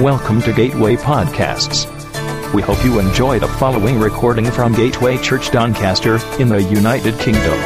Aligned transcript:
Welcome 0.00 0.40
to 0.42 0.52
Gateway 0.54 0.96
Podcasts. 0.96 1.84
We 2.54 2.62
hope 2.62 2.82
you 2.82 3.00
enjoy 3.00 3.38
the 3.38 3.48
following 3.48 4.00
recording 4.00 4.50
from 4.50 4.72
Gateway 4.72 5.18
Church 5.18 5.50
Doncaster 5.50 6.18
in 6.40 6.48
the 6.48 6.62
United 6.62 7.18
Kingdom. 7.18 7.60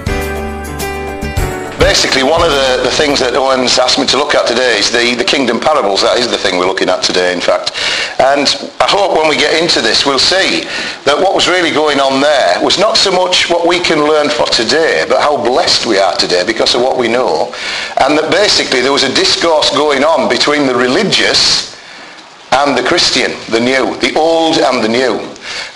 Basically, 1.78 2.24
one 2.24 2.42
of 2.42 2.50
the, 2.50 2.80
the 2.82 2.90
things 2.90 3.20
that 3.20 3.36
Owen's 3.36 3.78
asked 3.78 4.00
me 4.00 4.06
to 4.06 4.16
look 4.16 4.34
at 4.34 4.48
today 4.48 4.80
is 4.80 4.90
the, 4.90 5.14
the 5.14 5.22
kingdom 5.22 5.60
parables. 5.60 6.02
That 6.02 6.18
is 6.18 6.28
the 6.28 6.36
thing 6.36 6.58
we're 6.58 6.66
looking 6.66 6.88
at 6.88 7.04
today, 7.04 7.32
in 7.32 7.40
fact. 7.40 7.70
And 8.18 8.48
I 8.80 8.88
hope 8.90 9.16
when 9.16 9.28
we 9.28 9.36
get 9.36 9.62
into 9.62 9.80
this, 9.80 10.04
we'll 10.04 10.18
see 10.18 10.66
that 11.04 11.14
what 11.14 11.34
was 11.34 11.46
really 11.46 11.70
going 11.70 12.00
on 12.00 12.20
there 12.20 12.58
was 12.64 12.76
not 12.76 12.96
so 12.96 13.12
much 13.12 13.48
what 13.48 13.66
we 13.66 13.78
can 13.78 14.02
learn 14.02 14.28
for 14.28 14.46
today, 14.46 15.06
but 15.08 15.20
how 15.20 15.36
blessed 15.36 15.86
we 15.86 15.98
are 15.98 16.16
today 16.16 16.42
because 16.44 16.74
of 16.74 16.82
what 16.82 16.98
we 16.98 17.06
know. 17.06 17.54
And 18.02 18.18
that 18.18 18.30
basically 18.32 18.80
there 18.80 18.92
was 18.92 19.04
a 19.04 19.14
discourse 19.14 19.70
going 19.70 20.02
on 20.02 20.28
between 20.28 20.66
the 20.66 20.74
religious 20.74 21.78
and 22.50 22.76
the 22.76 22.82
Christian, 22.82 23.30
the 23.50 23.60
new, 23.60 23.94
the 24.00 24.14
old 24.18 24.58
and 24.58 24.82
the 24.82 24.88
new. 24.88 25.27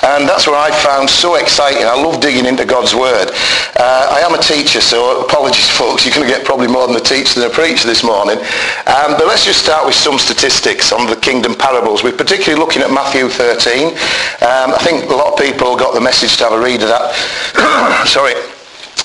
And 0.02 0.28
that's 0.28 0.46
what 0.46 0.56
I 0.56 0.74
found 0.82 1.08
so 1.08 1.36
exciting. 1.36 1.84
I 1.84 1.94
love 1.94 2.20
digging 2.20 2.46
into 2.46 2.64
God's 2.64 2.94
Word. 2.94 3.30
Uh, 3.76 4.08
I 4.10 4.20
am 4.20 4.34
a 4.34 4.42
teacher, 4.42 4.80
so 4.80 5.24
apologies, 5.24 5.70
folks. 5.70 6.04
You're 6.04 6.14
going 6.14 6.26
to 6.26 6.32
get 6.32 6.44
probably 6.44 6.68
more 6.68 6.86
than 6.86 6.96
a 6.96 7.00
teacher 7.00 7.40
than 7.40 7.50
a 7.50 7.54
preacher 7.54 7.86
this 7.86 8.02
morning. 8.02 8.38
Um, 8.86 9.14
but 9.16 9.26
let's 9.26 9.44
just 9.44 9.62
start 9.62 9.86
with 9.86 9.94
some 9.94 10.18
statistics 10.18 10.92
on 10.92 11.06
the 11.06 11.16
kingdom 11.16 11.54
parables. 11.54 12.02
We're 12.02 12.16
particularly 12.16 12.58
looking 12.58 12.82
at 12.82 12.90
Matthew 12.90 13.28
13. 13.28 13.88
Um, 13.88 14.74
I 14.74 14.80
think 14.82 15.10
a 15.10 15.14
lot 15.14 15.32
of 15.32 15.38
people 15.38 15.76
got 15.76 15.94
the 15.94 16.00
message 16.00 16.36
to 16.38 16.44
have 16.44 16.52
a 16.52 16.60
read 16.60 16.82
of 16.82 16.88
that. 16.88 18.04
Sorry 18.06 18.34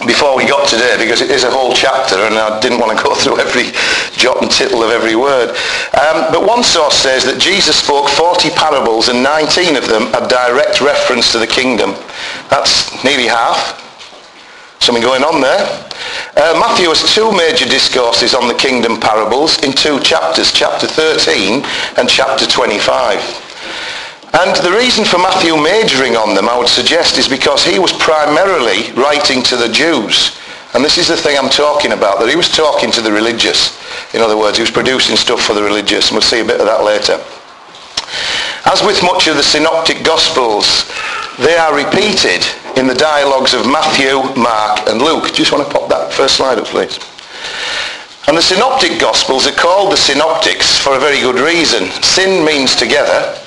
before 0.05 0.37
we 0.37 0.45
got 0.45 0.67
today 0.67 0.95
because 0.99 1.21
it 1.21 1.31
is 1.31 1.43
a 1.43 1.49
whole 1.49 1.73
chapter 1.73 2.15
and 2.15 2.35
I 2.35 2.59
didn't 2.59 2.79
want 2.79 2.97
to 2.97 3.03
go 3.03 3.15
through 3.21 3.39
every 3.39 3.71
jot 4.13 4.41
and 4.41 4.51
tittle 4.51 4.83
of 4.83 4.91
every 4.91 5.15
word. 5.15 5.49
Um, 5.97 6.29
but 6.29 6.45
one 6.45 6.63
source 6.63 6.95
says 6.95 7.25
that 7.25 7.41
Jesus 7.41 7.77
spoke 7.79 8.09
40 8.09 8.51
parables 8.51 9.09
and 9.09 9.23
19 9.23 9.75
of 9.75 9.87
them 9.87 10.13
are 10.13 10.27
direct 10.27 10.81
reference 10.81 11.31
to 11.31 11.39
the 11.39 11.47
kingdom. 11.47 11.95
That's 12.49 12.91
nearly 13.03 13.25
half. 13.25 13.83
Something 14.79 15.03
going 15.03 15.23
on 15.23 15.41
there. 15.41 15.65
Uh, 16.37 16.53
Matthew 16.61 16.87
has 16.89 17.01
two 17.13 17.31
major 17.31 17.65
discourses 17.65 18.35
on 18.35 18.47
the 18.47 18.53
kingdom 18.53 18.99
parables 18.99 19.57
in 19.63 19.73
two 19.73 19.99
chapters, 20.01 20.53
chapter 20.53 20.85
13 20.85 21.65
and 21.97 22.07
chapter 22.07 22.45
25. 22.45 23.46
And 24.33 24.55
the 24.57 24.75
reason 24.75 25.05
for 25.05 25.17
Matthew 25.17 25.55
majoring 25.55 26.15
on 26.15 26.35
them, 26.35 26.49
I 26.49 26.57
would 26.57 26.67
suggest, 26.67 27.17
is 27.17 27.27
because 27.27 27.63
he 27.63 27.79
was 27.79 27.93
primarily 27.93 28.91
writing 28.93 29.41
to 29.43 29.55
the 29.55 29.69
Jews. 29.69 30.37
And 30.73 30.83
this 30.83 30.97
is 30.97 31.07
the 31.07 31.17
thing 31.17 31.37
I'm 31.37 31.49
talking 31.49 31.93
about, 31.93 32.19
that 32.19 32.29
he 32.29 32.35
was 32.35 32.49
talking 32.49 32.91
to 32.91 33.01
the 33.01 33.11
religious. 33.11 33.73
In 34.13 34.21
other 34.21 34.37
words, 34.37 34.57
he 34.57 34.61
was 34.61 34.71
producing 34.71 35.15
stuff 35.15 35.41
for 35.41 35.53
the 35.53 35.63
religious, 35.63 36.09
and 36.09 36.15
we'll 36.15 36.27
see 36.27 36.41
a 36.41 36.45
bit 36.45 36.59
of 36.59 36.67
that 36.67 36.83
later. 36.83 37.17
As 38.65 38.83
with 38.83 39.01
much 39.01 39.27
of 39.27 39.37
the 39.37 39.43
synoptic 39.43 40.03
gospels, 40.03 40.91
they 41.39 41.55
are 41.55 41.73
repeated 41.73 42.45
in 42.75 42.85
the 42.85 42.93
dialogues 42.93 43.53
of 43.53 43.65
Matthew, 43.65 44.21
Mark, 44.35 44.87
and 44.87 45.01
Luke. 45.01 45.33
Just 45.33 45.51
want 45.51 45.65
to 45.65 45.73
pop 45.73 45.89
that 45.89 46.11
first 46.11 46.35
slide 46.35 46.59
up, 46.59 46.65
please. 46.65 46.99
And 48.27 48.35
the 48.35 48.41
synoptic 48.41 48.99
gospels 48.99 49.47
are 49.47 49.55
called 49.55 49.93
the 49.93 49.97
synoptics 49.97 50.77
for 50.77 50.95
a 50.95 50.99
very 50.99 51.21
good 51.21 51.39
reason. 51.39 51.87
Sin 52.03 52.43
means 52.43 52.75
together, 52.75 53.39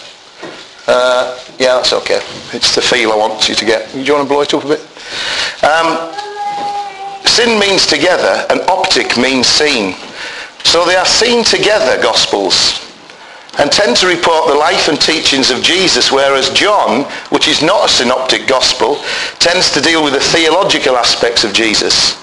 uh, 0.87 1.39
yeah, 1.59 1.77
that's 1.77 1.93
okay. 1.93 2.21
It's 2.53 2.75
the 2.75 2.83
feel 2.83 3.13
I 3.13 3.17
want 3.17 3.49
you 3.49 3.55
to 3.55 3.65
get. 3.65 3.91
Do 3.93 4.01
you 4.01 4.15
want 4.15 4.29
to 4.29 4.33
blow 4.33 4.43
it 4.43 4.55
up 4.55 4.65
a 4.65 4.69
bit? 4.69 4.81
Um, 5.63 6.13
sin 7.27 7.59
means 7.59 7.87
together 7.87 8.47
and 8.51 8.61
optic 8.63 9.17
means 9.17 9.47
seen. 9.47 9.95
So 10.65 10.85
they 10.85 10.97
are 10.97 11.07
seen 11.07 11.45
together, 11.45 12.01
Gospels, 12.03 12.87
and 13.59 13.73
tend 13.73 13.97
to 13.97 14.07
report 14.07 14.47
the 14.47 14.55
life 14.55 14.89
and 14.89 15.01
teachings 15.01 15.51
of 15.51 15.63
Jesus, 15.63 16.13
whereas 16.13 16.51
John, 16.51 17.05
which 17.31 17.49
is 17.49 17.63
not 17.63 17.87
a 17.87 17.93
synoptic 17.93 18.47
gospel, 18.47 18.97
tends 19.39 19.73
to 19.73 19.81
deal 19.81 20.05
with 20.05 20.13
the 20.13 20.21
theological 20.21 20.97
aspects 20.97 21.45
of 21.45 21.53
Jesus. 21.53 22.20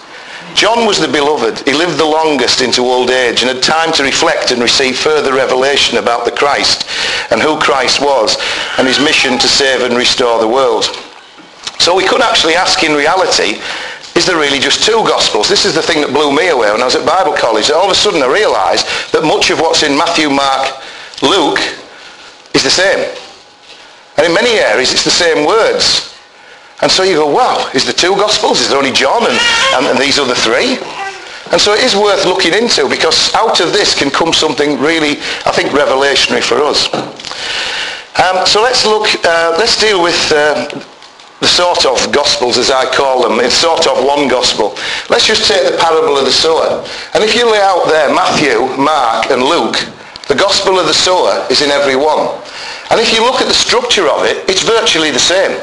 John 0.57 0.87
was 0.87 0.99
the 0.99 1.07
beloved. 1.07 1.67
He 1.67 1.73
lived 1.75 1.99
the 1.99 2.05
longest 2.05 2.61
into 2.61 2.81
old 2.81 3.11
age 3.11 3.43
and 3.43 3.53
had 3.53 3.61
time 3.61 3.93
to 3.93 4.01
reflect 4.01 4.49
and 4.49 4.59
receive 4.59 4.97
further 4.97 5.31
revelation 5.35 5.99
about 5.99 6.25
the 6.25 6.31
Christ 6.31 6.89
and 7.29 7.39
who 7.39 7.59
Christ 7.59 8.01
was 8.01 8.37
and 8.79 8.87
his 8.87 8.99
mission 8.99 9.37
to 9.37 9.47
save 9.47 9.85
and 9.85 9.95
restore 9.95 10.39
the 10.39 10.47
world. 10.47 10.85
So 11.77 11.95
we 11.95 12.07
could 12.07 12.21
actually 12.21 12.55
ask 12.55 12.81
in 12.81 12.97
reality, 12.97 13.61
is 14.17 14.25
there 14.25 14.39
really 14.39 14.57
just 14.57 14.83
two 14.83 15.05
Gospels? 15.05 15.47
This 15.47 15.63
is 15.63 15.75
the 15.75 15.81
thing 15.83 16.01
that 16.01 16.09
blew 16.09 16.35
me 16.35 16.49
away 16.49 16.71
when 16.71 16.81
I 16.81 16.85
was 16.85 16.95
at 16.95 17.05
Bible 17.05 17.37
college. 17.37 17.69
All 17.69 17.85
of 17.85 17.91
a 17.91 17.95
sudden 17.95 18.23
I 18.23 18.25
realised 18.25 18.87
that 19.13 19.21
much 19.21 19.51
of 19.51 19.59
what's 19.59 19.83
in 19.83 19.95
Matthew, 19.95 20.27
Mark, 20.31 20.73
Luke 21.21 21.61
is 22.55 22.63
the 22.63 22.73
same. 22.73 23.05
And 24.17 24.25
in 24.25 24.33
many 24.33 24.57
areas 24.57 24.91
it's 24.91 25.05
the 25.05 25.11
same 25.11 25.45
words. 25.45 26.16
And 26.81 26.91
so 26.91 27.03
you 27.03 27.15
go, 27.15 27.27
wow, 27.27 27.69
is 27.73 27.85
there 27.85 27.93
two 27.93 28.15
Gospels? 28.15 28.61
Is 28.61 28.69
there 28.69 28.77
only 28.77 28.91
John 28.91 29.23
and, 29.25 29.39
and, 29.73 29.85
and 29.87 29.97
these 29.97 30.19
other 30.19 30.35
three? 30.35 30.77
And 31.51 31.59
so 31.59 31.73
it 31.73 31.81
is 31.81 31.95
worth 31.95 32.25
looking 32.25 32.53
into 32.53 32.87
because 32.89 33.33
out 33.33 33.61
of 33.61 33.71
this 33.71 33.97
can 33.97 34.11
come 34.11 34.33
something 34.33 34.79
really, 34.79 35.17
I 35.47 35.51
think, 35.55 35.71
revelationary 35.71 36.43
for 36.43 36.61
us. 36.61 36.93
Um, 38.19 38.45
so 38.45 38.61
let's 38.61 38.85
look, 38.85 39.07
uh, 39.25 39.55
let's 39.57 39.79
deal 39.79 40.03
with 40.03 40.17
uh, 40.31 40.67
the 41.39 41.47
sort 41.47 41.85
of 41.85 42.11
Gospels 42.11 42.57
as 42.57 42.69
I 42.69 42.85
call 42.93 43.23
them. 43.27 43.39
It's 43.39 43.55
sort 43.55 43.87
of 43.87 44.03
one 44.03 44.27
Gospel. 44.27 44.75
Let's 45.09 45.25
just 45.25 45.47
take 45.47 45.71
the 45.71 45.77
parable 45.77 46.17
of 46.17 46.25
the 46.25 46.31
sower. 46.31 46.85
And 47.13 47.23
if 47.23 47.33
you 47.33 47.49
lay 47.49 47.61
out 47.61 47.87
there 47.87 48.13
Matthew, 48.13 48.67
Mark 48.77 49.31
and 49.31 49.41
Luke, 49.41 49.77
the 50.27 50.35
Gospel 50.35 50.77
of 50.77 50.85
the 50.85 50.93
sower 50.93 51.47
is 51.49 51.61
in 51.61 51.71
every 51.71 51.95
one. 51.95 52.27
And 52.91 52.99
if 52.99 53.13
you 53.13 53.21
look 53.23 53.41
at 53.41 53.47
the 53.47 53.53
structure 53.53 54.07
of 54.07 54.25
it, 54.25 54.47
it's 54.49 54.63
virtually 54.63 55.11
the 55.11 55.19
same. 55.19 55.57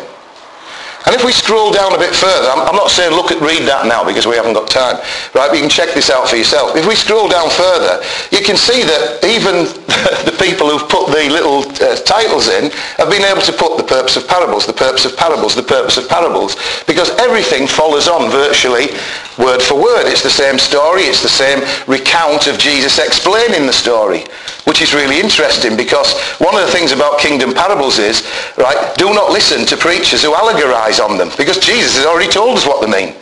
And 1.07 1.15
if 1.15 1.23
we 1.23 1.33
scroll 1.33 1.71
down 1.71 1.93
a 1.93 1.99
bit 1.99 2.15
further, 2.17 2.49
I'm, 2.49 2.65
I'm, 2.65 2.77
not 2.77 2.91
saying 2.91 3.13
look 3.13 3.31
at 3.31 3.41
read 3.41 3.69
that 3.69 3.85
now 3.85 4.05
because 4.05 4.27
we 4.27 4.37
haven't 4.37 4.55
got 4.57 4.73
time, 4.73 4.97
right? 5.37 5.53
But 5.53 5.55
you 5.55 5.61
can 5.61 5.69
check 5.69 5.93
this 5.93 6.09
out 6.09 6.29
for 6.29 6.37
yourself. 6.37 6.77
If 6.77 6.89
we 6.89 6.97
scroll 6.97 7.29
down 7.29 7.51
further, 7.51 8.01
you 8.33 8.41
can 8.41 8.57
see 8.57 8.81
that 8.89 9.21
even 9.21 9.69
the 10.25 10.33
people 10.41 10.73
who've 10.73 10.89
put 10.89 11.13
the 11.13 11.29
little 11.29 11.61
uh, 11.85 12.01
titles 12.09 12.49
in 12.49 12.73
have 12.97 13.13
been 13.13 13.21
able 13.21 13.45
to 13.45 13.53
put 13.53 13.77
the 13.77 13.85
purpose 13.85 14.17
of 14.17 14.27
parables, 14.27 14.65
the 14.65 14.73
purpose 14.73 15.05
of 15.05 15.13
parables, 15.17 15.55
the 15.55 15.63
purpose 15.63 16.01
of 16.01 16.09
parables, 16.09 16.57
because 16.89 17.13
everything 17.21 17.69
follows 17.69 18.09
on 18.09 18.33
virtually 18.33 18.89
word 19.37 19.61
for 19.61 19.77
word. 19.77 20.09
It's 20.09 20.23
the 20.23 20.33
same 20.33 20.59
story. 20.59 21.05
It's 21.05 21.21
the 21.21 21.29
same 21.29 21.61
recount 21.87 22.47
of 22.47 22.57
Jesus 22.57 22.99
explaining 22.99 23.67
the 23.67 23.77
story 23.77 24.25
which 24.65 24.81
is 24.81 24.95
really 24.95 25.21
interesting 25.21 25.77
because 25.77 26.19
one 26.39 26.55
of 26.55 26.65
the 26.65 26.73
things 26.73 26.93
about 26.93 27.19
kingdom 27.19 27.53
parables 27.53 27.99
is, 27.99 28.27
right, 28.57 28.95
do 28.97 29.13
not 29.13 29.31
listen 29.31 29.67
to 29.67 29.77
preachers 29.77 30.23
who 30.23 30.33
allegorize 30.33 30.99
on 31.01 31.19
them 31.19 31.31
because 31.37 31.59
Jesus 31.59 31.97
has 31.97 32.07
already 32.07 32.31
told 32.31 32.57
us 32.57 32.67
what 32.67 32.81
they 32.81 32.91
mean. 32.91 33.15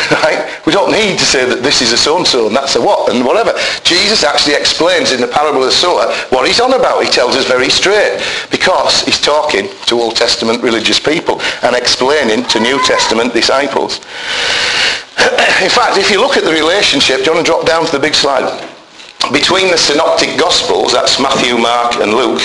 Right? 0.10 0.48
We 0.66 0.72
don't 0.72 0.92
need 0.92 1.18
to 1.18 1.24
say 1.24 1.44
that 1.44 1.62
this 1.62 1.82
is 1.82 1.92
a 1.92 1.96
so-and-so 1.96 2.48
and 2.48 2.56
that's 2.56 2.74
a 2.74 2.80
what 2.80 3.12
and 3.12 3.24
whatever. 3.24 3.52
Jesus 3.84 4.24
actually 4.24 4.54
explains 4.54 5.12
in 5.12 5.20
the 5.20 5.28
parable 5.28 5.60
of 5.60 5.66
the 5.66 5.76
sower 5.76 6.08
what 6.30 6.46
he's 6.48 6.60
on 6.60 6.72
about. 6.72 7.04
He 7.04 7.10
tells 7.10 7.36
us 7.36 7.46
very 7.46 7.68
straight 7.68 8.18
because 8.50 9.02
he's 9.02 9.20
talking 9.20 9.68
to 9.86 10.00
Old 10.00 10.16
Testament 10.16 10.62
religious 10.62 10.98
people 10.98 11.40
and 11.62 11.76
explaining 11.76 12.44
to 12.48 12.60
New 12.60 12.82
Testament 12.84 13.34
disciples. 13.34 14.00
In 15.60 15.70
fact, 15.70 15.98
if 15.98 16.10
you 16.10 16.18
look 16.20 16.36
at 16.36 16.44
the 16.44 16.52
relationship, 16.52 17.18
do 17.18 17.24
you 17.24 17.32
want 17.34 17.44
to 17.44 17.50
drop 17.52 17.66
down 17.66 17.84
to 17.84 17.92
the 17.92 18.00
big 18.00 18.14
slide? 18.14 18.69
Between 19.28 19.70
the 19.70 19.76
synoptic 19.76 20.38
gospels, 20.38 20.92
that's 20.92 21.20
Matthew, 21.20 21.58
Mark 21.58 21.96
and 22.00 22.12
Luke, 22.12 22.40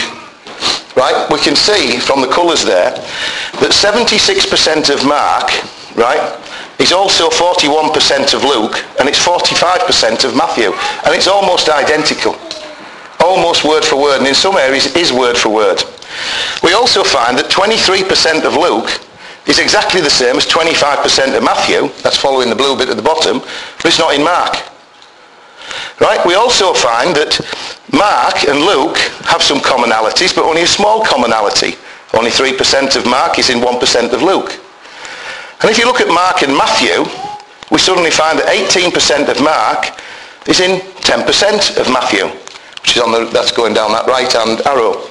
right, 0.95 1.27
we 1.31 1.39
can 1.39 1.55
see 1.55 1.97
from 1.97 2.21
the 2.21 2.27
colours 2.27 2.63
there 2.63 2.91
that 3.63 3.71
76% 3.71 4.93
of 4.93 5.07
Mark, 5.07 5.49
right, 5.95 6.35
is 6.77 6.91
also 6.91 7.29
41% 7.29 8.35
of 8.35 8.43
Luke 8.43 8.83
and 8.99 9.07
it's 9.07 9.19
45% 9.19 10.25
of 10.25 10.35
Matthew. 10.35 10.71
And 11.05 11.15
it's 11.15 11.27
almost 11.27 11.69
identical. 11.69 12.35
Almost 13.23 13.63
word 13.63 13.83
for 13.83 13.95
word 13.95 14.19
and 14.19 14.27
in 14.27 14.35
some 14.35 14.57
areas 14.57 14.85
it 14.85 14.97
is 14.97 15.11
word 15.11 15.37
for 15.37 15.49
word. 15.49 15.81
We 16.61 16.73
also 16.73 17.03
find 17.03 17.37
that 17.37 17.49
23% 17.49 18.43
of 18.43 18.53
Luke 18.53 19.01
is 19.47 19.59
exactly 19.59 20.01
the 20.01 20.09
same 20.09 20.35
as 20.35 20.45
25% 20.45 21.37
of 21.37 21.43
Matthew, 21.43 21.87
that's 22.03 22.17
following 22.17 22.49
the 22.49 22.55
blue 22.55 22.77
bit 22.77 22.89
at 22.89 22.97
the 22.97 23.01
bottom, 23.01 23.39
but 23.39 23.85
it's 23.85 23.99
not 23.99 24.13
in 24.13 24.23
Mark. 24.23 24.74
Right? 25.99 26.19
We 26.25 26.35
also 26.35 26.73
find 26.73 27.15
that 27.15 27.39
Mark 27.93 28.43
and 28.43 28.59
Luke 28.59 28.97
have 29.31 29.41
some 29.41 29.59
commonalities, 29.59 30.35
but 30.35 30.43
only 30.43 30.63
a 30.63 30.67
small 30.67 31.05
commonality. 31.05 31.75
Only 32.13 32.31
3% 32.31 32.95
of 32.95 33.05
Mark 33.05 33.39
is 33.39 33.49
in 33.49 33.59
1% 33.59 34.13
of 34.13 34.21
Luke. 34.21 34.59
And 35.61 35.71
if 35.71 35.77
you 35.77 35.85
look 35.85 36.01
at 36.01 36.07
Mark 36.07 36.43
and 36.43 36.55
Matthew, 36.55 37.03
we 37.71 37.79
suddenly 37.79 38.11
find 38.11 38.37
that 38.39 38.47
18% 38.47 39.29
of 39.29 39.41
Mark 39.41 39.99
is 40.47 40.59
in 40.59 40.79
10% 41.01 41.79
of 41.79 41.91
Matthew, 41.91 42.27
which 42.81 42.97
is 42.97 43.01
on 43.01 43.11
the, 43.11 43.25
that's 43.31 43.51
going 43.51 43.73
down 43.73 43.91
that 43.91 44.05
right-hand 44.05 44.61
arrow. 44.67 45.07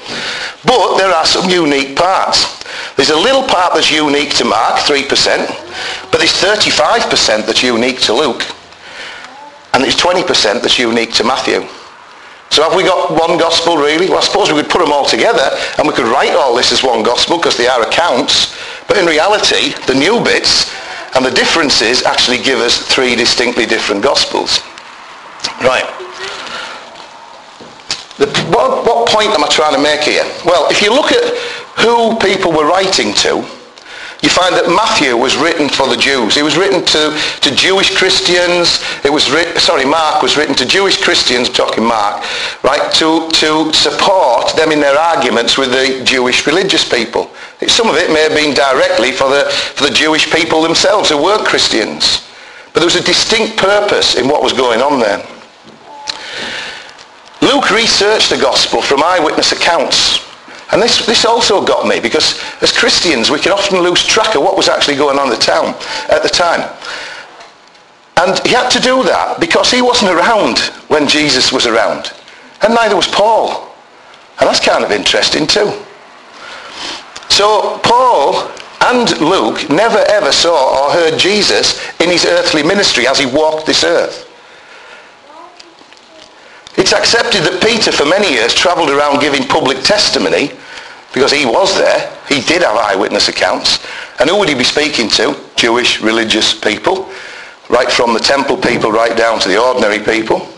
But 0.64 0.96
there 0.98 1.10
are 1.10 1.26
some 1.26 1.48
unique 1.50 1.96
parts. 1.96 2.62
There's 2.96 3.10
a 3.10 3.16
little 3.16 3.42
part 3.42 3.74
that's 3.74 3.90
unique 3.90 4.34
to 4.36 4.44
Mark, 4.44 4.76
3%, 4.80 5.08
but 6.12 6.18
there's 6.18 6.32
35% 6.40 7.46
that's 7.46 7.62
unique 7.62 8.00
to 8.02 8.14
Luke. 8.14 8.44
And 9.74 9.84
it's 9.84 10.00
20% 10.00 10.62
that's 10.62 10.78
unique 10.78 11.12
to 11.14 11.24
Matthew. 11.24 11.66
So 12.50 12.62
have 12.62 12.76
we 12.76 12.84
got 12.84 13.10
one 13.10 13.36
gospel 13.36 13.76
really? 13.76 14.08
Well, 14.08 14.18
I 14.18 14.22
suppose 14.22 14.52
we 14.52 14.62
could 14.62 14.70
put 14.70 14.78
them 14.78 14.92
all 14.92 15.04
together 15.04 15.50
and 15.76 15.88
we 15.88 15.94
could 15.94 16.06
write 16.06 16.30
all 16.30 16.54
this 16.54 16.70
as 16.70 16.84
one 16.84 17.02
gospel 17.02 17.36
because 17.36 17.56
they 17.56 17.66
are 17.66 17.82
accounts. 17.82 18.56
But 18.86 18.96
in 18.96 19.06
reality, 19.06 19.74
the 19.86 19.94
new 19.94 20.22
bits 20.22 20.70
and 21.16 21.24
the 21.24 21.32
differences 21.32 22.04
actually 22.04 22.38
give 22.38 22.60
us 22.60 22.78
three 22.78 23.16
distinctly 23.16 23.66
different 23.66 24.02
gospels. 24.02 24.60
Right. 25.60 25.86
The, 28.18 28.30
what, 28.54 28.86
what 28.86 29.08
point 29.08 29.30
am 29.30 29.42
I 29.42 29.48
trying 29.48 29.74
to 29.74 29.82
make 29.82 30.02
here? 30.02 30.22
Well, 30.44 30.70
if 30.70 30.82
you 30.82 30.94
look 30.94 31.10
at 31.10 31.34
who 31.82 32.16
people 32.18 32.52
were 32.52 32.66
writing 32.66 33.12
to, 33.26 33.42
you 34.24 34.30
find 34.30 34.56
that 34.56 34.72
Matthew 34.72 35.16
was 35.18 35.36
written 35.36 35.68
for 35.68 35.86
the 35.86 36.00
Jews. 36.00 36.38
It 36.38 36.42
was 36.42 36.56
written 36.56 36.82
to, 36.96 37.12
to 37.42 37.54
Jewish 37.54 37.94
Christians. 37.94 38.80
It 39.04 39.12
was 39.12 39.28
sorry, 39.60 39.84
Mark 39.84 40.22
was 40.22 40.38
written 40.38 40.54
to 40.56 40.64
Jewish 40.64 40.96
Christians, 40.96 41.50
talking 41.50 41.84
Mark, 41.84 42.24
right, 42.64 42.90
to, 42.94 43.28
to 43.28 43.70
support 43.74 44.56
them 44.56 44.72
in 44.72 44.80
their 44.80 44.98
arguments 44.98 45.58
with 45.58 45.72
the 45.72 46.02
Jewish 46.04 46.46
religious 46.46 46.88
people. 46.88 47.30
Some 47.68 47.86
of 47.86 47.96
it 47.96 48.08
may 48.08 48.22
have 48.22 48.32
been 48.32 48.54
directly 48.54 49.12
for 49.12 49.28
the, 49.28 49.44
for 49.76 49.84
the 49.84 49.94
Jewish 49.94 50.32
people 50.32 50.62
themselves 50.62 51.10
who 51.10 51.22
weren't 51.22 51.44
Christians. 51.44 52.26
But 52.72 52.80
there 52.80 52.88
was 52.88 52.96
a 52.96 53.04
distinct 53.04 53.58
purpose 53.58 54.16
in 54.16 54.26
what 54.26 54.42
was 54.42 54.54
going 54.54 54.80
on 54.80 55.00
there. 55.00 55.20
Luke 57.42 57.70
researched 57.70 58.30
the 58.30 58.38
gospel 58.40 58.80
from 58.80 59.02
eyewitness 59.02 59.52
accounts. 59.52 60.24
And 60.74 60.82
this, 60.82 61.06
this 61.06 61.24
also 61.24 61.64
got 61.64 61.86
me 61.86 62.00
because 62.00 62.42
as 62.60 62.76
Christians 62.76 63.30
we 63.30 63.38
can 63.38 63.52
often 63.52 63.78
lose 63.78 64.04
track 64.04 64.34
of 64.34 64.42
what 64.42 64.56
was 64.56 64.68
actually 64.68 64.96
going 64.96 65.20
on 65.20 65.26
in 65.26 65.30
the 65.30 65.36
town 65.36 65.66
at 66.10 66.24
the 66.24 66.28
time. 66.28 66.68
And 68.16 68.44
he 68.44 68.52
had 68.52 68.70
to 68.70 68.80
do 68.80 69.04
that 69.04 69.38
because 69.38 69.70
he 69.70 69.82
wasn't 69.82 70.10
around 70.10 70.58
when 70.88 71.06
Jesus 71.06 71.52
was 71.52 71.66
around. 71.66 72.12
And 72.62 72.74
neither 72.74 72.96
was 72.96 73.06
Paul. 73.06 73.72
And 74.40 74.48
that's 74.48 74.58
kind 74.58 74.82
of 74.82 74.90
interesting 74.90 75.46
too. 75.46 75.72
So 77.28 77.78
Paul 77.84 78.50
and 78.80 79.16
Luke 79.20 79.70
never 79.70 79.98
ever 80.08 80.32
saw 80.32 80.88
or 80.88 80.92
heard 80.92 81.20
Jesus 81.20 81.80
in 82.00 82.10
his 82.10 82.24
earthly 82.24 82.64
ministry 82.64 83.06
as 83.06 83.20
he 83.20 83.26
walked 83.26 83.64
this 83.64 83.84
earth. 83.84 84.28
It's 86.76 86.92
accepted 86.92 87.44
that 87.44 87.62
Peter 87.62 87.92
for 87.92 88.04
many 88.04 88.32
years 88.32 88.52
travelled 88.52 88.90
around 88.90 89.20
giving 89.20 89.46
public 89.46 89.82
testimony 89.84 90.50
because 91.14 91.32
he 91.32 91.46
was 91.46 91.74
there. 91.78 92.12
He 92.28 92.40
did 92.40 92.62
have 92.62 92.76
eyewitness 92.76 93.28
accounts. 93.28 93.78
And 94.18 94.28
who 94.28 94.38
would 94.38 94.48
he 94.48 94.54
be 94.54 94.64
speaking 94.64 95.08
to? 95.10 95.36
Jewish 95.56 96.00
religious 96.02 96.52
people, 96.52 97.08
right 97.70 97.90
from 97.90 98.12
the 98.12 98.20
temple 98.20 98.56
people 98.56 98.90
right 98.90 99.16
down 99.16 99.38
to 99.40 99.48
the 99.48 99.60
ordinary 99.60 100.00
people. 100.00 100.48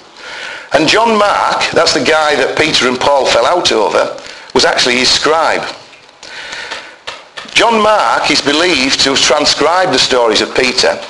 And 0.73 0.89
John 0.89 1.17
Mark, 1.19 1.71
that's 1.73 1.95
the 1.95 2.05
guy 2.05 2.35
that 2.37 2.59
Peter 2.59 2.89
and 2.89 2.99
Paul 2.99 3.27
fell 3.27 3.47
out 3.47 3.71
over, 3.71 4.21
was 4.55 4.65
actually 4.65 4.97
his 4.97 5.11
scribe. 5.11 5.63
John 7.55 7.83
Mark 7.83 8.31
is 8.31 8.41
believed 8.41 9.01
to 9.01 9.11
have 9.11 9.21
transcribed 9.21 9.93
the 9.93 9.99
stories 9.99 10.41
of 10.41 10.55
Peter 10.55 11.01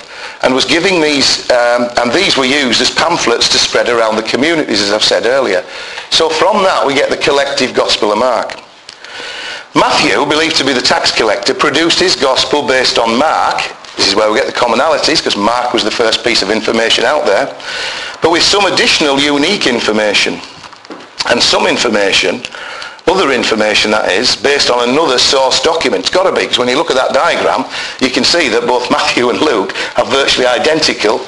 and 0.43 0.55
was 0.55 0.65
giving 0.65 1.01
these, 1.01 1.51
um, 1.51 1.89
and 1.97 2.13
these 2.13 2.37
were 2.37 2.45
used 2.45 2.81
as 2.81 2.91
pamphlets 2.91 3.49
to 3.49 3.59
spread 3.59 3.89
around 3.89 4.17
the 4.17 4.23
communities, 4.23 4.83
as 4.83 4.93
I've 4.93 5.03
said 5.03 5.27
earlier. 5.27 5.65
So 6.11 6.29
from 6.29 6.63
that 6.63 6.87
we 6.87 6.95
get 6.95 7.11
the 7.11 7.17
collective 7.17 7.75
Gospel 7.75 8.13
of 8.13 8.19
Mark. 8.19 8.66
Matthew, 9.77 10.25
believed 10.25 10.57
to 10.57 10.65
be 10.65 10.73
the 10.73 10.81
tax 10.81 11.13
collector, 11.13 11.53
produced 11.53 12.01
his 12.01 12.17
Gospel 12.17 12.67
based 12.67 12.99
on 12.99 13.19
Mark. 13.19 13.61
This 13.97 14.09
is 14.09 14.15
where 14.15 14.33
we 14.33 14.39
get 14.39 14.47
the 14.47 14.53
commonalities, 14.53 15.19
because 15.19 15.37
Mark 15.37 15.75
was 15.75 15.85
the 15.85 15.91
first 15.91 16.25
piece 16.25 16.41
of 16.41 16.51
information 16.51 17.05
out 17.05 17.27
there, 17.27 17.47
but 18.23 18.31
with 18.31 18.43
some 18.43 18.65
additional 18.65 19.21
unique 19.21 19.67
information 19.67 20.41
and 21.29 21.43
some 21.43 21.67
information 21.67 22.41
other 23.07 23.31
information 23.31 23.93
that 23.93 24.11
is 24.11 24.35
based 24.35 24.69
on 24.69 24.89
another 24.89 25.19
source 25.19 25.63
document. 25.63 26.03
It's 26.03 26.11
got 26.11 26.25
to 26.29 26.35
be 26.35 26.43
because 26.43 26.59
when 26.59 26.69
you 26.69 26.77
look 26.77 26.91
at 26.91 26.99
that 26.99 27.15
diagram 27.15 27.63
you 28.01 28.11
can 28.11 28.25
see 28.25 28.49
that 28.49 28.67
both 28.67 28.91
Matthew 28.97 29.31
and 29.31 29.39
Luke 29.39 29.73
have 29.95 30.09
virtually 30.09 30.47
identical 30.47 31.23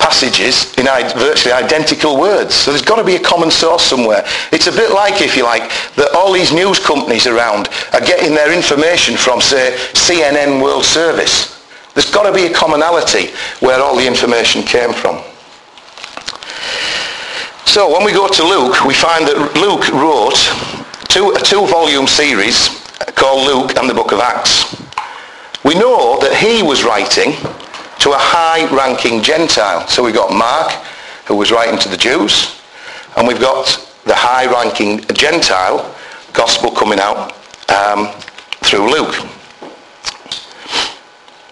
passages 0.00 0.74
in 0.78 0.86
virtually 1.18 1.52
identical 1.52 2.18
words. 2.18 2.54
So 2.54 2.72
there's 2.72 2.82
got 2.82 2.96
to 2.96 3.04
be 3.04 3.16
a 3.16 3.20
common 3.20 3.50
source 3.50 3.84
somewhere. 3.84 4.24
It's 4.50 4.66
a 4.66 4.72
bit 4.72 4.90
like, 4.92 5.20
if 5.20 5.36
you 5.36 5.44
like, 5.44 5.70
that 5.94 6.10
all 6.14 6.32
these 6.32 6.52
news 6.52 6.78
companies 6.78 7.26
around 7.26 7.68
are 7.92 8.00
getting 8.00 8.34
their 8.34 8.52
information 8.52 9.16
from, 9.16 9.40
say, 9.40 9.76
CNN 9.92 10.62
World 10.62 10.84
Service. 10.84 11.62
There's 11.94 12.10
got 12.10 12.24
to 12.24 12.32
be 12.32 12.46
a 12.46 12.52
commonality 12.52 13.30
where 13.60 13.80
all 13.80 13.94
the 13.94 14.06
information 14.06 14.62
came 14.62 14.92
from. 14.92 15.22
So 17.66 17.92
when 17.92 18.04
we 18.04 18.12
go 18.12 18.26
to 18.26 18.42
Luke, 18.42 18.84
we 18.84 18.94
find 18.94 19.28
that 19.28 19.36
Luke 19.54 19.86
wrote 19.94 20.40
two, 21.08 21.30
a 21.30 21.38
two-volume 21.38 22.06
series 22.06 22.82
called 23.14 23.46
Luke 23.46 23.76
and 23.76 23.88
the 23.88 23.94
Book 23.94 24.12
of 24.12 24.18
Acts. 24.18 24.74
We 25.62 25.74
know 25.74 26.18
that 26.20 26.34
he 26.34 26.62
was 26.62 26.84
writing 26.84 27.36
to 28.00 28.10
a 28.12 28.18
high-ranking 28.18 29.22
Gentile. 29.22 29.86
So 29.86 30.02
we've 30.02 30.14
got 30.14 30.32
Mark, 30.32 30.72
who 31.26 31.36
was 31.36 31.52
writing 31.52 31.78
to 31.80 31.88
the 31.88 31.96
Jews, 31.96 32.60
and 33.16 33.28
we've 33.28 33.40
got 33.40 33.66
the 34.04 34.14
high-ranking 34.14 35.04
Gentile 35.14 35.94
gospel 36.32 36.70
coming 36.70 36.98
out 36.98 37.32
um, 37.70 38.08
through 38.64 38.90
Luke. 38.90 39.14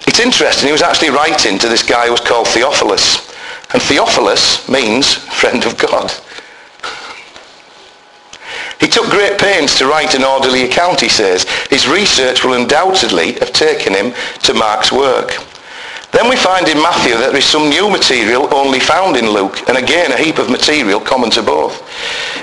It's 0.06 0.20
interesting, 0.20 0.66
he 0.66 0.72
was 0.72 0.82
actually 0.82 1.10
writing 1.10 1.58
to 1.58 1.68
this 1.68 1.82
guy 1.82 2.06
who 2.06 2.12
was 2.12 2.20
called 2.20 2.48
Theophilus. 2.48 3.28
And 3.72 3.82
Theophilus 3.82 4.66
means 4.68 5.14
friend 5.14 5.64
of 5.64 5.76
God. 5.76 6.10
He 8.80 8.88
took 8.88 9.10
great 9.10 9.38
pains 9.38 9.76
to 9.76 9.86
write 9.86 10.14
an 10.14 10.24
orderly 10.24 10.62
account, 10.62 11.00
he 11.00 11.08
says. 11.08 11.44
His 11.68 11.86
research 11.86 12.42
will 12.42 12.54
undoubtedly 12.54 13.32
have 13.34 13.52
taken 13.52 13.92
him 13.92 14.14
to 14.44 14.54
Mark's 14.54 14.90
work. 14.90 15.36
Then 16.10 16.28
we 16.28 16.36
find 16.36 16.66
in 16.68 16.78
Matthew 16.78 17.14
that 17.14 17.30
there 17.32 17.38
is 17.38 17.44
some 17.44 17.68
new 17.68 17.90
material 17.90 18.52
only 18.54 18.80
found 18.80 19.16
in 19.16 19.28
Luke, 19.28 19.68
and 19.68 19.76
again 19.76 20.10
a 20.10 20.16
heap 20.16 20.38
of 20.38 20.50
material 20.50 21.00
common 21.00 21.30
to 21.30 21.42
both, 21.42 21.84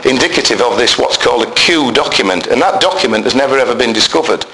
indicative 0.05 0.61
of 0.61 0.77
this 0.77 0.99
what's 0.99 1.17
called 1.17 1.47
a 1.47 1.53
Q 1.53 1.91
document, 1.91 2.47
and 2.47 2.61
that 2.61 2.79
document 2.79 3.23
has 3.23 3.33
never 3.33 3.57
ever 3.57 3.75
been 3.75 3.91
discovered. 3.91 4.45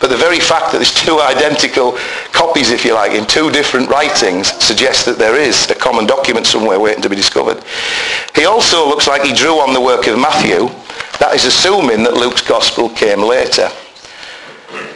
But 0.00 0.10
the 0.10 0.16
very 0.16 0.38
fact 0.38 0.70
that 0.70 0.78
there's 0.78 0.94
two 0.94 1.18
identical 1.18 1.98
copies, 2.30 2.70
if 2.70 2.84
you 2.84 2.94
like, 2.94 3.12
in 3.12 3.26
two 3.26 3.50
different 3.50 3.88
writings 3.88 4.52
suggests 4.62 5.04
that 5.06 5.18
there 5.18 5.34
is 5.34 5.68
a 5.70 5.74
common 5.74 6.06
document 6.06 6.46
somewhere 6.46 6.78
waiting 6.78 7.02
to 7.02 7.10
be 7.10 7.16
discovered. 7.16 7.64
He 8.36 8.44
also 8.44 8.86
looks 8.86 9.08
like 9.08 9.22
he 9.22 9.32
drew 9.32 9.58
on 9.58 9.74
the 9.74 9.80
work 9.80 10.06
of 10.06 10.18
Matthew. 10.18 10.68
That 11.18 11.34
is 11.34 11.46
assuming 11.46 12.04
that 12.04 12.14
Luke's 12.14 12.42
gospel 12.42 12.90
came 12.90 13.22
later. 13.22 13.70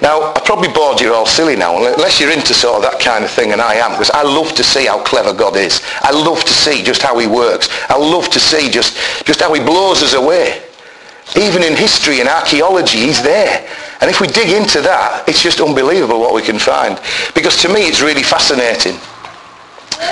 Now, 0.02 0.34
I 0.34 0.40
probably 0.44 0.66
bored 0.66 1.00
you 1.00 1.14
all 1.14 1.26
silly 1.26 1.54
now, 1.54 1.76
unless 1.76 2.18
you're 2.18 2.32
into 2.32 2.52
sort 2.54 2.82
of 2.84 2.90
that 2.90 3.00
kind 3.00 3.22
of 3.22 3.30
thing, 3.30 3.52
and 3.52 3.62
I 3.62 3.74
am, 3.74 3.92
because 3.92 4.10
I 4.10 4.24
love 4.24 4.52
to 4.56 4.64
see 4.64 4.86
how 4.86 5.00
clever 5.04 5.32
God 5.32 5.56
is. 5.56 5.80
I 6.00 6.10
love 6.10 6.42
to 6.42 6.52
see 6.52 6.82
just 6.82 7.02
how 7.02 7.16
he 7.20 7.28
works. 7.28 7.68
I 7.88 7.96
love 7.96 8.28
to 8.30 8.40
see 8.40 8.68
just, 8.68 8.98
just 9.24 9.40
how 9.40 9.54
he 9.54 9.60
blows 9.60 10.02
us 10.02 10.14
away. 10.14 10.60
Even 11.36 11.62
in 11.62 11.76
history 11.76 12.18
and 12.18 12.28
archaeology, 12.28 12.98
he's 12.98 13.22
there. 13.22 13.64
And 14.00 14.10
if 14.10 14.20
we 14.20 14.26
dig 14.26 14.50
into 14.50 14.80
that, 14.82 15.22
it's 15.28 15.40
just 15.40 15.60
unbelievable 15.60 16.18
what 16.18 16.34
we 16.34 16.42
can 16.42 16.58
find. 16.58 17.00
Because 17.32 17.62
to 17.62 17.68
me, 17.68 17.86
it's 17.86 18.02
really 18.02 18.24
fascinating. 18.24 18.98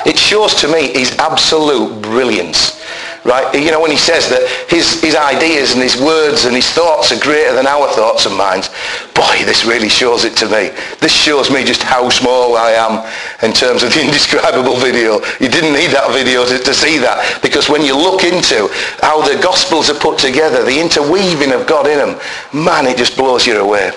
It 0.07 0.17
shows 0.17 0.55
to 0.63 0.69
me 0.69 0.93
his 0.93 1.19
absolute 1.19 2.01
brilliance 2.01 2.81
right? 3.25 3.53
You 3.55 3.71
know, 3.71 3.81
when 3.81 3.91
he 3.91 3.97
says 3.97 4.29
that 4.31 4.47
his, 4.69 5.01
his 5.01 5.15
ideas 5.15 5.73
and 5.73 5.83
his 5.83 6.01
words 6.01 6.45
and 6.45 6.55
his 6.55 6.69
thoughts 6.71 7.13
are 7.13 7.21
greater 7.21 7.55
than 7.55 7.67
our 7.67 7.89
thoughts 7.93 8.27
and 8.27 8.37
minds, 8.37 8.69
boy, 9.15 9.45
this 9.45 9.65
really 9.65 9.89
shows 9.89 10.25
it 10.25 10.37
to 10.39 10.47
me. 10.47 10.71
This 11.01 11.13
shows 11.13 11.51
me 11.51 11.65
just 11.65 11.83
how 11.83 12.09
small 12.09 12.57
I 12.57 12.73
am 12.73 13.05
in 13.43 13.53
terms 13.53 13.83
of 13.83 13.93
the 13.93 14.01
indescribable 14.05 14.77
video. 14.77 15.21
You 15.41 15.49
didn't 15.49 15.75
need 15.75 15.91
that 15.91 16.11
video 16.13 16.47
to, 16.47 16.59
to 16.59 16.75
see 16.75 16.99
that 16.99 17.43
because 17.43 17.69
when 17.69 17.83
you 17.83 17.97
look 17.97 18.25
into 18.25 18.69
how 19.01 19.21
the 19.27 19.41
Gospels 19.43 19.91
are 19.91 19.99
put 19.99 20.19
together, 20.19 20.65
the 20.65 20.81
interweaving 20.81 21.53
of 21.53 21.67
God 21.67 21.87
in 21.87 21.99
them, 21.99 22.21
man, 22.53 22.87
it 22.87 22.97
just 22.97 23.17
blows 23.17 23.47
you 23.47 23.61
away. 23.61 23.93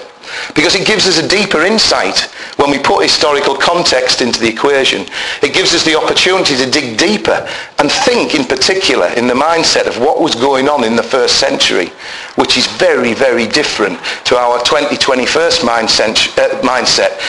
Because 0.55 0.75
it 0.75 0.87
gives 0.87 1.07
us 1.07 1.19
a 1.19 1.27
deeper 1.27 1.63
insight 1.63 2.21
when 2.57 2.71
we 2.71 2.79
put 2.79 3.03
historical 3.03 3.55
context 3.55 4.21
into 4.21 4.39
the 4.39 4.47
equation. 4.47 5.05
It 5.41 5.53
gives 5.53 5.73
us 5.73 5.83
the 5.83 5.95
opportunity 5.95 6.55
to 6.55 6.69
dig 6.69 6.97
deeper 6.97 7.47
and 7.79 7.91
think 7.91 8.35
in 8.35 8.45
particular 8.45 9.07
in 9.17 9.27
the 9.27 9.33
mindset 9.33 9.87
of 9.87 9.99
what 9.99 10.21
was 10.21 10.35
going 10.35 10.69
on 10.69 10.83
in 10.83 10.95
the 10.95 11.03
first 11.03 11.39
century, 11.39 11.91
which 12.35 12.57
is 12.57 12.67
very, 12.77 13.13
very 13.13 13.47
different 13.47 13.99
to 14.25 14.37
our 14.37 14.59
2021st 14.59 15.59
mindset, 15.61 16.37
uh, 16.37 16.61
mindset 16.61 17.19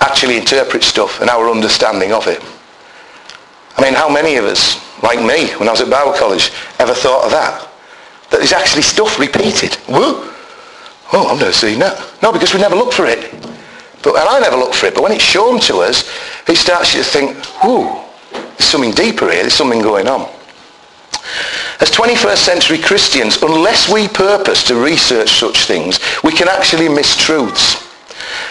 actually 0.00 0.36
interpret 0.36 0.82
stuff 0.82 1.20
and 1.20 1.30
our 1.30 1.48
understanding 1.48 2.12
of 2.12 2.26
it. 2.26 2.42
I 3.76 3.82
mean, 3.82 3.94
how 3.94 4.08
many 4.08 4.36
of 4.36 4.44
us, 4.44 4.80
like 5.02 5.18
me, 5.18 5.48
when 5.56 5.68
I 5.68 5.72
was 5.72 5.80
at 5.80 5.90
Bible 5.90 6.12
college, 6.12 6.52
ever 6.78 6.94
thought 6.94 7.24
of 7.24 7.30
that? 7.30 7.68
That 8.30 8.38
there's 8.38 8.52
actually 8.52 8.82
stuff 8.82 9.18
repeated. 9.18 9.76
Oh, 11.12 11.28
I've 11.28 11.38
never 11.38 11.52
seen 11.52 11.78
that. 11.80 11.98
No, 12.22 12.32
because 12.32 12.54
we 12.54 12.60
never 12.60 12.74
look 12.74 12.92
for 12.92 13.06
it. 13.06 13.30
But, 14.02 14.16
and 14.16 14.28
I 14.28 14.40
never 14.40 14.56
look 14.56 14.74
for 14.74 14.86
it. 14.86 14.94
But 14.94 15.02
when 15.02 15.12
it's 15.12 15.22
shown 15.22 15.60
to 15.60 15.78
us, 15.78 16.08
it 16.48 16.56
starts 16.56 16.94
you 16.94 17.02
to 17.02 17.08
think, 17.08 17.36
ooh, 17.64 18.00
there's 18.32 18.64
something 18.64 18.92
deeper 18.92 19.30
here. 19.30 19.42
There's 19.42 19.54
something 19.54 19.82
going 19.82 20.08
on. 20.08 20.28
As 21.80 21.90
21st 21.90 22.36
century 22.36 22.78
Christians, 22.78 23.42
unless 23.42 23.90
we 23.92 24.08
purpose 24.08 24.64
to 24.64 24.74
research 24.74 25.30
such 25.30 25.64
things, 25.64 26.00
we 26.24 26.32
can 26.32 26.48
actually 26.48 26.88
miss 26.88 27.16
truths. 27.16 27.88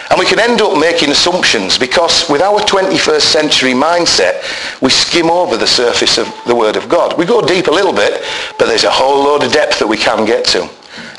And 0.10 0.20
we 0.20 0.26
can 0.26 0.40
end 0.40 0.62
up 0.62 0.78
making 0.78 1.10
assumptions 1.10 1.78
because 1.78 2.30
with 2.30 2.42
our 2.42 2.60
21st 2.60 3.22
century 3.22 3.72
mindset, 3.72 4.44
we 4.82 4.90
skim 4.90 5.30
over 5.30 5.56
the 5.56 5.68
surface 5.68 6.18
of 6.18 6.28
the 6.46 6.56
Word 6.56 6.76
of 6.76 6.90
God. 6.90 7.18
We 7.18 7.26
go 7.26 7.42
deep 7.42 7.68
a 7.68 7.72
little 7.72 7.94
bit, 7.94 8.22
but 8.60 8.66
there's 8.66 8.84
a 8.84 8.92
whole 8.92 9.24
load 9.24 9.44
of 9.44 9.54
depth 9.54 9.80
that 9.80 9.88
we 9.88 9.98
can 9.98 10.26
get 10.26 10.44
to. 10.48 10.70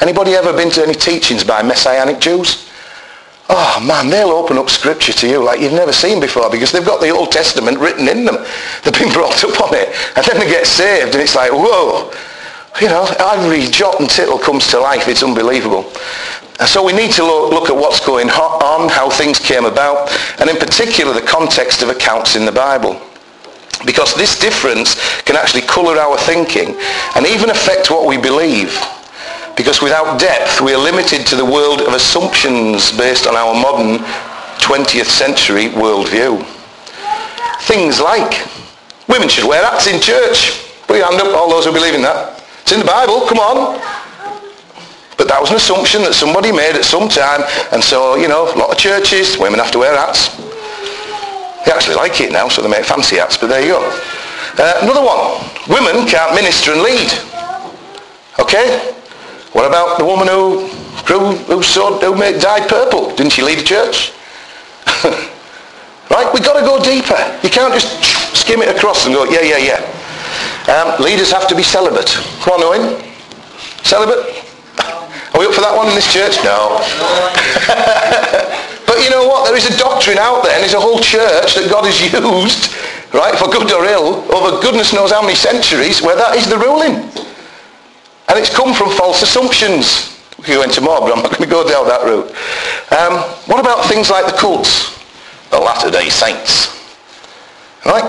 Anybody 0.02 0.32
ever 0.32 0.52
been 0.52 0.68
to 0.72 0.82
any 0.82 0.94
teachings 0.94 1.44
by 1.44 1.62
Messianic 1.62 2.18
Jews? 2.18 2.68
Oh 3.48 3.80
man, 3.86 4.10
they'll 4.10 4.30
open 4.30 4.58
up 4.58 4.68
scripture 4.68 5.12
to 5.12 5.28
you 5.28 5.44
like 5.44 5.60
you've 5.60 5.72
never 5.72 5.92
seen 5.92 6.18
before 6.18 6.50
because 6.50 6.72
they've 6.72 6.84
got 6.84 7.00
the 7.00 7.10
Old 7.10 7.30
Testament 7.30 7.78
written 7.78 8.08
in 8.08 8.24
them. 8.24 8.38
They've 8.82 8.92
been 8.92 9.12
brought 9.12 9.44
up 9.44 9.60
on 9.60 9.74
it. 9.76 9.94
And 10.16 10.26
then 10.26 10.40
they 10.40 10.46
get 10.46 10.66
saved 10.66 11.14
and 11.14 11.22
it's 11.22 11.36
like, 11.36 11.52
whoa. 11.52 12.12
You 12.80 12.88
know, 12.88 13.06
every 13.20 13.70
jot 13.70 14.00
and 14.00 14.10
tittle 14.10 14.40
comes 14.40 14.66
to 14.72 14.80
life. 14.80 15.06
It's 15.06 15.22
unbelievable. 15.22 15.84
So 16.66 16.84
we 16.84 16.92
need 16.92 17.12
to 17.12 17.22
look 17.24 17.70
at 17.70 17.76
what's 17.76 18.04
going 18.04 18.28
on, 18.28 18.88
how 18.88 19.08
things 19.08 19.38
came 19.38 19.66
about, 19.66 20.10
and 20.40 20.50
in 20.50 20.56
particular 20.56 21.14
the 21.14 21.22
context 21.22 21.80
of 21.80 21.90
accounts 21.90 22.34
in 22.34 22.44
the 22.44 22.50
Bible. 22.50 23.00
Because 23.86 24.14
this 24.14 24.36
difference 24.40 24.96
can 25.22 25.36
actually 25.36 25.62
colour 25.62 25.96
our 25.96 26.18
thinking 26.18 26.74
and 27.14 27.24
even 27.24 27.50
affect 27.50 27.88
what 27.88 28.08
we 28.08 28.16
believe. 28.16 28.76
Because 29.56 29.82
without 29.82 30.18
depth, 30.18 30.60
we 30.60 30.72
are 30.74 30.78
limited 30.78 31.26
to 31.26 31.36
the 31.36 31.44
world 31.44 31.82
of 31.82 31.92
assumptions 31.94 32.90
based 32.96 33.26
on 33.26 33.36
our 33.36 33.54
modern 33.54 33.98
20th 34.58 35.06
century 35.06 35.68
worldview. 35.68 36.44
Things 37.62 38.00
like, 38.00 38.46
women 39.08 39.28
should 39.28 39.44
wear 39.44 39.62
hats 39.62 39.86
in 39.86 40.00
church. 40.00 40.62
Put 40.86 40.96
your 40.96 41.06
hand 41.06 41.20
up, 41.20 41.36
all 41.36 41.50
those 41.50 41.66
who 41.66 41.72
believe 41.72 41.94
in 41.94 42.02
that. 42.02 42.42
It's 42.62 42.72
in 42.72 42.80
the 42.80 42.86
Bible, 42.86 43.26
come 43.26 43.38
on. 43.38 43.80
But 45.18 45.28
that 45.28 45.40
was 45.40 45.50
an 45.50 45.56
assumption 45.56 46.02
that 46.02 46.14
somebody 46.14 46.50
made 46.50 46.74
at 46.74 46.84
some 46.84 47.08
time. 47.08 47.42
And 47.72 47.84
so, 47.84 48.16
you 48.16 48.28
know, 48.28 48.52
a 48.52 48.56
lot 48.56 48.70
of 48.70 48.78
churches, 48.78 49.36
women 49.36 49.60
have 49.60 49.70
to 49.72 49.78
wear 49.78 49.94
hats. 49.94 50.34
They 51.64 51.72
actually 51.72 51.96
like 51.96 52.20
it 52.20 52.32
now, 52.32 52.48
so 52.48 52.62
they 52.62 52.68
make 52.68 52.84
fancy 52.84 53.16
hats, 53.16 53.36
but 53.36 53.48
there 53.48 53.60
you 53.60 53.78
go. 53.78 53.82
Uh, 54.58 54.80
another 54.82 55.04
one. 55.04 55.38
Women 55.68 56.08
can't 56.08 56.34
minister 56.34 56.72
and 56.72 56.82
lead. 56.82 57.10
Okay? 58.40 58.94
What 59.52 59.66
about 59.66 59.98
the 59.98 60.04
woman 60.04 60.28
who 60.28 60.68
who, 61.08 61.34
who, 61.50 61.62
saw, 61.62 61.98
who 61.98 62.14
made, 62.14 62.40
dyed 62.40 62.68
purple? 62.68 63.14
Didn't 63.16 63.32
she 63.32 63.42
lead 63.42 63.58
a 63.58 63.64
church? 63.64 64.12
right? 66.10 66.30
We've 66.32 66.44
got 66.44 66.58
to 66.58 66.64
go 66.64 66.82
deeper. 66.82 67.18
You 67.42 67.50
can't 67.50 67.74
just 67.74 67.98
skim 68.36 68.62
it 68.62 68.74
across 68.74 69.06
and 69.06 69.14
go, 69.14 69.24
yeah, 69.24 69.42
yeah, 69.42 69.58
yeah. 69.58 69.80
Um, 70.70 71.02
leaders 71.02 71.32
have 71.32 71.48
to 71.48 71.56
be 71.56 71.62
celibate. 71.62 72.08
Come 72.40 72.60
on, 72.60 72.62
Owen. 72.62 73.02
Celibate? 73.82 74.46
Are 75.34 75.40
we 75.40 75.46
up 75.46 75.54
for 75.54 75.60
that 75.60 75.74
one 75.74 75.88
in 75.88 75.94
this 75.94 76.12
church? 76.12 76.38
No. 76.44 76.78
but 78.86 79.02
you 79.02 79.10
know 79.10 79.26
what? 79.26 79.48
There 79.48 79.56
is 79.56 79.66
a 79.66 79.76
doctrine 79.76 80.18
out 80.18 80.44
there 80.44 80.54
and 80.54 80.62
there's 80.62 80.78
a 80.78 80.80
whole 80.80 81.00
church 81.00 81.56
that 81.56 81.66
God 81.68 81.84
has 81.84 81.98
used, 81.98 82.76
right, 83.12 83.34
for 83.34 83.50
good 83.50 83.72
or 83.72 83.84
ill, 83.84 84.22
over 84.30 84.60
goodness 84.62 84.92
knows 84.92 85.10
how 85.10 85.20
many 85.20 85.34
centuries, 85.34 86.00
where 86.00 86.16
that 86.16 86.36
is 86.36 86.46
the 86.48 86.58
ruling. 86.58 87.10
And 88.32 88.40
it's 88.40 88.48
come 88.48 88.72
from 88.72 88.88
false 88.88 89.20
assumptions. 89.20 90.16
We 90.38 90.44
could 90.44 90.54
go 90.54 90.62
into 90.62 90.80
more, 90.80 91.04
but 91.04 91.12
I'm 91.12 91.20
not 91.20 91.36
going 91.36 91.44
to 91.44 91.52
go 91.52 91.68
down 91.68 91.84
that 91.84 92.00
route. 92.00 92.32
Um, 92.88 93.20
what 93.44 93.60
about 93.60 93.84
things 93.92 94.08
like 94.08 94.24
the 94.24 94.32
cults? 94.32 94.96
The 95.50 95.60
Latter-day 95.60 96.08
Saints. 96.08 96.72
Right? 97.84 98.08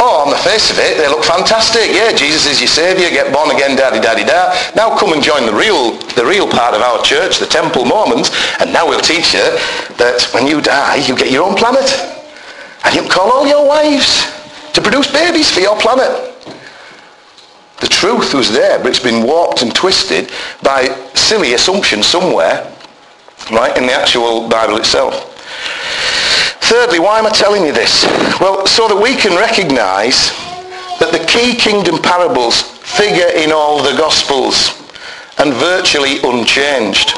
Oh, 0.00 0.24
on 0.24 0.30
the 0.30 0.40
face 0.40 0.70
of 0.70 0.78
it, 0.78 0.96
they 0.96 1.06
look 1.06 1.20
fantastic. 1.20 1.92
Yeah, 1.92 2.16
Jesus 2.16 2.48
is 2.48 2.64
your 2.64 2.72
saviour. 2.72 3.10
Get 3.10 3.28
born 3.30 3.50
again, 3.52 3.76
daddy, 3.76 4.00
daddy, 4.00 4.24
da. 4.24 4.56
Now 4.72 4.96
come 4.96 5.12
and 5.12 5.20
join 5.20 5.44
the 5.44 5.52
real, 5.52 5.92
the 6.16 6.24
real 6.24 6.48
part 6.48 6.72
of 6.72 6.80
our 6.80 7.04
church, 7.04 7.36
the 7.36 7.50
Temple 7.50 7.84
Mormons, 7.84 8.32
and 8.58 8.72
now 8.72 8.88
we'll 8.88 9.04
teach 9.04 9.34
you 9.34 9.44
that 10.00 10.24
when 10.32 10.46
you 10.46 10.62
die, 10.62 10.96
you 11.04 11.14
get 11.14 11.30
your 11.30 11.44
own 11.44 11.56
planet. 11.56 11.92
And 12.88 12.94
you 12.94 13.02
can 13.02 13.10
call 13.10 13.30
all 13.30 13.46
your 13.46 13.68
wives 13.68 14.32
to 14.72 14.80
produce 14.80 15.12
babies 15.12 15.50
for 15.50 15.60
your 15.60 15.76
planet. 15.76 16.37
The 17.80 17.88
truth 17.88 18.34
was 18.34 18.52
there, 18.52 18.78
but 18.78 18.88
it's 18.88 18.98
been 18.98 19.22
warped 19.22 19.62
and 19.62 19.74
twisted 19.74 20.30
by 20.62 20.88
silly 21.14 21.54
assumptions 21.54 22.06
somewhere, 22.06 22.72
right, 23.52 23.76
in 23.76 23.86
the 23.86 23.92
actual 23.92 24.48
Bible 24.48 24.76
itself. 24.76 25.34
Thirdly, 26.68 26.98
why 26.98 27.18
am 27.18 27.26
I 27.26 27.30
telling 27.30 27.64
you 27.64 27.72
this? 27.72 28.04
Well, 28.40 28.66
so 28.66 28.88
that 28.88 29.00
we 29.00 29.14
can 29.14 29.38
recognize 29.38 30.30
that 30.98 31.12
the 31.12 31.24
key 31.26 31.54
kingdom 31.54 32.02
parables 32.02 32.62
figure 32.62 33.28
in 33.28 33.52
all 33.52 33.82
the 33.82 33.96
Gospels 33.96 34.76
and 35.38 35.54
virtually 35.54 36.18
unchanged. 36.24 37.14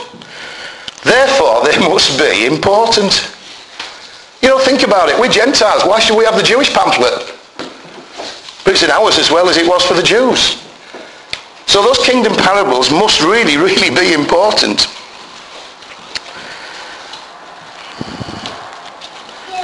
Therefore, 1.03 1.65
they 1.65 1.79
must 1.89 2.19
be 2.19 2.45
important. 2.47 3.33
You 4.43 4.49
know, 4.49 4.59
think 4.59 4.83
about 4.83 5.09
it. 5.09 5.19
We're 5.19 5.33
Gentiles. 5.33 5.85
Why 5.85 6.01
should 6.01 6.17
we 6.17 6.25
have 6.25 6.37
the 6.37 6.43
Jewish 6.43 6.73
pamphlet? 6.73 7.30
But 8.65 8.75
it's 8.75 8.83
in 8.83 8.91
ours 8.91 9.19
as 9.19 9.31
well 9.31 9.49
as 9.49 9.57
it 9.57 9.67
was 9.67 9.85
for 9.85 9.95
the 9.95 10.03
Jews. 10.03 10.61
So 11.67 11.83
those 11.83 11.99
kingdom 11.99 12.35
parables 12.35 12.91
must 12.91 13.23
really, 13.23 13.57
really 13.57 13.91
be 13.91 14.13
important. 14.13 14.89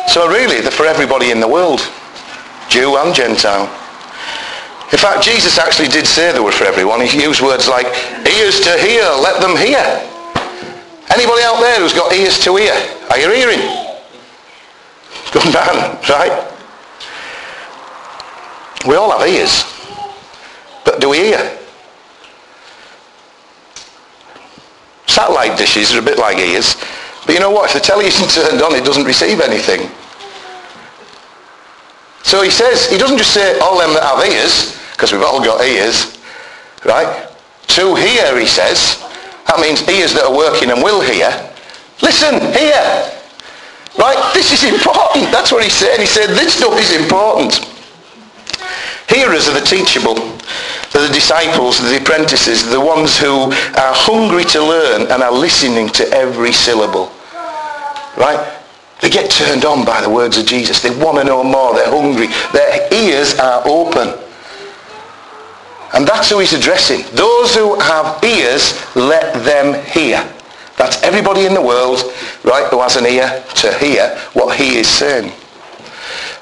So 0.09 0.29
really, 0.29 0.61
they're 0.61 0.71
for 0.71 0.87
everybody 0.87 1.31
in 1.31 1.41
the 1.41 1.49
world, 1.49 1.81
Jew 2.69 2.97
and 2.97 3.15
Gentile. 3.15 3.67
In 4.93 4.99
fact, 4.99 5.25
Jesus 5.25 5.59
actually 5.59 5.88
did 5.88 6.07
say 6.07 6.33
they 6.33 6.38
were 6.38 6.53
for 6.53 6.65
everyone. 6.65 7.00
He 7.00 7.21
used 7.21 7.43
words 7.43 7.69
like, 7.69 7.87
ears 8.25 8.61
to 8.61 8.79
hear, 8.79 9.03
let 9.21 9.43
them 9.43 9.57
hear. 9.57 9.83
Anybody 11.11 11.43
out 11.43 11.61
there 11.61 11.81
who's 11.81 11.93
got 11.93 12.12
ears 12.12 12.38
to 12.45 12.57
hear? 12.57 12.73
Are 13.11 13.19
you 13.19 13.33
hearing? 13.33 13.61
Good 15.33 15.53
man, 15.53 15.99
right? 16.09 16.56
We 18.85 18.97
all 18.97 19.16
have 19.16 19.26
ears. 19.28 19.64
But 20.85 21.00
do 21.00 21.09
we 21.09 21.18
hear? 21.18 21.59
Satellite 25.06 25.56
dishes 25.56 25.95
are 25.95 26.00
a 26.00 26.02
bit 26.02 26.18
like 26.18 26.38
ears. 26.38 26.76
But 27.25 27.35
you 27.35 27.40
know 27.40 27.50
what? 27.50 27.71
If 27.71 27.75
the 27.75 27.80
telly 27.80 28.06
isn't 28.06 28.30
turned 28.42 28.62
on, 28.62 28.75
it 28.75 28.85
doesn't 28.85 29.04
receive 29.04 29.40
anything. 29.40 29.90
So 32.23 32.42
he 32.42 32.50
says, 32.50 32.90
he 32.90 32.99
doesn't 32.99 33.18
just 33.18 33.33
say 33.33 33.59
all 33.61 33.78
them 33.78 33.95
that 33.95 34.02
have 34.02 34.25
ears, 34.26 34.76
because 34.92 35.12
we've 35.12 35.23
all 35.23 35.42
got 35.42 35.64
ears, 35.64 36.18
right? 36.85 37.28
To 37.68 37.95
hear, 37.95 38.38
he 38.38 38.47
says. 38.47 39.02
That 39.47 39.61
means 39.61 39.87
ears 39.88 40.12
that 40.14 40.25
are 40.25 40.37
working 40.37 40.71
and 40.71 40.83
will 40.83 41.00
hear. 41.00 41.30
Listen, 42.02 42.35
hear. 42.52 43.12
Right? 43.99 44.18
This 44.35 44.52
is 44.52 44.64
important. 44.64 45.30
That's 45.30 45.52
what 45.52 45.62
he 45.62 45.71
said. 45.71 46.00
He 46.00 46.06
said, 46.06 46.30
this 46.30 46.54
stuff 46.54 46.78
is 46.78 46.92
important. 46.92 47.62
Hearers 49.09 49.49
are 49.49 49.59
the 49.59 49.65
teachable. 49.65 50.15
They're 50.93 51.07
the 51.07 51.15
disciples, 51.15 51.79
the 51.79 51.99
apprentices, 52.01 52.69
the 52.69 52.81
ones 52.81 53.19
who 53.19 53.53
are 53.53 53.95
hungry 53.95 54.45
to 54.47 54.63
learn 54.63 55.03
and 55.11 55.23
are 55.23 55.33
listening 55.33 55.89
to 55.91 56.09
every 56.11 56.53
syllable. 56.53 57.13
Right? 58.17 58.53
They 59.01 59.11
get 59.11 59.31
turned 59.31 59.65
on 59.65 59.85
by 59.85 60.01
the 60.01 60.09
words 60.09 60.39
of 60.39 60.47
Jesus. 60.47 60.81
They 60.81 60.91
want 60.91 61.19
to 61.19 61.25
know 61.25 61.45
more. 61.45 61.75
They're 61.75 61.91
hungry. 61.91 62.29
Their 62.53 62.89
ears 62.93 63.39
are 63.39 63.63
open. 63.67 64.19
And 65.95 66.07
that's 66.07 66.31
who 66.31 66.39
he's 66.39 66.53
addressing. 66.53 67.03
Those 67.15 67.55
who 67.55 67.79
have 67.79 68.23
ears, 68.25 68.75
let 68.97 69.35
them 69.45 69.85
hear. 69.87 70.27
That's 70.77 71.03
everybody 71.03 71.47
in 71.47 71.55
the 71.55 71.63
world, 71.63 72.03
right, 72.45 72.67
who 72.71 72.81
has 72.83 72.97
an 72.97 73.07
ear 73.07 73.45
to 73.57 73.79
hear 73.79 74.19
what 74.33 74.57
he 74.57 74.77
is 74.77 74.89
saying. 74.89 75.33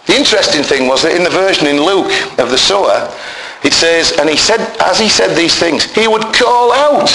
The 0.07 0.17
interesting 0.17 0.63
thing 0.63 0.87
was 0.87 1.03
that 1.03 1.17
in 1.17 1.25
the 1.25 1.33
version 1.33 1.67
in 1.67 1.81
Luke 1.81 2.13
of 2.39 2.51
the 2.51 2.59
sower, 2.59 3.09
it 3.65 3.73
says, 3.73 4.13
and 4.21 4.29
he 4.29 4.37
said, 4.37 4.61
as 4.85 5.01
he 5.01 5.09
said 5.09 5.35
these 5.35 5.57
things, 5.57 5.89
he 5.97 6.07
would 6.07 6.23
call 6.37 6.73
out, 6.73 7.09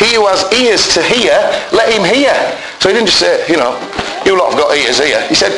he 0.00 0.16
who 0.16 0.24
has 0.24 0.48
ears 0.56 0.88
to 0.96 1.02
hear, 1.04 1.36
let 1.76 1.92
him 1.92 2.00
hear. 2.00 2.32
So 2.80 2.88
he 2.88 2.96
didn't 2.96 3.12
just 3.12 3.20
say, 3.20 3.44
you 3.52 3.60
know, 3.60 3.76
you 4.24 4.38
lot 4.38 4.56
have 4.56 4.58
got 4.58 4.72
ears 4.72 4.96
here. 4.96 5.20
He 5.28 5.36
said, 5.36 5.52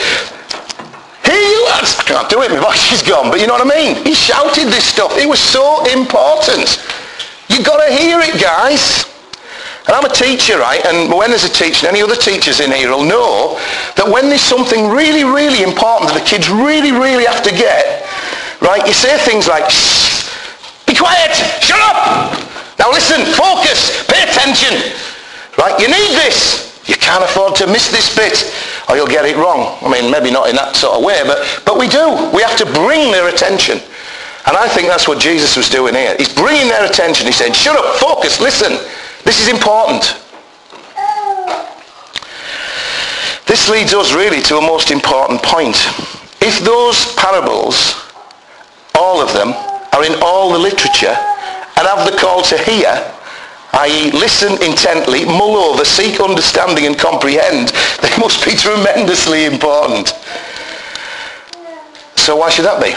hear 1.23 1.39
you 1.39 1.65
lads. 1.71 1.95
I 1.99 2.03
can't 2.03 2.29
do 2.29 2.43
it, 2.43 2.51
my 2.51 2.59
voice 2.59 2.91
is 2.91 3.07
gone, 3.07 3.31
but 3.31 3.39
you 3.39 3.47
know 3.47 3.55
what 3.55 3.63
I 3.63 3.71
mean? 3.71 4.03
He 4.03 4.15
shouted 4.15 4.67
this 4.67 4.85
stuff. 4.85 5.15
It 5.17 5.29
was 5.29 5.39
so 5.39 5.87
important. 5.87 6.83
You've 7.47 7.65
got 7.65 7.79
to 7.87 7.95
hear 7.95 8.19
it, 8.19 8.35
guys. 8.43 9.07
And 9.87 9.93
I'm 9.93 10.05
a 10.05 10.13
teacher, 10.13 10.59
right? 10.59 10.81
And 10.87 11.13
when 11.13 11.29
there's 11.29 11.45
a 11.45 11.53
teacher, 11.53 11.87
any 11.87 12.01
other 12.01 12.17
teachers 12.17 12.61
in 12.61 12.73
here 12.73 12.91
will 12.91 13.05
know 13.05 13.61
that 13.97 14.09
when 14.09 14.33
there's 14.33 14.41
something 14.41 14.89
really, 14.89 15.25
really 15.25 15.63
important 15.63 16.09
that 16.09 16.17
the 16.17 16.25
kids 16.25 16.49
really, 16.49 16.91
really 16.91 17.29
have 17.29 17.45
to 17.45 17.53
get, 17.53 18.09
right, 18.65 18.81
you 18.87 18.97
say 18.97 19.19
things 19.29 19.47
like, 19.47 19.69
shh, 19.69 20.25
be 20.89 20.97
quiet, 20.97 21.37
shut 21.61 21.81
up. 21.85 22.33
Now 22.79 22.91
listen, 22.91 23.29
focus, 23.37 24.09
pay 24.09 24.25
attention. 24.25 24.73
Right? 25.61 25.77
You 25.79 25.89
need 25.93 26.17
this. 26.17 26.73
You 26.89 26.97
can't 26.97 27.25
afford 27.25 27.55
to 27.57 27.67
miss 27.67 27.91
this 27.91 28.15
bit 28.15 28.53
or 28.89 28.97
you'll 28.97 29.07
get 29.07 29.25
it 29.25 29.37
wrong. 29.37 29.79
I 29.81 29.89
mean, 29.89 30.11
maybe 30.11 30.31
not 30.31 30.49
in 30.49 30.57
that 30.57 30.77
sort 30.77 30.97
of 30.97 31.05
way, 31.05 31.21
but, 31.25 31.41
but 31.65 31.79
we 31.79 31.89
do. 31.89 32.31
We 32.33 32.43
have 32.43 32.57
to 32.59 32.67
bring 32.67 33.13
their 33.13 33.29
attention. 33.29 33.81
And 34.47 34.57
I 34.57 34.69
think 34.69 34.89
that's 34.89 35.09
what 35.09 35.19
Jesus 35.19 35.57
was 35.57 35.71
doing 35.71 35.95
here. 35.95 36.15
He's 36.19 36.33
bringing 36.33 36.69
their 36.69 36.85
attention. 36.85 37.27
He's 37.27 37.37
saying, 37.37 37.55
shut 37.55 37.77
up, 37.77 37.97
focus, 37.97 38.41
listen. 38.41 38.77
This 39.25 39.41
is 39.41 39.49
important. 39.49 40.21
This 43.47 43.69
leads 43.69 43.95
us 43.95 44.13
really 44.13 44.43
to 44.43 44.59
a 44.59 44.61
most 44.61 44.91
important 44.91 45.43
point. 45.43 45.77
If 46.41 46.61
those 46.61 47.15
parables, 47.15 47.95
all 48.95 49.21
of 49.21 49.33
them, 49.33 49.55
are 49.93 50.05
in 50.05 50.21
all 50.23 50.53
the 50.53 50.59
literature 50.59 51.17
and 51.77 51.87
have 51.87 52.11
the 52.11 52.17
call 52.19 52.43
to 52.43 52.59
hear, 52.59 53.13
i.e. 53.73 54.11
listen 54.13 54.53
intently, 54.63 55.25
mull 55.25 55.57
over, 55.57 55.85
seek 55.85 56.21
understanding 56.21 56.87
and 56.87 56.99
comprehend, 56.99 57.69
they 58.03 58.17
must 58.19 58.45
be 58.45 58.53
tremendously 58.57 59.47
important. 59.47 60.09
So 62.17 62.37
why 62.37 62.51
should 62.51 62.65
that 62.65 62.83
be? 62.83 62.95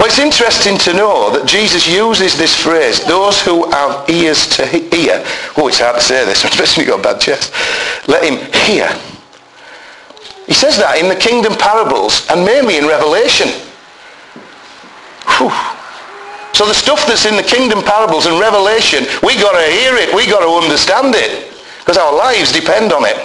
Well, 0.00 0.08
it's 0.08 0.18
interesting 0.18 0.78
to 0.78 0.94
know 0.94 1.28
that 1.30 1.44
Jesus 1.44 1.86
uses 1.86 2.34
this 2.38 2.56
phrase, 2.56 3.04
those 3.04 3.38
who 3.42 3.70
have 3.70 4.08
ears 4.08 4.48
to 4.56 4.64
hear. 4.64 5.22
Oh, 5.58 5.68
it's 5.68 5.78
hard 5.78 5.96
to 5.96 6.00
say 6.00 6.24
this, 6.24 6.42
especially 6.48 6.88
when 6.88 6.96
you've 6.96 7.04
got 7.04 7.12
a 7.12 7.12
bad 7.12 7.20
chest. 7.20 7.52
Let 8.08 8.24
him 8.24 8.40
hear. 8.64 8.88
He 10.46 10.54
says 10.54 10.78
that 10.78 10.96
in 10.96 11.12
the 11.12 11.20
kingdom 11.20 11.52
parables 11.52 12.24
and 12.30 12.40
mainly 12.46 12.78
in 12.78 12.88
Revelation. 12.88 13.52
Whew. 15.36 15.52
So 16.56 16.64
the 16.64 16.72
stuff 16.72 17.04
that's 17.04 17.28
in 17.28 17.36
the 17.36 17.44
kingdom 17.44 17.84
parables 17.84 18.24
and 18.24 18.40
Revelation, 18.40 19.04
we 19.20 19.36
got 19.36 19.52
to 19.52 19.68
hear 19.68 20.00
it, 20.00 20.16
we 20.16 20.24
got 20.24 20.40
to 20.40 20.64
understand 20.64 21.12
it, 21.12 21.52
because 21.84 22.00
our 22.00 22.16
lives 22.16 22.56
depend 22.56 22.94
on 22.94 23.04
it. 23.04 23.20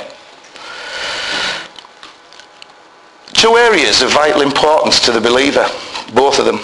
Two 3.31 3.55
areas 3.55 4.01
of 4.01 4.11
vital 4.11 4.41
importance 4.41 4.99
to 5.07 5.13
the 5.13 5.21
believer, 5.21 5.71
both 6.15 6.39
of 6.39 6.45
them. 6.45 6.59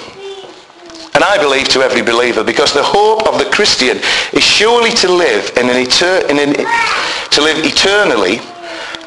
And 1.13 1.23
I 1.23 1.37
believe 1.37 1.67
to 1.69 1.81
every 1.81 2.01
believer, 2.01 2.43
because 2.43 2.73
the 2.73 2.83
hope 2.83 3.27
of 3.27 3.37
the 3.37 3.49
Christian 3.51 3.97
is 4.33 4.43
surely 4.43 4.91
to 4.91 5.11
live 5.11 5.51
in 5.57 5.69
an, 5.69 5.85
etern- 5.85 6.29
in 6.29 6.39
an 6.39 6.53
to 7.31 7.41
live 7.41 7.63
eternally 7.63 8.39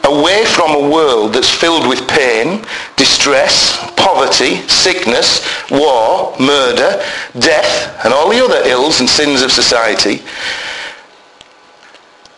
away 0.04 0.44
from 0.44 0.74
a 0.74 0.88
world 0.90 1.32
that's 1.32 1.48
filled 1.48 1.88
with 1.88 2.06
pain, 2.08 2.64
distress, 2.96 3.78
poverty, 3.96 4.56
sickness, 4.68 5.42
war, 5.70 6.36
murder, 6.38 7.02
death, 7.38 8.04
and 8.04 8.12
all 8.12 8.28
the 8.28 8.42
other 8.44 8.68
ills 8.68 9.00
and 9.00 9.08
sins 9.08 9.40
of 9.40 9.50
society, 9.50 10.22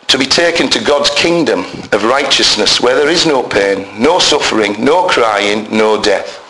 to 0.07 0.17
be 0.17 0.25
taken 0.25 0.69
to 0.69 0.83
God's 0.83 1.09
kingdom 1.09 1.65
of 1.91 2.05
righteousness 2.05 2.79
where 2.79 2.95
there 2.95 3.09
is 3.09 3.25
no 3.25 3.43
pain, 3.43 4.01
no 4.01 4.19
suffering, 4.19 4.83
no 4.83 5.07
crying, 5.07 5.67
no 5.69 6.01
death. 6.01 6.46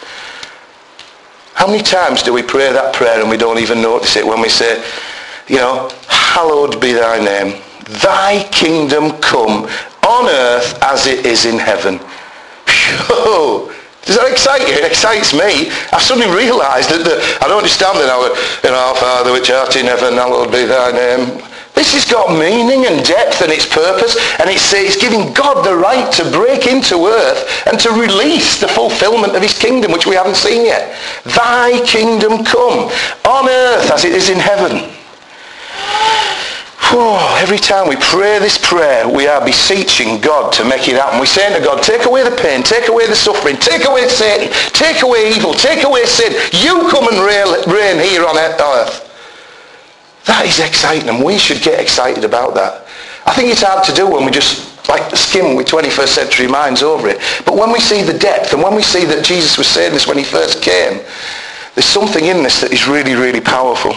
How 1.58 1.66
many 1.66 1.82
times 1.82 2.22
do 2.22 2.32
we 2.32 2.44
pray 2.44 2.72
that 2.72 2.94
prayer 2.94 3.20
and 3.20 3.32
we 3.32 3.36
don't 3.36 3.58
even 3.58 3.82
notice 3.82 4.16
it 4.16 4.24
when 4.24 4.40
we 4.40 4.48
say, 4.48 4.78
you 5.48 5.58
know, 5.58 5.90
hallowed 6.08 6.80
be 6.80 6.94
thy 6.94 7.18
name. 7.18 7.60
Thy 8.04 8.48
kingdom 8.52 9.18
come 9.22 9.66
on 10.06 10.30
earth 10.30 10.78
as 10.84 11.08
it 11.08 11.26
is 11.26 11.46
in 11.46 11.58
heaven. 11.58 11.98
Does 14.06 14.16
that 14.22 14.30
excite 14.30 14.70
you? 14.70 14.76
It 14.76 14.86
excites 14.86 15.34
me. 15.34 15.74
I've 15.90 16.06
suddenly 16.06 16.30
realised 16.30 16.94
that 16.94 17.02
the, 17.02 17.18
I 17.42 17.50
don't 17.50 17.58
understand 17.58 17.98
it 17.98 18.06
now. 18.06 18.22
You 18.62 18.70
know, 18.70 18.78
our 18.78 18.96
Father 18.96 19.34
which 19.34 19.50
art 19.50 19.76
in 19.76 19.88
heaven, 19.88 20.14
hallowed 20.14 20.52
be 20.54 20.70
thy 20.70 20.94
name. 20.94 21.42
This 21.78 21.94
has 21.94 22.10
got 22.10 22.34
meaning 22.34 22.88
and 22.90 23.06
depth 23.06 23.44
and 23.46 23.54
its 23.54 23.70
purpose, 23.70 24.18
and 24.42 24.50
it's, 24.50 24.74
it's 24.74 24.98
giving 24.98 25.32
God 25.32 25.62
the 25.62 25.78
right 25.78 26.12
to 26.14 26.26
break 26.32 26.66
into 26.66 27.06
earth 27.06 27.46
and 27.70 27.80
to 27.80 27.92
release 27.92 28.60
the 28.60 28.68
fulfillment 28.68 29.36
of 29.36 29.44
his 29.44 29.54
kingdom, 29.54 29.92
which 29.92 30.08
we 30.08 30.16
haven't 30.16 30.42
seen 30.42 30.66
yet. 30.66 30.98
Thy 31.24 31.80
kingdom 31.86 32.44
come 32.44 32.90
on 33.30 33.48
earth 33.48 33.92
as 33.92 34.06
it 34.06 34.14
is 34.14 34.30
in 34.30 34.40
heaven. 34.40 34.90
Oh, 36.90 37.38
every 37.40 37.60
time 37.60 37.88
we 37.88 37.96
pray 37.98 38.40
this 38.40 38.58
prayer, 38.58 39.08
we 39.08 39.28
are 39.28 39.46
beseeching 39.46 40.20
God 40.20 40.52
to 40.54 40.66
make 40.66 40.90
it 40.90 40.96
happen. 40.96 41.20
We're 41.20 41.28
saying 41.30 41.54
to 41.54 41.64
God, 41.64 41.84
take 41.84 42.06
away 42.06 42.24
the 42.24 42.36
pain, 42.36 42.64
take 42.64 42.88
away 42.88 43.06
the 43.06 43.16
suffering, 43.16 43.58
take 43.58 43.86
away 43.86 44.08
Satan, 44.08 44.50
take 44.74 45.04
away 45.04 45.30
evil, 45.30 45.54
take 45.54 45.84
away 45.84 46.06
sin. 46.06 46.34
You 46.54 46.90
come 46.90 47.08
and 47.08 47.22
reign 47.22 48.02
here 48.02 48.26
on 48.26 48.36
earth. 48.36 49.07
That 50.28 50.46
is 50.46 50.60
exciting, 50.60 51.10
and 51.10 51.24
we 51.24 51.38
should 51.38 51.62
get 51.62 51.80
excited 51.80 52.24
about 52.24 52.54
that. 52.56 52.86
I 53.26 53.34
think 53.34 53.50
it's 53.50 53.64
hard 53.64 53.84
to 53.86 53.94
do 53.94 54.10
when 54.10 54.26
we 54.26 54.32
just 54.32 54.78
like 54.90 55.16
skim 55.16 55.56
with 55.56 55.68
21st 55.68 56.08
century 56.08 56.48
minds 56.48 56.84
over 56.84 57.08
it. 57.10 57.20
But 57.46 57.56
when 57.56 57.72
we 57.72 57.80
see 57.80 58.04
the 58.04 58.18
depth, 58.18 58.54
and 58.54 58.64
when 58.64 58.76
we 58.76 58.82
see 58.82 59.06
that 59.06 59.26
Jesus 59.26 59.58
was 59.58 59.68
saying 59.68 59.94
this 59.94 60.08
when 60.08 60.18
he 60.18 60.24
first 60.24 60.62
came, 60.62 61.00
there's 61.76 61.86
something 61.86 62.26
in 62.26 62.44
this 62.44 62.62
that 62.62 62.72
is 62.72 62.88
really, 62.88 63.16
really 63.16 63.42
powerful. 63.42 63.94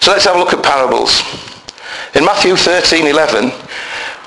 So 0.00 0.10
let's 0.10 0.24
have 0.24 0.36
a 0.36 0.38
look 0.38 0.52
at 0.52 0.62
parables. 0.62 1.22
In 2.14 2.24
Matthew 2.24 2.56
13, 2.56 3.06
11, 3.06 3.50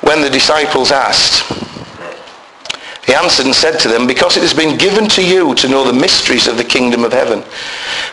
when 0.02 0.22
the 0.22 0.30
disciples 0.30 0.92
asked, 0.92 1.44
he 3.06 3.14
answered 3.14 3.46
and 3.46 3.56
said 3.56 3.80
to 3.80 3.88
them, 3.88 4.08
because 4.08 4.38
it 4.38 4.42
has 4.42 4.54
been 4.54 4.78
given 4.78 5.08
to 5.10 5.26
you 5.26 5.54
to 5.56 5.68
know 5.68 5.86
the 5.86 5.94
mysteries 5.94 6.48
of 6.48 6.58
the 6.58 6.64
kingdom 6.64 7.04
of 7.04 7.14
heaven, 7.14 7.44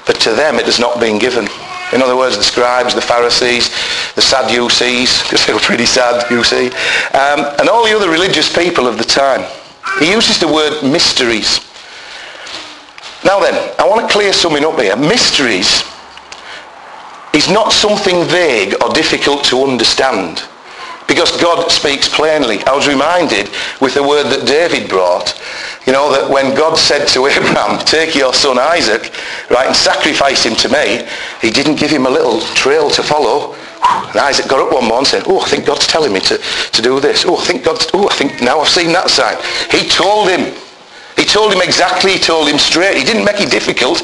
but 0.06 0.20
to 0.20 0.34
them 0.34 0.56
it 0.56 0.66
has 0.66 0.78
not 0.78 1.00
been 1.00 1.18
given. 1.18 1.48
In 1.92 2.02
other 2.02 2.16
words, 2.16 2.36
the 2.36 2.42
scribes, 2.42 2.94
the 2.94 3.00
Pharisees, 3.00 3.68
the 4.14 4.22
Sadducees, 4.22 5.22
because 5.22 5.46
they 5.46 5.52
were 5.52 5.60
pretty 5.60 5.86
sad, 5.86 6.30
you 6.30 6.42
see, 6.44 6.66
um, 7.14 7.44
and 7.58 7.68
all 7.68 7.84
the 7.84 7.94
other 7.94 8.10
religious 8.10 8.54
people 8.54 8.86
of 8.86 8.98
the 8.98 9.04
time. 9.04 9.44
He 9.98 10.10
uses 10.10 10.38
the 10.38 10.48
word 10.48 10.82
mysteries. 10.82 11.60
Now 13.24 13.40
then, 13.40 13.54
I 13.78 13.86
want 13.88 14.06
to 14.06 14.12
clear 14.12 14.32
something 14.32 14.64
up 14.64 14.80
here. 14.80 14.96
Mysteries 14.96 15.84
is 17.34 17.48
not 17.48 17.72
something 17.72 18.24
vague 18.24 18.74
or 18.82 18.92
difficult 18.92 19.44
to 19.44 19.62
understand 19.62 20.42
because 21.08 21.30
God 21.40 21.70
speaks 21.70 22.08
plainly. 22.08 22.62
I 22.64 22.74
was 22.74 22.88
reminded 22.88 23.50
with 23.80 23.94
the 23.94 24.02
word 24.02 24.24
that 24.24 24.46
David 24.46 24.88
brought, 24.88 25.40
you 25.86 25.92
know, 25.92 26.12
that 26.12 26.30
when 26.30 26.54
God 26.54 26.76
said 26.76 27.06
to 27.08 27.26
Abraham, 27.26 27.78
take 27.84 28.14
your 28.14 28.32
son 28.34 28.58
Isaac, 28.58 29.12
right, 29.50 29.66
and 29.66 29.76
sacrifice 29.76 30.44
him 30.44 30.56
to 30.56 30.68
me, 30.68 31.06
he 31.40 31.50
didn't 31.50 31.76
give 31.76 31.90
him 31.90 32.06
a 32.06 32.10
little 32.10 32.40
trail 32.54 32.90
to 32.90 33.02
follow. 33.02 33.54
And 33.84 34.16
Isaac 34.16 34.48
got 34.48 34.60
up 34.60 34.72
one 34.72 34.84
morning 34.84 34.98
and 34.98 35.06
said, 35.06 35.24
oh, 35.26 35.40
I 35.40 35.48
think 35.48 35.66
God's 35.66 35.86
telling 35.86 36.12
me 36.12 36.20
to, 36.20 36.38
to 36.38 36.82
do 36.82 37.00
this. 37.00 37.24
Oh, 37.26 37.36
I 37.36 37.44
think 37.44 37.64
God's, 37.64 37.86
oh, 37.94 38.08
I 38.08 38.14
think 38.14 38.40
now 38.40 38.60
I've 38.60 38.68
seen 38.68 38.92
that 38.92 39.10
sign. 39.10 39.36
He 39.70 39.88
told 39.88 40.28
him. 40.28 40.54
He 41.16 41.24
told 41.24 41.52
him 41.52 41.60
exactly, 41.60 42.12
he 42.12 42.18
told 42.18 42.48
him 42.48 42.58
straight. 42.58 42.96
He 42.96 43.04
didn't 43.04 43.24
make 43.24 43.40
it 43.40 43.50
difficult. 43.50 44.02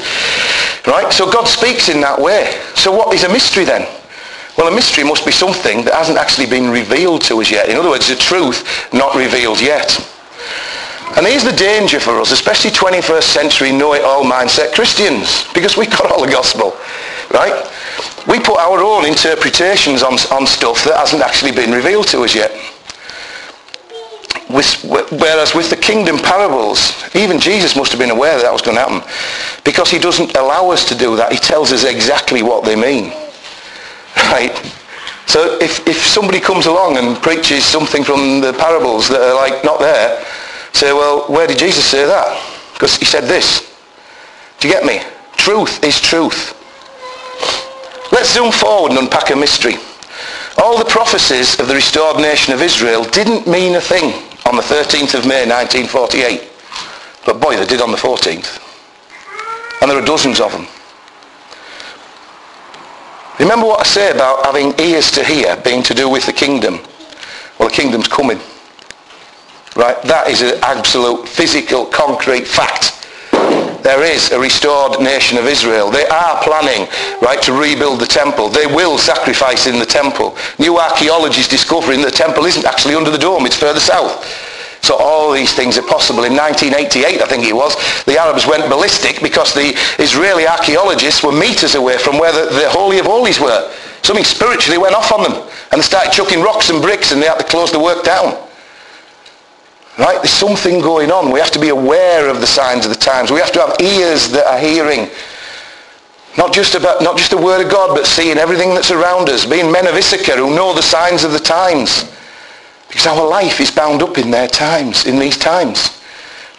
Right? 0.85 1.11
So 1.11 1.31
God 1.31 1.47
speaks 1.47 1.89
in 1.89 2.01
that 2.01 2.19
way. 2.19 2.59
So 2.75 2.91
what 2.91 3.15
is 3.15 3.23
a 3.23 3.29
mystery 3.29 3.65
then? 3.65 3.87
Well, 4.57 4.67
a 4.67 4.75
mystery 4.75 5.03
must 5.03 5.25
be 5.25 5.31
something 5.31 5.85
that 5.85 5.93
hasn't 5.93 6.17
actually 6.17 6.47
been 6.47 6.69
revealed 6.69 7.21
to 7.23 7.39
us 7.41 7.49
yet. 7.49 7.69
In 7.69 7.77
other 7.77 7.89
words, 7.89 8.07
the 8.07 8.15
truth 8.15 8.93
not 8.93 9.15
revealed 9.15 9.61
yet. 9.61 9.97
And 11.15 11.25
here's 11.25 11.43
the 11.43 11.51
danger 11.51 11.99
for 11.99 12.19
us, 12.19 12.31
especially 12.31 12.71
21st 12.71 13.23
century 13.23 13.71
know-it-all 13.71 14.23
mindset 14.23 14.73
Christians, 14.73 15.47
because 15.53 15.75
we've 15.75 15.89
got 15.89 16.11
all 16.11 16.23
the 16.23 16.31
gospel, 16.31 16.75
right? 17.31 17.65
We 18.27 18.39
put 18.39 18.57
our 18.59 18.79
own 18.79 19.05
interpretations 19.05 20.03
on, 20.03 20.13
on 20.31 20.45
stuff 20.45 20.83
that 20.85 20.97
hasn't 20.97 21.23
actually 21.23 21.51
been 21.51 21.71
revealed 21.71 22.07
to 22.07 22.21
us 22.21 22.35
yet. 22.35 22.51
Whereas 24.49 25.53
with 25.53 25.69
the 25.69 25.77
kingdom 25.77 26.17
parables, 26.17 26.93
even 27.15 27.39
Jesus 27.39 27.75
must 27.75 27.91
have 27.91 27.99
been 27.99 28.09
aware 28.09 28.35
that 28.35 28.43
that 28.43 28.53
was 28.53 28.61
going 28.61 28.77
to 28.77 28.81
happen. 28.81 29.07
Because 29.63 29.91
he 29.91 29.99
doesn't 29.99 30.35
allow 30.35 30.69
us 30.69 30.87
to 30.89 30.95
do 30.95 31.15
that. 31.17 31.31
He 31.31 31.37
tells 31.37 31.71
us 31.71 31.83
exactly 31.83 32.41
what 32.41 32.65
they 32.65 32.75
mean. 32.75 33.13
Right? 34.31 34.55
So 35.25 35.57
if, 35.61 35.87
if 35.87 35.97
somebody 35.97 36.39
comes 36.39 36.65
along 36.65 36.97
and 36.97 37.15
preaches 37.21 37.63
something 37.63 38.03
from 38.03 38.41
the 38.41 38.53
parables 38.53 39.07
that 39.09 39.21
are 39.21 39.35
like 39.35 39.63
not 39.63 39.79
there, 39.79 40.25
say, 40.73 40.91
well, 40.91 41.25
where 41.27 41.45
did 41.45 41.59
Jesus 41.59 41.85
say 41.85 42.05
that? 42.05 42.73
Because 42.73 42.97
he 42.97 43.05
said 43.05 43.25
this. 43.25 43.75
Do 44.59 44.67
you 44.67 44.73
get 44.73 44.85
me? 44.85 45.01
Truth 45.37 45.83
is 45.83 46.01
truth. 46.01 46.55
Let's 48.11 48.33
zoom 48.33 48.51
forward 48.51 48.91
and 48.91 48.99
unpack 48.99 49.29
a 49.29 49.35
mystery. 49.35 49.75
All 50.57 50.77
the 50.77 50.85
prophecies 50.85 51.59
of 51.59 51.67
the 51.67 51.75
restored 51.75 52.17
nation 52.17 52.53
of 52.53 52.61
Israel 52.61 53.03
didn't 53.03 53.47
mean 53.47 53.75
a 53.75 53.81
thing 53.81 54.13
on 54.45 54.55
the 54.55 54.63
13th 54.63 55.13
of 55.13 55.27
May 55.27 55.45
1948. 55.45 56.49
But 57.25 57.39
boy, 57.39 57.55
they 57.55 57.65
did 57.65 57.81
on 57.81 57.91
the 57.91 57.97
14th. 57.97 58.59
And 59.81 59.91
there 59.91 59.97
are 60.01 60.05
dozens 60.05 60.39
of 60.41 60.51
them. 60.51 60.67
Remember 63.39 63.67
what 63.67 63.79
I 63.79 63.83
say 63.83 64.11
about 64.11 64.45
having 64.45 64.77
ears 64.79 65.11
to 65.11 65.23
hear 65.23 65.55
being 65.63 65.81
to 65.83 65.93
do 65.93 66.09
with 66.09 66.25
the 66.25 66.33
kingdom? 66.33 66.81
Well, 67.57 67.69
the 67.69 67.75
kingdom's 67.75 68.07
coming. 68.07 68.39
Right? 69.77 70.01
That 70.03 70.27
is 70.27 70.41
an 70.41 70.59
absolute 70.61 71.27
physical, 71.27 71.85
concrete 71.85 72.45
fact. 72.45 72.99
there 73.81 74.03
is 74.03 74.31
a 74.31 74.39
restored 74.39 74.99
nation 74.99 75.37
of 75.37 75.45
Israel. 75.45 75.89
They 75.89 76.05
are 76.07 76.43
planning, 76.43 76.89
right, 77.21 77.41
to 77.43 77.53
rebuild 77.53 78.01
the 78.01 78.05
temple. 78.05 78.49
They 78.49 78.67
will 78.67 78.97
sacrifice 78.97 79.67
in 79.67 79.79
the 79.79 79.85
temple. 79.85 80.35
New 80.59 80.77
archaeology 80.77 81.39
is 81.39 81.47
discovering 81.47 82.01
the 82.01 82.11
temple 82.11 82.45
isn't 82.45 82.65
actually 82.65 82.95
under 82.95 83.09
the 83.09 83.17
dome, 83.17 83.45
it's 83.45 83.55
further 83.55 83.79
south. 83.79 84.27
So 84.81 84.95
all 84.95 85.31
these 85.31 85.53
things 85.53 85.77
are 85.77 85.83
possible. 85.83 86.23
In 86.23 86.35
1988, 86.35 87.21
I 87.21 87.27
think 87.27 87.45
it 87.45 87.55
was, 87.55 87.75
the 88.05 88.17
Arabs 88.17 88.47
went 88.47 88.69
ballistic 88.69 89.21
because 89.21 89.53
the 89.53 89.75
Israeli 89.99 90.47
archaeologists 90.47 91.21
were 91.21 91.31
meters 91.31 91.75
away 91.75 91.97
from 91.97 92.17
where 92.17 92.31
the, 92.31 92.49
the 92.53 92.69
Holy 92.69 92.99
of 92.99 93.05
Holies 93.05 93.39
were. 93.39 93.71
Something 94.01 94.25
spiritually 94.25 94.77
went 94.77 94.95
off 94.95 95.11
on 95.11 95.23
them. 95.23 95.49
And 95.71 95.79
they 95.79 95.85
started 95.85 96.13
chucking 96.13 96.41
rocks 96.41 96.69
and 96.69 96.81
bricks 96.81 97.11
and 97.11 97.21
they 97.21 97.27
had 97.27 97.37
to 97.37 97.45
close 97.45 97.71
the 97.71 97.79
work 97.79 98.03
down. 98.03 98.37
Right? 99.97 100.15
There's 100.15 100.31
something 100.31 100.79
going 100.79 101.11
on. 101.11 101.31
We 101.31 101.39
have 101.39 101.51
to 101.51 101.59
be 101.59 101.69
aware 101.69 102.29
of 102.29 102.39
the 102.39 102.47
signs 102.47 102.85
of 102.85 102.91
the 102.91 102.97
times. 102.97 103.31
We 103.31 103.39
have 103.39 103.51
to 103.51 103.59
have 103.59 103.75
ears 103.81 104.29
that 104.31 104.47
are 104.47 104.57
hearing. 104.57 105.09
Not 106.37 106.53
just 106.53 106.73
about, 106.73 107.01
not 107.01 107.17
just 107.17 107.31
the 107.31 107.37
word 107.37 107.65
of 107.65 107.69
God, 107.69 107.95
but 107.95 108.05
seeing 108.05 108.37
everything 108.37 108.73
that's 108.73 108.91
around 108.91 109.27
us. 109.27 109.45
Being 109.45 109.71
men 109.71 109.87
of 109.87 109.95
Issachar 109.95 110.37
who 110.37 110.55
know 110.55 110.73
the 110.73 110.81
signs 110.81 111.25
of 111.25 111.33
the 111.33 111.39
times. 111.39 112.09
Because 112.89 113.07
our 113.07 113.27
life 113.27 113.61
is 113.61 113.71
bound 113.71 114.01
up 114.01 114.17
in 114.17 114.31
their 114.31 114.47
times, 114.47 115.05
in 115.05 115.19
these 115.19 115.37
times. 115.37 116.01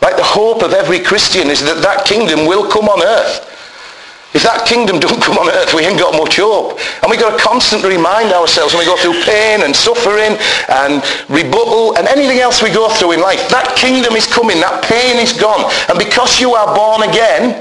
Right? 0.00 0.16
The 0.16 0.24
hope 0.24 0.62
of 0.62 0.72
every 0.72 1.00
Christian 1.00 1.50
is 1.50 1.60
that 1.60 1.82
that 1.82 2.06
kingdom 2.06 2.46
will 2.46 2.70
come 2.70 2.88
on 2.88 3.02
earth. 3.02 3.46
If 4.32 4.46
that 4.46 4.62
kingdom 4.62 5.00
don't 5.04 5.20
come 5.20 5.38
on 5.38 5.50
earth, 5.50 5.74
we 5.74 5.82
ain't 5.82 5.98
got 5.98 6.14
much 6.14 6.38
hope. 6.38 6.78
And 7.02 7.10
we've 7.10 7.20
got 7.20 7.36
to 7.36 7.42
constantly 7.42 7.98
remind 7.98 8.32
ourselves 8.32 8.72
when 8.72 8.80
we 8.80 8.86
go 8.86 8.96
through 8.96 9.18
pain 9.26 9.66
and 9.66 9.74
suffering 9.74 10.38
and 10.70 11.02
rebuttal 11.28 11.98
and 11.98 12.06
anything 12.06 12.38
else 12.38 12.62
we 12.62 12.70
go 12.70 12.88
through 12.88 13.18
in 13.18 13.20
life, 13.20 13.42
that 13.50 13.74
kingdom 13.76 14.14
is 14.14 14.30
coming, 14.30 14.62
that 14.62 14.86
pain 14.86 15.18
is 15.18 15.34
gone. 15.34 15.66
And 15.90 15.98
because 15.98 16.38
you 16.38 16.54
are 16.54 16.70
born 16.74 17.02
again, 17.10 17.58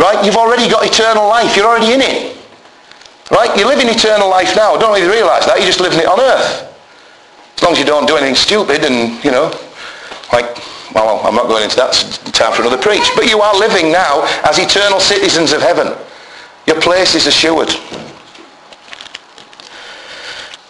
right, 0.00 0.24
you've 0.24 0.40
already 0.40 0.64
got 0.66 0.88
eternal 0.88 1.28
life. 1.28 1.54
You're 1.56 1.68
already 1.68 1.92
in 1.92 2.00
it. 2.00 2.40
Right? 3.30 3.52
You're 3.56 3.68
living 3.68 3.88
eternal 3.88 4.28
life 4.28 4.56
now. 4.56 4.76
Don't 4.76 4.96
really 4.96 5.12
realise 5.12 5.44
that. 5.44 5.60
You're 5.60 5.68
just 5.68 5.80
living 5.80 6.00
it 6.00 6.08
on 6.08 6.20
earth. 6.20 6.71
As 7.62 7.64
long 7.64 7.72
as 7.74 7.78
you 7.78 7.84
don't 7.84 8.08
do 8.08 8.16
anything 8.16 8.34
stupid 8.34 8.82
and, 8.82 9.22
you 9.22 9.30
know, 9.30 9.56
like 10.32 10.58
well, 10.92 11.24
I'm 11.24 11.36
not 11.36 11.46
going 11.46 11.62
into 11.62 11.76
that. 11.76 11.92
time 12.34 12.52
for 12.52 12.62
another 12.62 12.82
preach. 12.82 13.08
But 13.14 13.30
you 13.30 13.40
are 13.40 13.56
living 13.56 13.92
now 13.92 14.26
as 14.42 14.58
eternal 14.58 14.98
citizens 14.98 15.52
of 15.52 15.62
heaven. 15.62 15.96
Your 16.66 16.80
place 16.80 17.14
is 17.14 17.28
assured. 17.28 17.70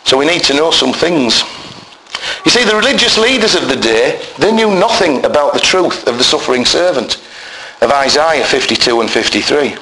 So 0.04 0.18
we 0.18 0.26
need 0.26 0.42
to 0.44 0.54
know 0.54 0.70
some 0.70 0.92
things. 0.92 1.42
You 2.44 2.50
see, 2.50 2.62
the 2.62 2.76
religious 2.76 3.16
leaders 3.16 3.54
of 3.54 3.68
the 3.68 3.76
day, 3.76 4.22
they 4.36 4.52
knew 4.52 4.68
nothing 4.68 5.24
about 5.24 5.54
the 5.54 5.60
truth 5.60 6.06
of 6.06 6.18
the 6.18 6.24
suffering 6.24 6.66
servant 6.66 7.16
of 7.80 7.90
Isaiah 7.90 8.44
52 8.44 9.00
and 9.00 9.10
53. 9.10 9.76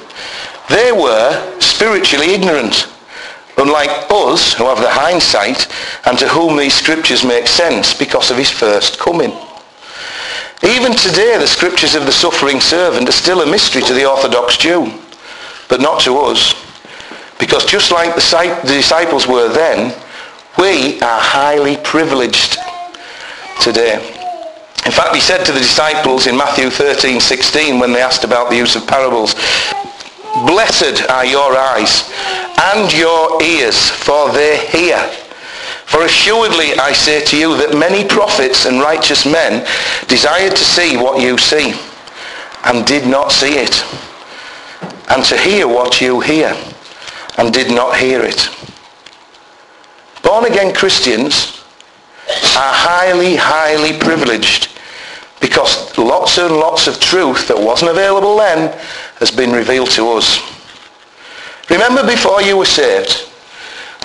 They 0.69 0.93
were 0.93 1.59
spiritually 1.59 2.33
ignorant, 2.33 2.87
unlike 3.61 3.89
us 4.09 4.53
who 4.53 4.65
have 4.65 4.79
the 4.79 4.89
hindsight 4.89 5.67
and 6.05 6.17
to 6.17 6.27
whom 6.27 6.57
these 6.57 6.73
scriptures 6.73 7.23
make 7.23 7.47
sense 7.47 7.93
because 7.93 8.31
of 8.31 8.37
his 8.37 8.49
first 8.49 8.99
coming. 8.99 9.31
Even 10.63 10.93
today, 10.93 11.37
the 11.37 11.47
scriptures 11.47 11.95
of 11.95 12.05
the 12.05 12.11
suffering 12.11 12.59
servant 12.59 13.09
are 13.09 13.13
still 13.13 13.41
a 13.41 13.45
mystery 13.49 13.81
to 13.81 13.93
the 13.93 14.07
Orthodox 14.07 14.57
Jew, 14.57 14.91
but 15.69 15.81
not 15.81 16.01
to 16.01 16.17
us. 16.17 16.53
Because 17.39 17.65
just 17.65 17.91
like 17.91 18.13
the 18.15 18.61
disciples 18.63 19.27
were 19.27 19.49
then, 19.49 19.95
we 20.59 21.01
are 21.01 21.19
highly 21.19 21.77
privileged 21.77 22.57
today. 23.59 23.95
In 24.85 24.91
fact, 24.91 25.15
he 25.15 25.21
said 25.21 25.43
to 25.45 25.51
the 25.51 25.59
disciples 25.59 26.27
in 26.27 26.35
Matthew 26.35 26.69
13, 26.69 27.19
16, 27.19 27.79
when 27.79 27.93
they 27.93 28.01
asked 28.01 28.23
about 28.23 28.49
the 28.49 28.57
use 28.57 28.75
of 28.75 28.85
parables, 28.85 29.35
Blessed 30.45 31.09
are 31.09 31.25
your 31.25 31.55
eyes 31.55 32.11
and 32.73 32.91
your 32.93 33.41
ears, 33.41 33.89
for 33.89 34.31
they 34.31 34.65
hear 34.67 34.97
for 35.91 36.05
assuredly 36.05 36.71
I 36.79 36.93
say 36.93 37.21
to 37.25 37.37
you 37.37 37.57
that 37.57 37.77
many 37.77 38.07
prophets 38.07 38.65
and 38.65 38.79
righteous 38.79 39.25
men 39.25 39.67
desired 40.07 40.55
to 40.55 40.63
see 40.63 40.95
what 40.95 41.19
you 41.19 41.37
see 41.37 41.75
and 42.63 42.87
did 42.87 43.05
not 43.05 43.33
see 43.33 43.59
it, 43.59 43.83
and 45.09 45.21
to 45.25 45.37
hear 45.37 45.67
what 45.67 45.99
you 45.99 46.21
hear 46.21 46.55
and 47.37 47.53
did 47.53 47.75
not 47.75 47.97
hear 47.97 48.21
it. 48.23 48.47
Born-again 50.23 50.73
Christians 50.73 51.61
are 52.55 52.71
highly, 52.71 53.35
highly 53.35 53.99
privileged 53.99 54.69
because 55.41 55.97
lots 55.97 56.37
and 56.37 56.55
lots 56.55 56.87
of 56.87 57.01
truth 57.01 57.49
that 57.49 57.59
wasn't 57.59 57.91
available 57.91 58.37
then 58.37 58.71
has 59.21 59.29
been 59.29 59.51
revealed 59.51 59.91
to 59.91 60.09
us. 60.09 60.41
Remember 61.69 62.03
before 62.03 62.41
you 62.41 62.57
were 62.57 62.65
saved, 62.65 63.29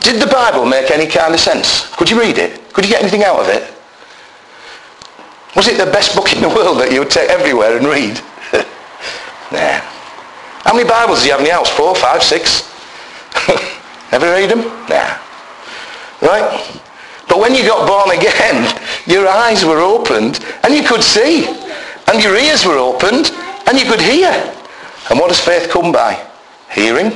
did 0.01 0.21
the 0.21 0.27
Bible 0.27 0.67
make 0.67 0.91
any 0.91 1.07
kind 1.07 1.33
of 1.33 1.41
sense? 1.41 1.89
Could 1.97 2.11
you 2.11 2.21
read 2.21 2.37
it? 2.37 2.73
Could 2.75 2.85
you 2.85 2.91
get 2.91 3.01
anything 3.01 3.25
out 3.25 3.41
of 3.41 3.49
it? 3.49 3.73
Was 5.57 5.69
it 5.69 5.79
the 5.79 5.91
best 5.91 6.15
book 6.15 6.31
in 6.35 6.43
the 6.43 6.49
world 6.55 6.79
that 6.81 6.93
you 6.93 7.01
would 7.01 7.11
take 7.11 7.31
everywhere 7.31 7.79
and 7.79 7.87
read? 7.87 8.21
nah. 9.51 9.81
How 10.69 10.77
many 10.77 10.87
Bibles 10.87 11.21
do 11.21 11.27
you 11.27 11.33
have 11.33 11.41
in 11.41 11.47
the 11.47 11.53
house? 11.53 11.71
Four, 11.71 11.95
five, 11.95 12.23
six? 12.23 12.69
Ever 14.13 14.27
read 14.27 14.51
them? 14.51 14.69
Nah. 14.87 15.17
Right? 16.21 16.61
But 17.27 17.41
when 17.41 17.55
you 17.55 17.65
got 17.65 17.89
born 17.89 18.17
again, 18.17 18.69
your 19.07 19.27
eyes 19.27 19.65
were 19.65 19.81
opened 19.81 20.45
and 20.63 20.75
you 20.75 20.85
could 20.85 21.03
see. 21.03 21.47
And 22.07 22.23
your 22.23 22.37
ears 22.37 22.67
were 22.67 22.77
opened 22.77 23.33
and 23.67 23.81
you 23.81 23.87
could 23.87 24.01
hear. 24.01 24.31
And 25.11 25.19
what 25.19 25.29
does 25.29 25.41
faith 25.41 25.71
come 25.71 25.93
by? 25.93 26.21
Hearing. 26.71 27.13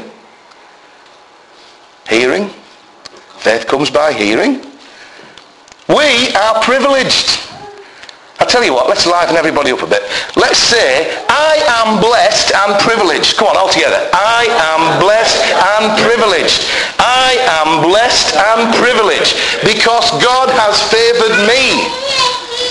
Hearing. 2.09 2.49
Faith 3.39 3.67
comes 3.67 3.91
by 3.91 4.13
hearing. 4.13 4.61
We 5.89 6.35
are 6.35 6.63
privileged. 6.63 7.41
I 8.41 8.49
tell 8.49 8.65
you 8.65 8.73
what, 8.73 8.89
let's 8.89 9.05
liven 9.05 9.37
everybody 9.37 9.71
up 9.71 9.83
a 9.83 9.87
bit. 9.87 10.01
Let's 10.33 10.59
say, 10.59 11.13
I 11.29 11.61
am 11.85 12.01
blessed 12.01 12.57
and 12.57 12.73
privileged. 12.81 13.37
Come 13.37 13.53
on, 13.53 13.57
all 13.57 13.69
together. 13.69 14.01
I 14.17 14.49
am 14.49 14.97
blessed 14.97 15.45
and 15.53 15.93
privileged. 16.01 16.65
I 16.97 17.37
am 17.61 17.85
blessed 17.85 18.33
and 18.41 18.73
privileged 18.81 19.37
because 19.61 20.09
God 20.25 20.49
has 20.57 20.81
favored 20.89 21.37
me 21.45 21.85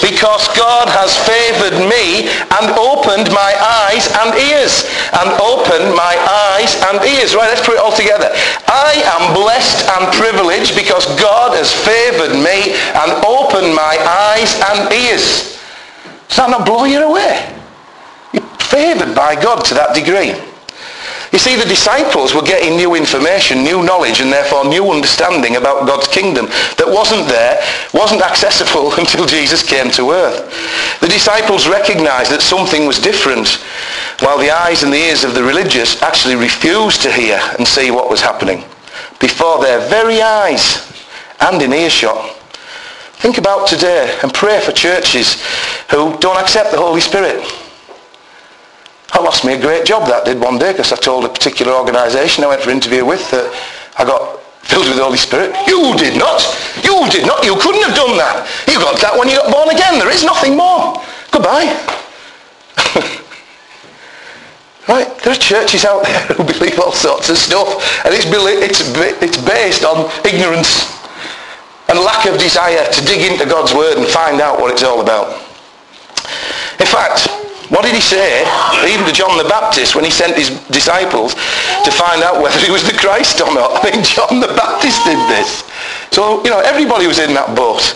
because 0.01 0.47
God 0.55 0.87
has 0.89 1.15
favored 1.27 1.77
me 1.85 2.27
and 2.27 2.65
opened 2.79 3.31
my 3.31 3.51
eyes 3.59 4.07
and 4.23 4.35
ears. 4.35 4.87
And 5.13 5.29
opened 5.39 5.95
my 5.95 6.15
eyes 6.15 6.75
and 6.89 7.03
ears. 7.03 7.35
Right, 7.35 7.51
let's 7.51 7.65
put 7.65 7.75
it 7.75 7.83
all 7.83 7.95
together. 7.95 8.31
I 8.67 9.01
am 9.19 9.33
blessed 9.35 9.85
and 9.87 10.11
privileged 10.15 10.75
because 10.75 11.05
God 11.19 11.55
has 11.55 11.71
favored 11.71 12.35
me 12.35 12.75
and 12.95 13.09
opened 13.25 13.75
my 13.75 13.95
eyes 13.99 14.55
and 14.73 14.91
ears. 14.93 15.59
Does 16.27 16.37
that 16.37 16.49
not 16.49 16.65
blow 16.65 16.85
you 16.85 17.03
away? 17.03 17.55
You're 18.33 18.43
favored 18.59 19.15
by 19.15 19.35
God 19.35 19.65
to 19.65 19.73
that 19.73 19.95
degree. 19.95 20.37
You 21.31 21.37
see, 21.37 21.55
the 21.55 21.65
disciples 21.65 22.33
were 22.33 22.41
getting 22.41 22.75
new 22.75 22.95
information, 22.95 23.63
new 23.63 23.83
knowledge, 23.83 24.19
and 24.19 24.33
therefore 24.33 24.65
new 24.65 24.89
understanding 24.89 25.57
about 25.57 25.85
God's 25.85 26.07
kingdom 26.07 26.47
that 26.77 26.87
wasn't 26.87 27.27
there, 27.27 27.61
wasn't 27.93 28.23
accessible 28.23 28.93
until 28.97 29.27
Jesus 29.27 29.61
came 29.61 29.91
to 29.91 30.11
earth. 30.11 30.99
The 31.01 31.07
disciples 31.07 31.67
recognized 31.67 32.31
that 32.31 32.41
something 32.41 32.87
was 32.87 32.97
different, 32.97 33.61
while 34.21 34.39
the 34.39 34.49
eyes 34.49 34.81
and 34.81 34.91
the 34.91 34.97
ears 34.97 35.23
of 35.23 35.35
the 35.35 35.43
religious 35.43 36.01
actually 36.01 36.35
refused 36.35 37.03
to 37.03 37.11
hear 37.11 37.39
and 37.57 37.67
see 37.67 37.91
what 37.91 38.09
was 38.09 38.21
happening 38.21 38.63
before 39.19 39.61
their 39.61 39.87
very 39.87 40.21
eyes 40.21 40.91
and 41.41 41.61
in 41.61 41.73
earshot. 41.73 42.35
Think 43.21 43.37
about 43.37 43.67
today 43.67 44.17
and 44.23 44.33
pray 44.33 44.61
for 44.61 44.71
churches 44.71 45.43
who 45.91 46.17
don't 46.17 46.37
accept 46.37 46.71
the 46.71 46.77
Holy 46.77 47.01
Spirit 47.01 47.45
Lost 49.19 49.45
me 49.45 49.53
a 49.53 49.61
great 49.61 49.85
job 49.85 50.07
that 50.07 50.25
did 50.25 50.39
one 50.39 50.57
day 50.57 50.71
because 50.71 50.91
I 50.91 50.95
told 50.95 51.23
a 51.23 51.29
particular 51.29 51.73
organisation 51.73 52.43
I 52.43 52.47
went 52.47 52.61
for 52.61 52.71
an 52.71 52.77
interview 52.77 53.05
with 53.05 53.29
that 53.31 53.45
I 53.97 54.05
got 54.05 54.41
filled 54.65 54.87
with 54.87 54.97
the 54.97 55.03
Holy 55.03 55.17
Spirit. 55.17 55.55
You 55.67 55.95
did 55.97 56.17
not. 56.17 56.41
You 56.83 57.07
did 57.09 57.27
not. 57.27 57.45
You 57.45 57.55
couldn't 57.61 57.83
have 57.83 57.95
done 57.95 58.17
that. 58.17 58.47
You 58.67 58.79
got 58.79 58.99
that 59.01 59.17
when 59.17 59.29
you 59.29 59.35
got 59.35 59.51
born 59.51 59.69
again. 59.69 59.99
There 59.99 60.09
is 60.09 60.23
nothing 60.23 60.57
more. 60.57 60.97
Goodbye. 61.29 61.69
right? 64.89 65.07
There 65.21 65.33
are 65.33 65.37
churches 65.37 65.85
out 65.85 66.03
there 66.03 66.19
who 66.33 66.43
believe 66.53 66.79
all 66.79 66.91
sorts 66.91 67.29
of 67.29 67.37
stuff 67.37 67.69
and 68.05 68.13
it's, 68.13 68.25
it's, 68.25 68.81
it's 69.21 69.37
based 69.37 69.85
on 69.85 70.09
ignorance 70.25 70.97
and 71.89 71.99
lack 71.99 72.25
of 72.25 72.39
desire 72.39 72.89
to 72.91 73.05
dig 73.05 73.29
into 73.29 73.45
God's 73.45 73.73
word 73.73 73.97
and 73.97 74.07
find 74.07 74.41
out 74.41 74.59
what 74.59 74.71
it's 74.71 74.83
all 74.83 75.01
about. 75.01 75.41
In 76.79 76.85
fact, 76.85 77.27
what 77.69 77.85
did 77.85 77.93
he 77.93 78.01
say, 78.01 78.41
even 78.89 79.05
to 79.05 79.13
John 79.13 79.37
the 79.37 79.47
Baptist, 79.47 79.95
when 79.95 80.03
he 80.03 80.09
sent 80.09 80.35
his 80.35 80.49
disciples 80.69 81.33
to 81.85 81.91
find 81.91 82.23
out 82.23 82.41
whether 82.41 82.57
he 82.59 82.71
was 82.71 82.83
the 82.83 82.97
Christ 82.97 83.41
or 83.41 83.53
not? 83.53 83.85
I 83.85 83.91
mean, 83.91 84.03
John 84.03 84.39
the 84.41 84.53
Baptist 84.57 85.05
did 85.05 85.21
this. 85.29 85.63
So, 86.11 86.43
you 86.43 86.49
know, 86.49 86.59
everybody 86.59 87.05
was 87.05 87.19
in 87.19 87.33
that 87.35 87.55
boat. 87.55 87.93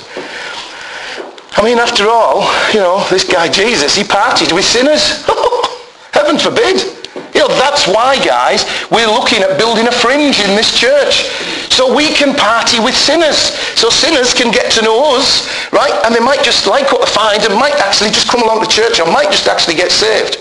I 1.57 1.63
mean, 1.63 1.79
after 1.79 2.07
all, 2.07 2.45
you 2.73 2.79
know, 2.79 3.05
this 3.09 3.23
guy 3.23 3.49
Jesus, 3.49 3.95
he 3.95 4.03
partied 4.03 4.53
with 4.53 4.65
sinners. 4.65 5.25
Heaven 5.25 5.61
Heaven 6.13 6.37
forbid. 6.37 6.92
You 7.33 7.41
know, 7.41 7.47
that's 7.57 7.87
why, 7.87 8.21
guys, 8.23 8.65
we're 8.91 9.09
looking 9.09 9.41
at 9.41 9.57
building 9.57 9.87
a 9.87 9.91
fringe 9.91 10.39
in 10.39 10.55
this 10.55 10.77
church. 10.77 11.29
So 11.73 11.89
we 11.89 12.13
can 12.13 12.35
party 12.35 12.79
with 12.79 12.95
sinners. 12.95 13.57
So 13.73 13.89
sinners 13.89 14.33
can 14.33 14.51
get 14.51 14.71
to 14.73 14.81
know 14.81 15.17
us, 15.17 15.49
right? 15.73 15.93
And 16.05 16.13
they 16.13 16.21
might 16.21 16.43
just 16.43 16.67
like 16.67 16.91
what 16.91 17.01
they 17.01 17.11
find 17.11 17.41
and 17.41 17.55
might 17.55 17.75
actually 17.81 18.11
just 18.11 18.29
come 18.29 18.43
along 18.43 18.61
to 18.61 18.69
church 18.69 18.99
or 18.99 19.05
might 19.09 19.31
just 19.31 19.47
actually 19.47 19.75
get 19.75 19.91
saved. 19.91 20.37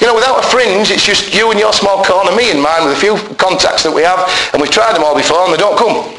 You 0.00 0.06
know, 0.06 0.14
without 0.14 0.44
a 0.44 0.46
fringe, 0.48 0.90
it's 0.90 1.04
just 1.04 1.32
you 1.34 1.50
and 1.50 1.60
your 1.60 1.72
small 1.72 2.04
corner, 2.04 2.34
me 2.36 2.50
and 2.50 2.60
mine 2.60 2.84
with 2.84 2.96
a 2.96 3.00
few 3.00 3.16
contacts 3.36 3.82
that 3.84 3.92
we 3.92 4.02
have, 4.02 4.20
and 4.52 4.60
we've 4.60 4.70
tried 4.70 4.96
them 4.96 5.04
all 5.04 5.14
before 5.14 5.44
and 5.44 5.52
they 5.52 5.60
don't 5.60 5.76
come. 5.76 6.16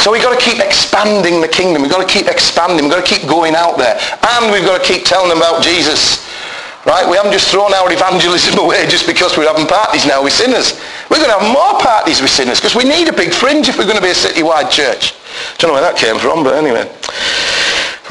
So 0.00 0.10
we've 0.10 0.22
got 0.22 0.38
to 0.38 0.44
keep 0.44 0.58
expanding 0.58 1.40
the 1.40 1.48
kingdom. 1.48 1.80
We've 1.80 1.90
got 1.90 2.06
to 2.06 2.12
keep 2.12 2.26
expanding. 2.26 2.84
We've 2.84 2.92
got 2.92 3.06
to 3.06 3.14
keep 3.14 3.28
going 3.28 3.54
out 3.54 3.78
there. 3.78 3.94
And 4.34 4.50
we've 4.50 4.64
got 4.64 4.82
to 4.82 4.84
keep 4.84 5.04
telling 5.04 5.28
them 5.28 5.38
about 5.38 5.62
Jesus. 5.62 6.26
Right? 6.84 7.08
We 7.08 7.16
haven't 7.16 7.32
just 7.32 7.50
thrown 7.50 7.72
our 7.74 7.92
evangelism 7.92 8.58
away 8.64 8.86
just 8.88 9.06
because 9.06 9.36
we're 9.36 9.46
having 9.46 9.66
parties 9.66 10.06
now 10.06 10.22
with 10.22 10.32
sinners. 10.32 10.80
We're 11.10 11.22
going 11.22 11.30
to 11.30 11.38
have 11.38 11.52
more 11.52 11.78
parties 11.80 12.20
with 12.20 12.30
sinners 12.30 12.58
because 12.58 12.74
we 12.74 12.84
need 12.84 13.08
a 13.08 13.12
big 13.12 13.32
fringe 13.32 13.68
if 13.68 13.78
we're 13.78 13.86
going 13.86 13.96
to 13.96 14.02
be 14.02 14.10
a 14.10 14.18
citywide 14.18 14.70
church. 14.70 15.14
Don't 15.58 15.70
know 15.70 15.74
where 15.74 15.82
that 15.82 15.96
came 15.96 16.18
from, 16.18 16.42
but 16.42 16.54
anyway. 16.54 16.90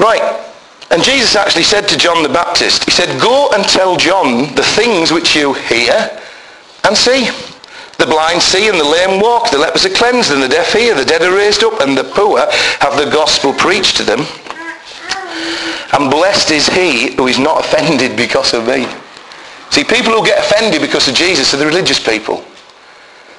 Right. 0.00 0.22
And 0.90 1.02
Jesus 1.02 1.36
actually 1.36 1.64
said 1.64 1.88
to 1.88 1.96
John 1.96 2.22
the 2.22 2.28
Baptist, 2.28 2.84
he 2.84 2.90
said, 2.90 3.20
go 3.20 3.50
and 3.52 3.64
tell 3.64 3.96
John 3.96 4.54
the 4.54 4.62
things 4.62 5.12
which 5.12 5.34
you 5.34 5.54
hear 5.54 6.20
and 6.84 6.96
see. 6.96 7.30
The 7.98 8.06
blind 8.06 8.42
see 8.42 8.68
and 8.68 8.80
the 8.80 8.84
lame 8.84 9.20
walk, 9.20 9.50
the 9.50 9.58
lepers 9.58 9.86
are 9.86 9.94
cleansed 9.94 10.32
and 10.32 10.42
the 10.42 10.48
deaf 10.48 10.72
hear, 10.72 10.94
the 10.94 11.04
dead 11.04 11.22
are 11.22 11.34
raised 11.34 11.62
up 11.62 11.80
and 11.80 11.96
the 11.96 12.04
poor 12.04 12.40
have 12.80 12.96
the 12.96 13.10
gospel 13.10 13.52
preached 13.52 13.96
to 13.98 14.02
them. 14.02 14.26
And 15.92 16.10
blessed 16.10 16.50
is 16.50 16.66
he 16.68 17.14
who 17.16 17.26
is 17.26 17.38
not 17.38 17.64
offended 17.64 18.16
because 18.16 18.54
of 18.54 18.66
me. 18.66 18.86
See, 19.70 19.84
people 19.84 20.12
who 20.12 20.24
get 20.24 20.38
offended 20.38 20.80
because 20.80 21.08
of 21.08 21.14
Jesus 21.14 21.52
are 21.54 21.58
the 21.58 21.66
religious 21.66 21.98
people. 21.98 22.44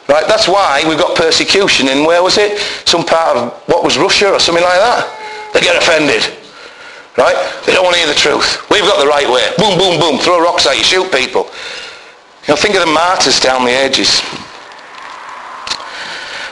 Right? 0.07 0.25
That's 0.27 0.47
why 0.47 0.83
we've 0.87 0.97
got 0.97 1.15
persecution 1.15 1.87
in, 1.87 2.05
where 2.05 2.21
was 2.21 2.37
it? 2.37 2.59
Some 2.85 3.05
part 3.05 3.37
of, 3.37 3.53
what 3.67 3.83
was 3.83 3.97
Russia 3.97 4.33
or 4.33 4.39
something 4.39 4.63
like 4.63 4.79
that? 4.79 5.51
They 5.53 5.61
get 5.61 5.75
offended. 5.75 6.21
Right? 7.17 7.37
They 7.65 7.73
don't 7.73 7.83
want 7.83 7.95
to 7.95 8.01
hear 8.01 8.09
the 8.09 8.17
truth. 8.17 8.69
We've 8.69 8.83
got 8.83 8.99
the 8.99 9.07
right 9.07 9.29
way. 9.29 9.45
Boom, 9.57 9.77
boom, 9.77 9.99
boom. 9.99 10.19
Throw 10.19 10.41
rocks 10.41 10.65
at 10.65 10.77
you. 10.77 10.83
Shoot 10.83 11.11
people. 11.11 11.49
You 12.47 12.53
know, 12.53 12.55
think 12.57 12.75
of 12.75 12.81
the 12.81 12.91
martyrs 12.91 13.39
down 13.39 13.63
the 13.65 13.71
edges. 13.71 14.21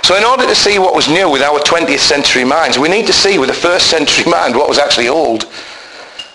So 0.03 0.17
in 0.17 0.23
order 0.23 0.45
to 0.45 0.55
see 0.55 0.79
what 0.79 0.95
was 0.95 1.07
new 1.07 1.29
with 1.29 1.41
our 1.41 1.59
20th 1.59 1.99
century 1.99 2.43
minds, 2.43 2.79
we 2.79 2.89
need 2.89 3.05
to 3.07 3.13
see 3.13 3.37
with 3.37 3.49
a 3.49 3.53
first 3.53 3.87
century 3.87 4.25
mind 4.31 4.55
what 4.55 4.69
was 4.69 4.77
actually 4.77 5.09
old 5.09 5.45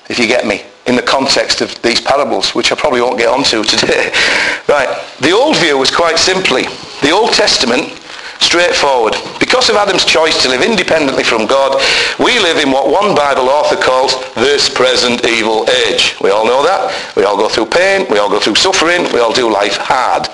if 0.09 0.19
you 0.19 0.27
get 0.27 0.47
me, 0.47 0.62
in 0.87 0.95
the 0.95 1.03
context 1.03 1.61
of 1.61 1.81
these 1.83 2.01
parables, 2.01 2.55
which 2.55 2.71
I 2.71 2.77
probably 2.77 3.01
won't 3.01 3.19
get 3.19 3.29
onto 3.29 3.64
today. 3.64 4.12
right, 4.69 5.03
the 5.21 5.33
old 5.33 5.57
view 5.57 5.79
was 5.79 5.90
quite 5.90 6.19
simply, 6.19 6.62
the 7.03 7.11
Old 7.11 7.33
Testament 7.33 7.92
Straightforward. 8.40 9.16
Because 9.40 9.71
of 9.71 9.77
Adam's 9.77 10.05
choice 10.05 10.42
to 10.42 10.49
live 10.49 10.62
independently 10.62 11.25
from 11.25 11.47
God, 11.47 11.83
we 12.19 12.38
live 12.38 12.59
in 12.59 12.71
what 12.71 12.88
one 12.88 13.14
Bible 13.14 13.49
author 13.49 13.77
calls 13.77 14.14
this 14.35 14.69
present 14.69 15.25
evil 15.25 15.66
age. 15.87 16.16
We 16.21 16.31
all 16.31 16.45
know 16.45 16.62
that. 16.62 16.92
We 17.16 17.25
all 17.25 17.37
go 17.37 17.49
through 17.49 17.66
pain. 17.66 18.07
We 18.11 18.19
all 18.19 18.29
go 18.29 18.38
through 18.38 18.57
suffering. 18.57 19.11
We 19.12 19.21
all 19.21 19.33
do 19.33 19.51
life 19.51 19.77
hard. 19.79 20.29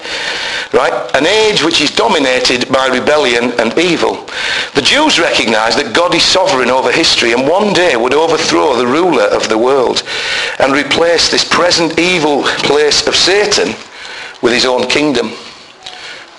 Right? 0.72 1.10
An 1.14 1.26
age 1.26 1.62
which 1.62 1.82
is 1.82 1.90
dominated 1.90 2.72
by 2.72 2.86
rebellion 2.86 3.52
and 3.60 3.76
evil. 3.78 4.26
The 4.74 4.80
Jews 4.80 5.20
recognized 5.20 5.78
that 5.78 5.94
God 5.94 6.14
is 6.14 6.22
sovereign 6.22 6.70
over 6.70 6.90
history 6.90 7.32
and 7.32 7.46
one 7.46 7.74
day 7.74 7.94
would 7.94 8.14
overthrow 8.14 8.74
the 8.74 8.86
ruler 8.86 9.24
of 9.24 9.50
the 9.50 9.58
world 9.58 10.02
and 10.58 10.72
replace 10.72 11.30
this 11.30 11.44
present 11.46 11.98
evil 11.98 12.44
place 12.64 13.06
of 13.06 13.14
Satan 13.14 13.76
with 14.40 14.54
his 14.54 14.64
own 14.64 14.88
kingdom. 14.88 15.32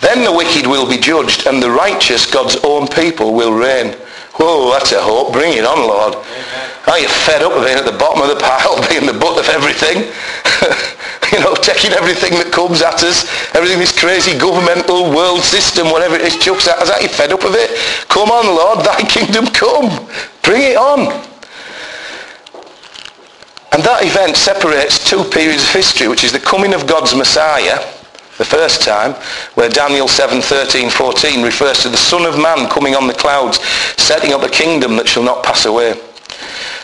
Then 0.02 0.26
the 0.26 0.34
wicked 0.36 0.66
will 0.66 0.90
be 0.90 0.98
judged 0.98 1.46
and 1.46 1.62
the 1.62 1.70
righteous, 1.72 2.26
God's 2.26 2.58
own 2.64 2.88
people, 2.88 3.34
will 3.34 3.54
reign. 3.54 3.94
Whoa, 4.34 4.72
that's 4.72 4.92
a 4.92 5.02
hope. 5.02 5.32
Bring 5.32 5.54
it 5.54 5.64
on, 5.64 5.78
Lord. 5.78 6.16
Amen. 6.16 6.73
Are 6.88 7.00
you 7.00 7.08
fed 7.08 7.42
up 7.42 7.54
of 7.54 7.64
being 7.64 7.78
at 7.78 7.86
the 7.86 7.98
bottom 7.98 8.22
of 8.22 8.28
the 8.28 8.36
pile, 8.36 8.76
being 8.90 9.06
the 9.06 9.18
butt 9.18 9.40
of 9.40 9.48
everything? 9.50 10.12
you 11.32 11.40
know, 11.40 11.56
taking 11.56 11.92
everything 11.92 12.34
that 12.38 12.52
comes 12.52 12.82
at 12.82 13.02
us, 13.04 13.24
everything 13.56 13.80
this 13.80 13.98
crazy 13.98 14.38
governmental 14.38 15.10
world 15.10 15.42
system, 15.42 15.90
whatever 15.90 16.16
it 16.16 16.22
is, 16.22 16.38
chucks 16.38 16.68
at 16.68 16.78
us. 16.80 16.92
Are 16.92 17.02
you 17.02 17.08
fed 17.08 17.32
up 17.32 17.44
of 17.44 17.56
it? 17.56 17.72
Come 18.10 18.30
on, 18.30 18.46
Lord, 18.48 18.86
thy 18.86 19.02
kingdom 19.08 19.48
come. 19.48 19.88
Bring 20.44 20.62
it 20.62 20.78
on. 20.78 21.08
And 23.74 23.82
that 23.82 24.06
event 24.06 24.38
separates 24.38 25.02
two 25.10 25.24
periods 25.24 25.64
of 25.64 25.70
history, 25.74 26.08
which 26.08 26.24
is 26.24 26.32
the 26.32 26.40
coming 26.40 26.76
of 26.76 26.86
God's 26.86 27.16
Messiah 27.16 27.82
the 28.38 28.46
first 28.46 28.82
time, 28.82 29.14
where 29.56 29.70
Daniel 29.70 30.08
7, 30.08 30.42
13, 30.42 30.90
14 30.90 31.44
refers 31.44 31.82
to 31.82 31.90
the 31.90 31.98
Son 31.98 32.26
of 32.26 32.40
Man 32.40 32.70
coming 32.70 32.94
on 32.94 33.08
the 33.08 33.14
clouds, 33.14 33.60
setting 33.98 34.34
up 34.34 34.44
a 34.44 34.50
kingdom 34.50 34.96
that 34.98 35.08
shall 35.08 35.24
not 35.24 35.44
pass 35.44 35.66
away. 35.66 36.00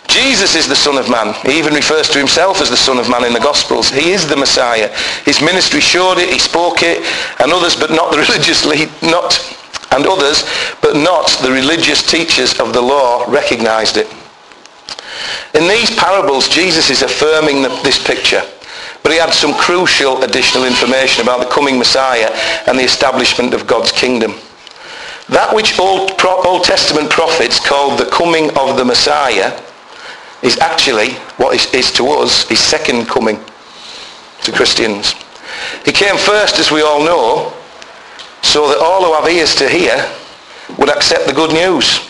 Jesus 0.10 0.56
is 0.56 0.68
the 0.68 0.76
Son 0.76 0.98
of 0.98 1.08
Man. 1.08 1.36
He 1.46 1.60
even 1.60 1.74
refers 1.74 2.10
to 2.10 2.18
himself 2.18 2.62
as 2.62 2.70
the 2.70 2.78
Son 2.78 2.98
of 2.98 3.08
Man 3.08 3.24
in 3.24 3.32
the 3.32 3.40
Gospels. 3.40 3.90
He 3.90 4.12
is 4.12 4.28
the 4.28 4.36
Messiah. 4.36 4.90
His 5.24 5.40
ministry 5.40 5.80
showed 5.80 6.18
it, 6.18 6.34
he 6.34 6.40
spoke 6.40 6.82
it, 6.82 7.06
and 7.40 7.54
others, 7.54 7.76
but 7.76 7.92
not 7.92 8.12
the 8.12 8.18
religiously, 8.28 8.88
not, 9.08 9.38
and 9.92 10.08
others, 10.08 10.44
but 10.82 10.96
not 10.96 11.30
the 11.44 11.52
religious 11.52 12.02
teachers 12.02 12.60
of 12.60 12.74
the 12.74 12.82
law 12.82 13.24
recognized 13.30 13.98
it. 13.98 14.08
In 15.54 15.68
these 15.68 15.96
parables, 15.96 16.50
Jesus 16.50 16.90
is 16.90 17.04
affirming 17.04 17.62
the, 17.62 17.70
this 17.84 18.04
picture. 18.04 18.42
But 19.04 19.12
he 19.12 19.20
had 19.20 19.32
some 19.32 19.54
crucial 19.54 20.24
additional 20.24 20.66
information 20.66 21.22
about 21.22 21.40
the 21.40 21.54
coming 21.54 21.78
Messiah 21.78 22.30
and 22.68 22.78
the 22.78 22.84
establishment 22.84 23.54
of 23.54 23.68
God's 23.68 23.92
kingdom. 23.92 24.34
That 25.30 25.54
which 25.54 25.78
Old, 25.78 26.20
Old 26.26 26.64
Testament 26.64 27.12
prophets 27.12 27.60
called 27.60 28.00
the 28.00 28.10
coming 28.10 28.50
of 28.58 28.76
the 28.76 28.86
Messiah 28.86 29.54
is 30.42 30.58
actually 30.60 31.14
what 31.38 31.56
is, 31.56 31.74
is 31.74 31.92
to 31.94 32.08
us 32.08 32.48
his 32.48 32.60
second 32.60 33.08
coming 33.08 33.40
to 34.44 34.52
Christians. 34.52 35.14
He 35.86 35.92
came 35.92 36.18
first, 36.18 36.60
as 36.60 36.72
we 36.72 36.82
all 36.82 37.04
know, 37.04 37.54
so 38.42 38.70
that 38.70 38.78
all 38.78 39.04
who 39.04 39.14
have 39.14 39.30
ears 39.30 39.56
to 39.56 39.68
hear 39.68 39.98
would 40.78 40.90
accept 40.90 41.28
the 41.28 41.34
good 41.34 41.52
news 41.52 42.10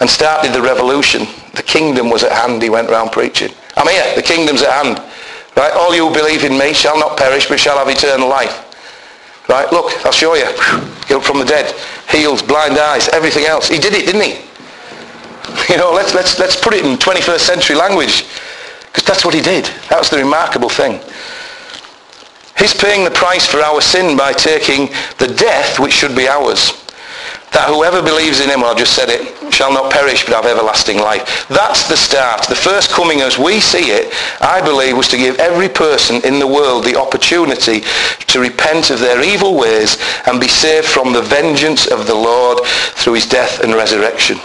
and 0.00 0.10
started 0.10 0.52
the 0.52 0.60
revolution. 0.60 1.26
The 1.54 1.62
kingdom 1.62 2.10
was 2.10 2.22
at 2.22 2.32
hand, 2.32 2.62
he 2.62 2.70
went 2.70 2.90
around 2.90 3.12
preaching. 3.12 3.52
I'm 3.76 3.88
here, 3.88 4.14
the 4.14 4.22
kingdom's 4.22 4.62
at 4.62 4.72
hand. 4.72 4.98
Right? 5.56 5.72
All 5.72 5.94
you 5.94 6.08
who 6.08 6.14
believe 6.14 6.44
in 6.44 6.58
me 6.58 6.74
shall 6.74 6.98
not 6.98 7.16
perish, 7.16 7.48
but 7.48 7.58
shall 7.58 7.78
have 7.78 7.88
eternal 7.88 8.28
life. 8.28 8.62
Right? 9.48 9.70
Look, 9.72 10.04
I'll 10.04 10.12
show 10.12 10.34
you. 10.34 10.44
Healed 11.06 11.24
from 11.24 11.38
the 11.38 11.44
dead, 11.46 11.74
healed, 12.10 12.46
blind 12.46 12.76
eyes, 12.76 13.08
everything 13.08 13.44
else. 13.44 13.68
He 13.68 13.78
did 13.78 13.94
it, 13.94 14.06
didn't 14.06 14.22
he? 14.22 14.44
You 15.68 15.76
know, 15.76 15.92
let's, 15.92 16.14
let's, 16.14 16.38
let's 16.38 16.54
put 16.54 16.74
it 16.74 16.84
in 16.84 16.96
21st 16.96 17.40
century 17.40 17.76
language. 17.76 18.24
Because 18.86 19.04
that's 19.04 19.24
what 19.24 19.34
he 19.34 19.42
did. 19.42 19.64
That 19.90 19.98
was 19.98 20.08
the 20.08 20.18
remarkable 20.18 20.68
thing. 20.68 21.00
He's 22.56 22.72
paying 22.72 23.04
the 23.04 23.10
price 23.10 23.44
for 23.46 23.58
our 23.58 23.80
sin 23.80 24.16
by 24.16 24.32
taking 24.32 24.88
the 25.18 25.26
death 25.26 25.78
which 25.78 25.92
should 25.92 26.16
be 26.16 26.28
ours 26.28 26.86
that 27.56 27.68
whoever 27.72 28.02
believes 28.02 28.40
in 28.40 28.50
him, 28.50 28.60
well, 28.60 28.74
I 28.74 28.78
just 28.78 28.94
said 28.94 29.08
it, 29.08 29.22
shall 29.50 29.72
not 29.72 29.90
perish 29.90 30.26
but 30.26 30.34
have 30.34 30.44
everlasting 30.44 30.98
life. 30.98 31.48
That's 31.48 31.88
the 31.88 31.96
start. 31.96 32.46
The 32.46 32.54
first 32.54 32.90
coming 32.90 33.22
as 33.22 33.38
we 33.38 33.60
see 33.60 33.92
it, 33.92 34.12
I 34.42 34.60
believe, 34.60 34.94
was 34.94 35.08
to 35.08 35.16
give 35.16 35.38
every 35.38 35.70
person 35.70 36.20
in 36.24 36.38
the 36.38 36.46
world 36.46 36.84
the 36.84 37.00
opportunity 37.00 37.80
to 38.26 38.40
repent 38.40 38.90
of 38.90 39.00
their 39.00 39.24
evil 39.24 39.56
ways 39.56 39.96
and 40.26 40.38
be 40.38 40.48
saved 40.48 40.86
from 40.86 41.14
the 41.14 41.22
vengeance 41.22 41.86
of 41.86 42.06
the 42.06 42.14
Lord 42.14 42.60
through 43.00 43.14
his 43.14 43.26
death 43.26 43.60
and 43.60 43.72
resurrection. 43.72 44.38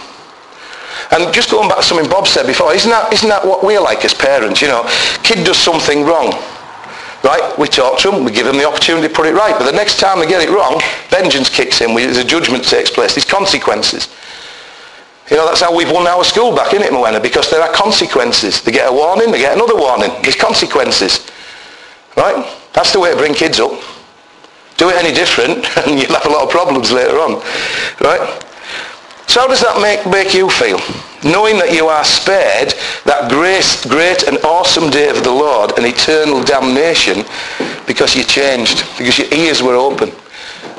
And 1.12 1.32
just 1.32 1.50
going 1.50 1.68
back 1.68 1.78
to 1.78 1.84
something 1.84 2.08
Bob 2.08 2.26
said 2.26 2.46
before, 2.46 2.74
isn't 2.74 2.90
that, 2.90 3.12
isn't 3.12 3.28
that 3.28 3.44
what 3.44 3.62
we're 3.62 3.80
like 3.80 4.04
as 4.04 4.14
parents? 4.14 4.62
You 4.62 4.68
know, 4.68 4.88
kid 5.22 5.44
does 5.44 5.58
something 5.58 6.04
wrong 6.04 6.32
Right? 7.22 7.56
We 7.56 7.68
talk 7.68 8.00
to 8.00 8.10
them, 8.10 8.24
we 8.24 8.32
give 8.32 8.46
them 8.46 8.58
the 8.58 8.66
opportunity 8.66 9.06
to 9.06 9.14
put 9.14 9.26
it 9.26 9.34
right. 9.34 9.54
But 9.56 9.70
the 9.70 9.76
next 9.76 10.00
time 10.00 10.18
they 10.18 10.26
get 10.26 10.42
it 10.42 10.50
wrong, 10.50 10.82
vengeance 11.08 11.48
kicks 11.48 11.80
in. 11.80 11.94
There's 11.94 12.16
a 12.16 12.24
judgment 12.24 12.64
takes 12.64 12.90
place. 12.90 13.14
There's 13.14 13.24
consequences. 13.24 14.08
You 15.30 15.36
know, 15.36 15.46
that's 15.46 15.60
how 15.60 15.74
we've 15.74 15.90
won 15.90 16.06
our 16.08 16.24
school 16.24 16.54
back, 16.54 16.74
isn't 16.74 16.84
it, 16.84 16.92
Moena? 16.92 17.20
Because 17.20 17.48
there 17.48 17.62
are 17.62 17.72
consequences. 17.72 18.60
They 18.60 18.72
get 18.72 18.90
a 18.90 18.92
warning, 18.92 19.30
they 19.30 19.38
get 19.38 19.54
another 19.54 19.76
warning. 19.76 20.10
There's 20.22 20.34
consequences. 20.34 21.30
Right? 22.16 22.44
That's 22.72 22.92
the 22.92 22.98
way 22.98 23.12
to 23.12 23.16
bring 23.16 23.34
kids 23.34 23.60
up. 23.60 23.70
Do 24.76 24.88
it 24.88 24.96
any 24.96 25.14
different 25.14 25.64
and 25.86 26.00
you'll 26.00 26.12
have 26.14 26.26
a 26.26 26.30
lot 26.30 26.42
of 26.42 26.50
problems 26.50 26.90
later 26.90 27.18
on. 27.18 27.40
Right? 28.00 28.44
So 29.32 29.40
how 29.40 29.48
does 29.48 29.62
that 29.64 29.80
make, 29.80 30.04
make 30.04 30.34
you 30.34 30.50
feel? 30.50 30.76
Knowing 31.24 31.56
that 31.56 31.72
you 31.72 31.88
are 31.88 32.04
spared 32.04 32.76
that 33.08 33.32
grace, 33.32 33.80
great 33.86 34.28
and 34.28 34.36
awesome 34.44 34.90
day 34.90 35.08
of 35.08 35.24
the 35.24 35.32
Lord 35.32 35.72
and 35.78 35.86
eternal 35.88 36.44
damnation 36.44 37.24
because 37.86 38.12
you 38.12 38.24
changed, 38.24 38.84
because 38.98 39.16
your 39.16 39.32
ears 39.32 39.62
were 39.62 39.74
open 39.74 40.12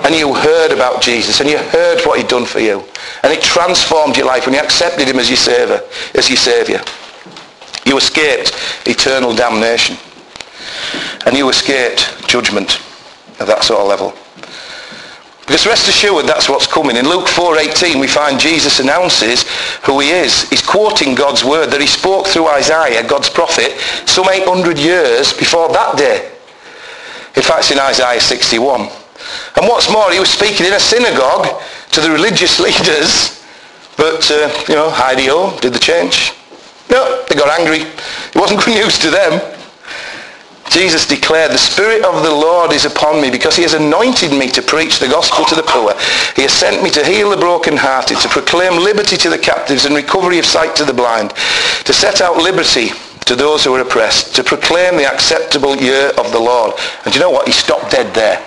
and 0.06 0.14
you 0.14 0.36
heard 0.36 0.72
about 0.72 1.02
Jesus 1.02 1.42
and 1.42 1.50
you 1.50 1.58
heard 1.58 2.06
what 2.06 2.20
he'd 2.20 2.28
done 2.28 2.46
for 2.46 2.60
you 2.60 2.86
and 3.24 3.34
it 3.34 3.42
transformed 3.42 4.18
your 4.18 4.28
life 4.28 4.46
when 4.46 4.54
you 4.54 4.62
accepted 4.62 5.08
him 5.08 5.18
as 5.18 5.34
your 5.34 5.42
savior, 5.42 5.82
as 6.14 6.30
your 6.30 6.38
savior. 6.38 6.82
You 7.88 7.98
escaped 7.98 8.54
eternal 8.86 9.34
damnation. 9.34 9.98
and 11.26 11.36
you 11.36 11.50
escaped 11.50 12.28
judgment 12.28 12.78
at 13.40 13.48
that 13.48 13.64
sort 13.64 13.82
of 13.82 13.88
level. 13.88 14.14
Because 15.46 15.68
rest 15.68 15.90
assured 15.90 16.26
that's 16.26 16.48
what's 16.48 16.68
coming. 16.68 16.96
In 16.96 17.08
Luke 17.08 17.28
4.18 17.28 18.00
we 18.00 18.08
find 18.08 18.40
Jesus 18.40 18.80
announces 18.80 19.44
who 19.84 20.00
he 20.00 20.10
is. 20.10 20.50
He's 20.50 20.62
quoting 20.62 21.16
God's 21.16 21.44
word 21.44 21.68
that 21.72 21.82
he 21.82 21.88
spoke 21.88 22.28
through 22.28 22.48
Isaiah, 22.48 23.06
God's 23.06 23.30
prophet, 23.30 23.78
some 24.08 24.30
800 24.30 24.80
years 24.80 25.34
before 25.34 25.68
that 25.74 25.98
day. 25.98 26.32
In 27.36 27.42
fact, 27.42 27.72
in 27.72 27.80
Isaiah 27.80 28.22
61. 28.22 28.82
And 28.82 29.68
what's 29.68 29.92
more, 29.92 30.12
he 30.12 30.20
was 30.20 30.30
speaking 30.30 30.66
in 30.66 30.74
a 30.74 30.80
synagogue 30.80 31.62
to 31.92 32.02
the 32.02 32.10
religious 32.10 32.60
leaders, 32.68 33.44
but, 33.98 34.30
uh, 34.32 34.50
you 34.68 34.76
know, 34.76 34.90
Heidi-O, 34.90 35.60
did 35.60 35.74
the 35.74 35.80
change? 35.80 36.34
No, 36.90 37.24
they 37.28 37.36
got 37.36 37.60
angry. 37.60 37.82
It 37.82 38.36
wasn't 38.36 38.64
good 38.64 38.76
news 38.76 38.98
to 39.00 39.10
them. 39.10 39.42
Jesus 40.74 41.06
declared, 41.06 41.52
the 41.52 41.58
Spirit 41.60 42.04
of 42.04 42.24
the 42.24 42.34
Lord 42.34 42.74
is 42.74 42.84
upon 42.84 43.22
me 43.22 43.30
because 43.30 43.56
he 43.56 43.62
has 43.62 43.76
anointed 43.76 44.32
me 44.32 44.50
to 44.50 44.62
preach 44.62 44.98
the 44.98 45.08
gospel 45.08 45.46
to 45.46 45.54
the 45.54 45.62
poor. 45.62 45.94
He 46.36 46.42
has 46.42 46.52
sent 46.52 46.82
me 46.82 46.90
to 46.90 47.06
heal 47.06 47.30
the 47.30 47.38
brokenhearted, 47.38 48.18
to 48.18 48.28
proclaim 48.28 48.84
liberty 48.84 49.16
to 49.18 49.30
the 49.30 49.38
captives 49.38 49.86
and 49.86 49.94
recovery 49.94 50.40
of 50.40 50.46
sight 50.46 50.76
to 50.78 50.84
the 50.84 50.94
blind, 50.94 51.30
to 51.86 51.94
set 51.94 52.22
out 52.22 52.38
liberty 52.38 52.90
to 53.26 53.36
those 53.36 53.64
who 53.64 53.76
are 53.76 53.82
oppressed, 53.82 54.36
to 54.36 54.44
proclaim 54.44 54.98
the 54.98 55.06
acceptable 55.06 55.76
year 55.76 56.10
of 56.18 56.32
the 56.32 56.40
Lord. 56.40 56.74
And 57.06 57.14
you 57.14 57.22
know 57.22 57.30
what? 57.30 57.46
He 57.46 57.54
stopped 57.54 57.92
dead 57.92 58.12
there. 58.16 58.44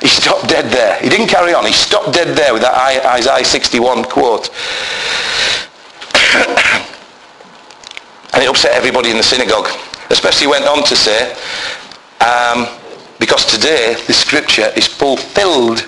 He 0.00 0.08
stopped 0.08 0.48
dead 0.48 0.72
there. 0.72 1.00
He 1.00 1.08
didn't 1.08 1.28
carry 1.28 1.54
on. 1.54 1.64
He 1.64 1.72
stopped 1.72 2.12
dead 2.12 2.36
there 2.36 2.52
with 2.52 2.62
that 2.62 2.74
Isaiah 3.06 3.44
61 3.44 4.04
quote. 4.04 4.50
and 8.34 8.42
it 8.42 8.48
upset 8.48 8.72
everybody 8.72 9.10
in 9.10 9.16
the 9.16 9.22
synagogue. 9.22 9.68
Especially 10.10 10.46
went 10.46 10.66
on 10.66 10.84
to 10.84 10.96
say, 10.96 11.32
um, 12.20 12.66
because 13.18 13.46
today 13.46 13.96
the 14.06 14.12
scripture 14.12 14.70
is 14.76 14.86
fulfilled 14.86 15.86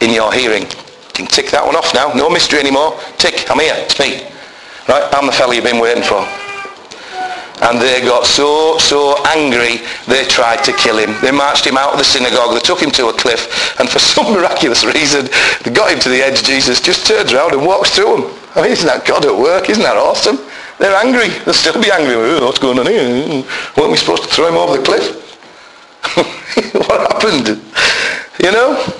in 0.00 0.12
your 0.12 0.32
hearing. 0.32 0.62
You 0.62 1.14
can 1.14 1.26
tick 1.26 1.50
that 1.50 1.64
one 1.64 1.76
off 1.76 1.94
now. 1.94 2.12
No 2.12 2.28
mystery 2.30 2.60
anymore. 2.60 2.98
Tick, 3.16 3.50
I'm 3.50 3.58
here. 3.58 3.74
It's 3.76 3.98
me. 3.98 4.22
Right? 4.88 5.08
I'm 5.12 5.26
the 5.26 5.32
fella 5.32 5.54
you've 5.54 5.64
been 5.64 5.80
waiting 5.80 6.02
for 6.02 6.26
and 7.62 7.80
they 7.80 8.00
got 8.00 8.24
so, 8.26 8.78
so 8.78 9.16
angry 9.26 9.80
they 10.06 10.24
tried 10.24 10.62
to 10.64 10.72
kill 10.72 10.98
him. 10.98 11.14
They 11.20 11.30
marched 11.30 11.66
him 11.66 11.76
out 11.76 11.92
of 11.92 11.98
the 11.98 12.04
synagogue, 12.04 12.54
they 12.54 12.60
took 12.60 12.80
him 12.80 12.90
to 12.92 13.08
a 13.08 13.12
cliff, 13.12 13.78
and 13.80 13.88
for 13.88 13.98
some 14.14 14.32
miraculous 14.32 14.84
reason, 14.84 15.28
they 15.64 15.70
got 15.70 15.92
him 15.92 15.98
to 16.00 16.08
the 16.08 16.22
edge. 16.22 16.42
Jesus 16.42 16.80
just 16.80 17.06
turns 17.06 17.32
around 17.32 17.52
and 17.52 17.66
walks 17.66 17.90
through 17.90 18.22
them. 18.22 18.38
I 18.54 18.62
mean, 18.62 18.72
isn't 18.72 18.86
that 18.86 19.04
God 19.04 19.24
at 19.24 19.34
work? 19.34 19.70
Isn't 19.70 19.82
that 19.82 19.96
awesome? 19.96 20.38
They're 20.78 20.96
angry. 20.96 21.28
They'll 21.44 21.54
still 21.54 21.80
be 21.80 21.90
angry. 21.90 22.14
Oh, 22.14 22.46
what's 22.46 22.58
going 22.58 22.78
on 22.78 22.86
here? 22.86 23.44
Weren't 23.76 23.90
we 23.90 23.96
supposed 23.96 24.22
to 24.22 24.28
throw 24.28 24.48
him 24.48 24.56
over 24.56 24.76
the 24.76 24.84
cliff? 24.84 25.24
what 26.88 27.12
happened? 27.12 27.60
You 28.42 28.52
know? 28.52 28.94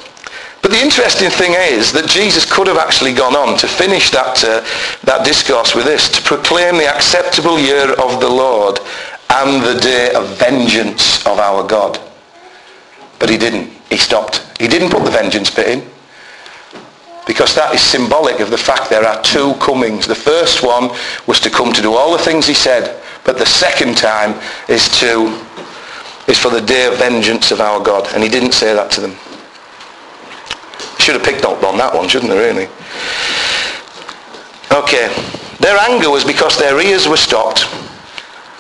But 0.61 0.73
the 0.73 0.81
interesting 0.81 1.31
thing 1.31 1.55
is 1.55 1.93
that 1.93 2.09
Jesus 2.09 2.45
could 2.45 2.67
have 2.67 2.79
actually 2.79 3.14
gone 3.14 3.37
on 3.37 3.57
to 3.59 3.69
finish 3.69 4.11
that, 4.11 4.43
uh, 4.43 4.61
that 5.05 5.25
discourse 5.25 5.75
with 5.75 5.85
this, 5.85 6.09
to 6.11 6.23
proclaim 6.23 6.77
the 6.77 6.93
acceptable 6.93 7.59
year 7.59 7.93
of 7.93 8.21
the 8.21 8.29
Lord 8.29 8.81
and 9.31 9.62
the 9.62 9.81
day 9.81 10.12
of 10.14 10.27
vengeance 10.37 11.25
of 11.27 11.38
our 11.38 11.67
God. 11.67 12.01
But 13.19 13.31
he 13.31 13.38
didn't. 13.38 13.71
He 13.88 13.97
stopped. 13.97 14.45
He 14.59 14.67
didn't 14.67 14.91
put 14.91 15.05
the 15.05 15.11
vengeance 15.11 15.51
bit 15.51 15.69
in. 15.69 15.91
Because 17.29 17.55
that 17.55 17.73
is 17.75 17.81
symbolic 17.81 18.41
of 18.41 18.51
the 18.51 18.59
fact 18.59 18.91
there 18.91 19.05
are 19.05 19.23
two 19.23 19.55
comings. 19.61 20.07
The 20.07 20.17
first 20.17 20.64
one 20.64 20.91
was 21.29 21.38
to 21.41 21.51
come 21.51 21.73
to 21.75 21.83
do 21.83 21.95
all 21.95 22.11
the 22.11 22.25
things 22.25 22.47
he 22.47 22.55
said, 22.55 23.01
but 23.25 23.38
the 23.38 23.47
second 23.47 23.97
time 23.97 24.35
is 24.69 24.88
to 24.99 25.38
is 26.27 26.38
for 26.38 26.51
the 26.51 26.61
day 26.61 26.87
of 26.87 26.99
vengeance 26.99 27.51
of 27.51 27.61
our 27.61 27.83
God. 27.83 28.09
And 28.14 28.23
he 28.23 28.29
didn't 28.29 28.53
say 28.53 28.75
that 28.75 28.91
to 28.93 29.01
them 29.01 29.17
should 31.09 31.14
have 31.14 31.25
picked 31.25 31.47
up 31.47 31.62
on 31.64 31.79
that 31.79 31.95
one, 31.95 32.07
shouldn't 32.07 32.31
they, 32.31 32.38
really? 32.38 32.69
Okay. 34.71 35.09
Their 35.59 35.79
anger 35.79 36.11
was 36.11 36.23
because 36.23 36.59
their 36.59 36.79
ears 36.81 37.09
were 37.09 37.17
stopped, 37.17 37.64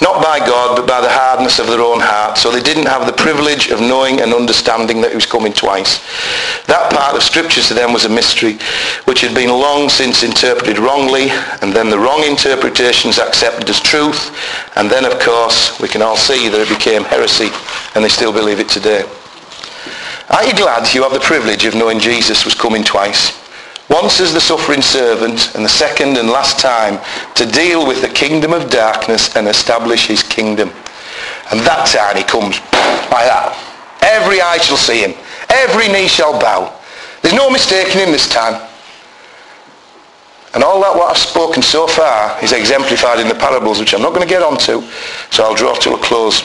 not 0.00 0.22
by 0.22 0.38
God, 0.38 0.76
but 0.76 0.86
by 0.86 1.00
the 1.00 1.10
hardness 1.10 1.58
of 1.58 1.66
their 1.66 1.80
own 1.80 2.00
heart. 2.00 2.38
So 2.38 2.50
they 2.50 2.62
didn't 2.62 2.86
have 2.86 3.06
the 3.06 3.12
privilege 3.12 3.70
of 3.70 3.80
knowing 3.80 4.20
and 4.20 4.32
understanding 4.32 5.00
that 5.00 5.10
he 5.10 5.16
was 5.16 5.26
coming 5.26 5.52
twice. 5.52 5.98
That 6.66 6.92
part 6.92 7.16
of 7.16 7.22
Scripture 7.22 7.62
to 7.62 7.74
them 7.74 7.92
was 7.92 8.04
a 8.04 8.08
mystery, 8.08 8.58
which 9.04 9.20
had 9.20 9.34
been 9.34 9.50
long 9.50 9.88
since 9.88 10.22
interpreted 10.22 10.78
wrongly, 10.78 11.30
and 11.62 11.72
then 11.72 11.90
the 11.90 11.98
wrong 11.98 12.22
interpretations 12.22 13.18
accepted 13.18 13.68
as 13.68 13.80
truth, 13.80 14.30
and 14.76 14.90
then, 14.90 15.04
of 15.04 15.18
course, 15.18 15.80
we 15.80 15.88
can 15.88 16.02
all 16.02 16.16
see 16.16 16.48
that 16.48 16.60
it 16.60 16.68
became 16.68 17.02
heresy, 17.02 17.50
and 17.94 18.04
they 18.04 18.08
still 18.08 18.32
believe 18.32 18.60
it 18.60 18.68
today. 18.68 19.02
Are 20.30 20.44
you 20.44 20.52
glad 20.52 20.92
you 20.94 21.02
have 21.02 21.12
the 21.12 21.20
privilege 21.20 21.64
of 21.64 21.74
knowing 21.74 21.98
Jesus 21.98 22.44
was 22.44 22.54
coming 22.54 22.84
twice? 22.84 23.47
Once 23.90 24.20
as 24.20 24.34
the 24.34 24.40
suffering 24.40 24.82
servant 24.82 25.54
and 25.54 25.64
the 25.64 25.68
second 25.68 26.18
and 26.18 26.28
last 26.28 26.58
time 26.58 27.00
to 27.34 27.46
deal 27.46 27.86
with 27.86 28.02
the 28.02 28.08
kingdom 28.08 28.52
of 28.52 28.68
darkness 28.68 29.34
and 29.34 29.48
establish 29.48 30.06
his 30.06 30.22
kingdom. 30.22 30.68
And 31.50 31.60
that 31.60 31.88
time 31.88 32.16
he 32.16 32.22
comes 32.22 32.60
like 33.08 33.24
that. 33.24 33.56
Every 34.02 34.42
eye 34.42 34.58
shall 34.58 34.76
see 34.76 35.00
him. 35.00 35.14
Every 35.48 35.88
knee 35.88 36.06
shall 36.06 36.38
bow. 36.38 36.78
There's 37.22 37.34
no 37.34 37.48
mistaking 37.48 38.00
him 38.00 38.12
this 38.12 38.28
time. 38.28 38.60
And 40.54 40.62
all 40.62 40.80
that 40.82 40.94
what 40.94 41.10
I've 41.10 41.18
spoken 41.18 41.62
so 41.62 41.86
far 41.86 42.42
is 42.42 42.52
exemplified 42.52 43.20
in 43.20 43.28
the 43.28 43.34
parables, 43.34 43.80
which 43.80 43.94
I'm 43.94 44.02
not 44.02 44.14
going 44.14 44.26
to 44.26 44.28
get 44.28 44.42
onto, 44.42 44.82
so 45.30 45.44
I'll 45.44 45.54
draw 45.54 45.74
to 45.74 45.94
a 45.94 45.98
close. 45.98 46.42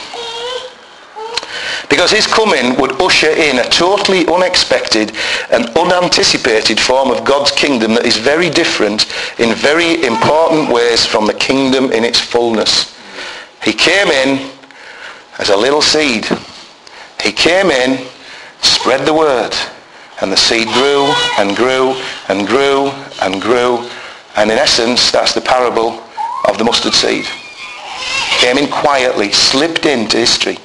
Because 1.90 2.10
his 2.10 2.26
coming 2.26 2.76
would 2.80 3.00
usher 3.00 3.30
in 3.30 3.58
a 3.58 3.68
totally 3.68 4.26
unexpected 4.26 5.12
and 5.50 5.68
unanticipated 5.76 6.80
form 6.80 7.10
of 7.10 7.24
God's 7.24 7.50
kingdom 7.50 7.94
that 7.94 8.06
is 8.06 8.16
very 8.16 8.50
different 8.50 9.06
in 9.38 9.54
very 9.54 10.04
important 10.04 10.72
ways 10.72 11.04
from 11.04 11.26
the 11.26 11.34
kingdom 11.34 11.92
in 11.92 12.04
its 12.04 12.18
fullness. 12.18 12.98
He 13.62 13.72
came 13.72 14.08
in 14.08 14.50
as 15.38 15.50
a 15.50 15.56
little 15.56 15.82
seed. 15.82 16.26
He 17.22 17.32
came 17.32 17.70
in, 17.70 18.06
spread 18.60 19.06
the 19.06 19.14
word, 19.14 19.54
and 20.20 20.32
the 20.32 20.36
seed 20.36 20.68
grew 20.68 21.12
and 21.38 21.56
grew 21.56 22.00
and 22.28 22.46
grew 22.46 22.88
and 23.20 23.40
grew. 23.40 23.88
And 24.36 24.50
in 24.50 24.58
essence, 24.58 25.10
that's 25.10 25.34
the 25.34 25.40
parable 25.40 26.02
of 26.48 26.58
the 26.58 26.64
mustard 26.64 26.94
seed. 26.94 27.26
Came 28.40 28.58
in 28.58 28.70
quietly, 28.70 29.32
slipped 29.32 29.86
into 29.86 30.18
history 30.18 30.58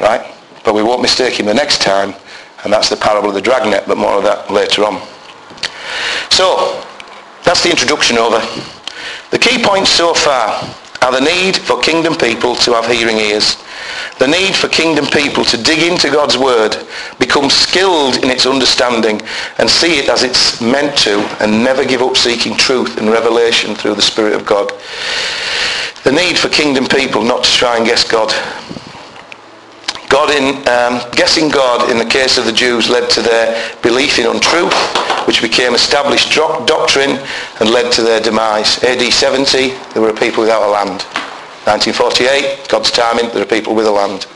right? 0.00 0.34
But 0.64 0.74
we 0.74 0.82
won't 0.82 1.02
mistake 1.02 1.38
him 1.38 1.46
the 1.46 1.54
next 1.54 1.82
time, 1.82 2.14
and 2.64 2.72
that's 2.72 2.88
the 2.88 2.96
parable 2.96 3.28
of 3.28 3.34
the 3.34 3.40
dragnet, 3.40 3.84
but 3.86 3.96
more 3.96 4.14
of 4.14 4.24
that 4.24 4.50
later 4.50 4.84
on. 4.84 5.00
So, 6.30 6.84
that's 7.44 7.62
the 7.62 7.70
introduction 7.70 8.18
over. 8.18 8.40
The 9.30 9.38
key 9.38 9.62
points 9.62 9.90
so 9.90 10.14
far 10.14 10.62
are 11.02 11.12
the 11.12 11.20
need 11.20 11.56
for 11.56 11.80
kingdom 11.80 12.14
people 12.14 12.54
to 12.56 12.72
have 12.72 12.86
hearing 12.86 13.16
ears, 13.16 13.56
the 14.18 14.26
need 14.26 14.54
for 14.54 14.68
kingdom 14.68 15.06
people 15.06 15.44
to 15.46 15.56
dig 15.56 15.90
into 15.90 16.10
God's 16.10 16.36
word, 16.36 16.76
become 17.18 17.48
skilled 17.48 18.22
in 18.22 18.30
its 18.30 18.44
understanding, 18.44 19.20
and 19.58 19.68
see 19.68 19.98
it 19.98 20.08
as 20.08 20.22
it's 20.22 20.60
meant 20.60 20.96
to, 20.98 21.20
and 21.42 21.64
never 21.64 21.84
give 21.84 22.02
up 22.02 22.16
seeking 22.16 22.54
truth 22.56 22.98
and 22.98 23.08
revelation 23.08 23.74
through 23.74 23.94
the 23.94 24.02
Spirit 24.02 24.34
of 24.34 24.44
God. 24.44 24.70
The 26.04 26.12
need 26.12 26.38
for 26.38 26.48
kingdom 26.48 26.86
people 26.86 27.22
not 27.22 27.44
to 27.44 27.50
try 27.50 27.76
and 27.76 27.86
guess 27.86 28.08
God, 28.08 28.30
God 30.10 30.30
in, 30.34 30.56
um, 30.66 31.08
guessing 31.12 31.48
God 31.48 31.88
in 31.88 31.96
the 31.96 32.04
case 32.04 32.36
of 32.36 32.44
the 32.44 32.52
Jews 32.52 32.90
led 32.90 33.08
to 33.10 33.22
their 33.22 33.54
belief 33.80 34.18
in 34.18 34.26
untruth, 34.26 34.74
which 35.28 35.40
became 35.40 35.72
established 35.72 36.34
doctrine 36.34 37.24
and 37.60 37.70
led 37.70 37.92
to 37.92 38.02
their 38.02 38.20
demise. 38.20 38.82
AD 38.82 39.00
70, 39.00 39.68
there 39.94 40.02
were 40.02 40.12
people 40.12 40.42
without 40.42 40.66
a 40.66 40.70
land. 40.70 41.02
1948, 41.70 42.66
God's 42.68 42.90
timing, 42.90 43.30
there 43.30 43.42
are 43.42 43.46
people 43.46 43.76
with 43.76 43.86
a 43.86 43.90
land. 43.90 44.26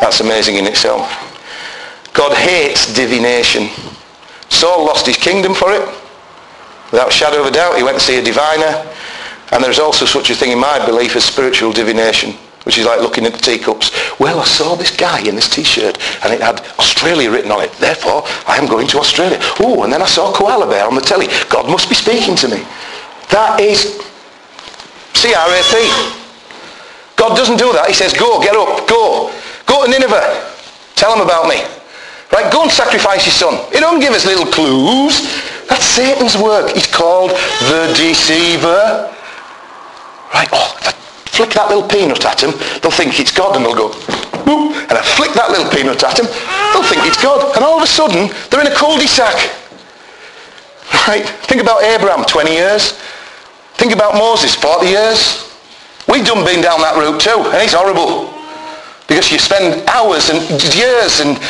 That's 0.00 0.20
amazing 0.20 0.56
in 0.56 0.66
itself. 0.66 1.04
God 2.14 2.34
hates 2.34 2.94
divination. 2.94 3.68
Saul 4.48 4.86
lost 4.86 5.04
his 5.06 5.18
kingdom 5.18 5.52
for 5.52 5.72
it. 5.72 5.86
Without 6.90 7.08
a 7.08 7.12
shadow 7.12 7.42
of 7.42 7.46
a 7.46 7.50
doubt, 7.50 7.76
he 7.76 7.82
went 7.82 7.98
to 7.98 8.04
see 8.04 8.18
a 8.18 8.22
diviner. 8.22 8.90
And 9.50 9.62
there's 9.62 9.78
also 9.78 10.06
such 10.06 10.30
a 10.30 10.34
thing 10.34 10.52
in 10.52 10.58
my 10.58 10.84
belief 10.86 11.16
as 11.16 11.24
spiritual 11.24 11.72
divination 11.72 12.34
which 12.64 12.78
is 12.78 12.86
like 12.86 13.00
looking 13.00 13.26
at 13.26 13.32
the 13.32 13.38
teacups. 13.38 13.90
Well, 14.18 14.40
I 14.40 14.44
saw 14.44 14.74
this 14.74 14.94
guy 14.94 15.20
in 15.26 15.34
this 15.34 15.48
t-shirt 15.48 15.98
and 16.24 16.32
it 16.32 16.40
had 16.40 16.60
Australia 16.78 17.30
written 17.30 17.50
on 17.50 17.62
it. 17.62 17.72
Therefore, 17.72 18.22
I 18.46 18.56
am 18.56 18.66
going 18.66 18.86
to 18.88 18.98
Australia. 18.98 19.38
Oh, 19.60 19.82
and 19.82 19.92
then 19.92 20.02
I 20.02 20.06
saw 20.06 20.32
koala 20.32 20.66
bear 20.66 20.86
on 20.86 20.94
the 20.94 21.00
telly. 21.00 21.28
God 21.48 21.68
must 21.68 21.88
be 21.88 21.94
speaking 21.94 22.36
to 22.36 22.48
me. 22.48 22.64
That 23.30 23.60
is 23.60 24.00
CRAP. 25.14 25.74
God 27.16 27.36
doesn't 27.36 27.58
do 27.58 27.72
that. 27.72 27.86
He 27.86 27.94
says, 27.94 28.12
go, 28.12 28.40
get 28.40 28.56
up, 28.56 28.88
go. 28.88 29.32
Go 29.66 29.84
to 29.84 29.90
Nineveh. 29.90 30.50
Tell 30.96 31.16
them 31.16 31.24
about 31.24 31.48
me. 31.48 31.62
Right, 32.32 32.50
go 32.50 32.62
and 32.62 32.72
sacrifice 32.72 33.26
your 33.26 33.34
son. 33.34 33.72
He 33.72 33.78
don't 33.78 34.00
give 34.00 34.14
us 34.14 34.24
little 34.24 34.46
clues. 34.46 35.20
That's 35.68 35.84
Satan's 35.84 36.36
work. 36.36 36.70
He's 36.70 36.86
called 36.86 37.30
the 37.68 37.92
deceiver. 37.96 39.12
Right, 40.32 40.48
oh, 40.52 40.74
flick 41.32 41.50
that 41.56 41.68
little 41.68 41.88
peanut 41.88 42.24
at 42.24 42.38
them, 42.38 42.52
they'll 42.80 42.92
think 42.92 43.18
it's 43.18 43.32
God 43.32 43.56
and 43.56 43.64
they'll 43.64 43.74
go, 43.74 43.88
and 44.92 44.92
I 44.92 45.02
flick 45.16 45.32
that 45.32 45.48
little 45.48 45.68
peanut 45.72 46.04
at 46.04 46.16
them, 46.16 46.28
they'll 46.76 46.84
think 46.84 47.08
it's 47.08 47.20
God. 47.20 47.56
And 47.56 47.64
all 47.64 47.80
of 47.80 47.82
a 47.82 47.86
sudden, 47.88 48.28
they're 48.50 48.60
in 48.60 48.68
a 48.68 48.76
cul-de-sac. 48.76 49.34
Right? 51.08 51.24
Think 51.48 51.62
about 51.62 51.82
Abraham, 51.82 52.24
20 52.24 52.52
years. 52.52 53.00
Think 53.80 53.92
about 53.92 54.14
Moses, 54.14 54.54
40 54.54 54.86
years. 54.86 55.48
We've 56.06 56.24
done 56.24 56.44
been 56.44 56.60
down 56.60 56.84
that 56.84 57.00
route 57.00 57.18
too, 57.18 57.48
and 57.48 57.64
it's 57.64 57.72
horrible. 57.72 58.28
Because 59.08 59.32
you 59.32 59.38
spend 59.38 59.88
hours 59.88 60.28
and 60.28 60.44
years 60.76 61.20
and 61.20 61.40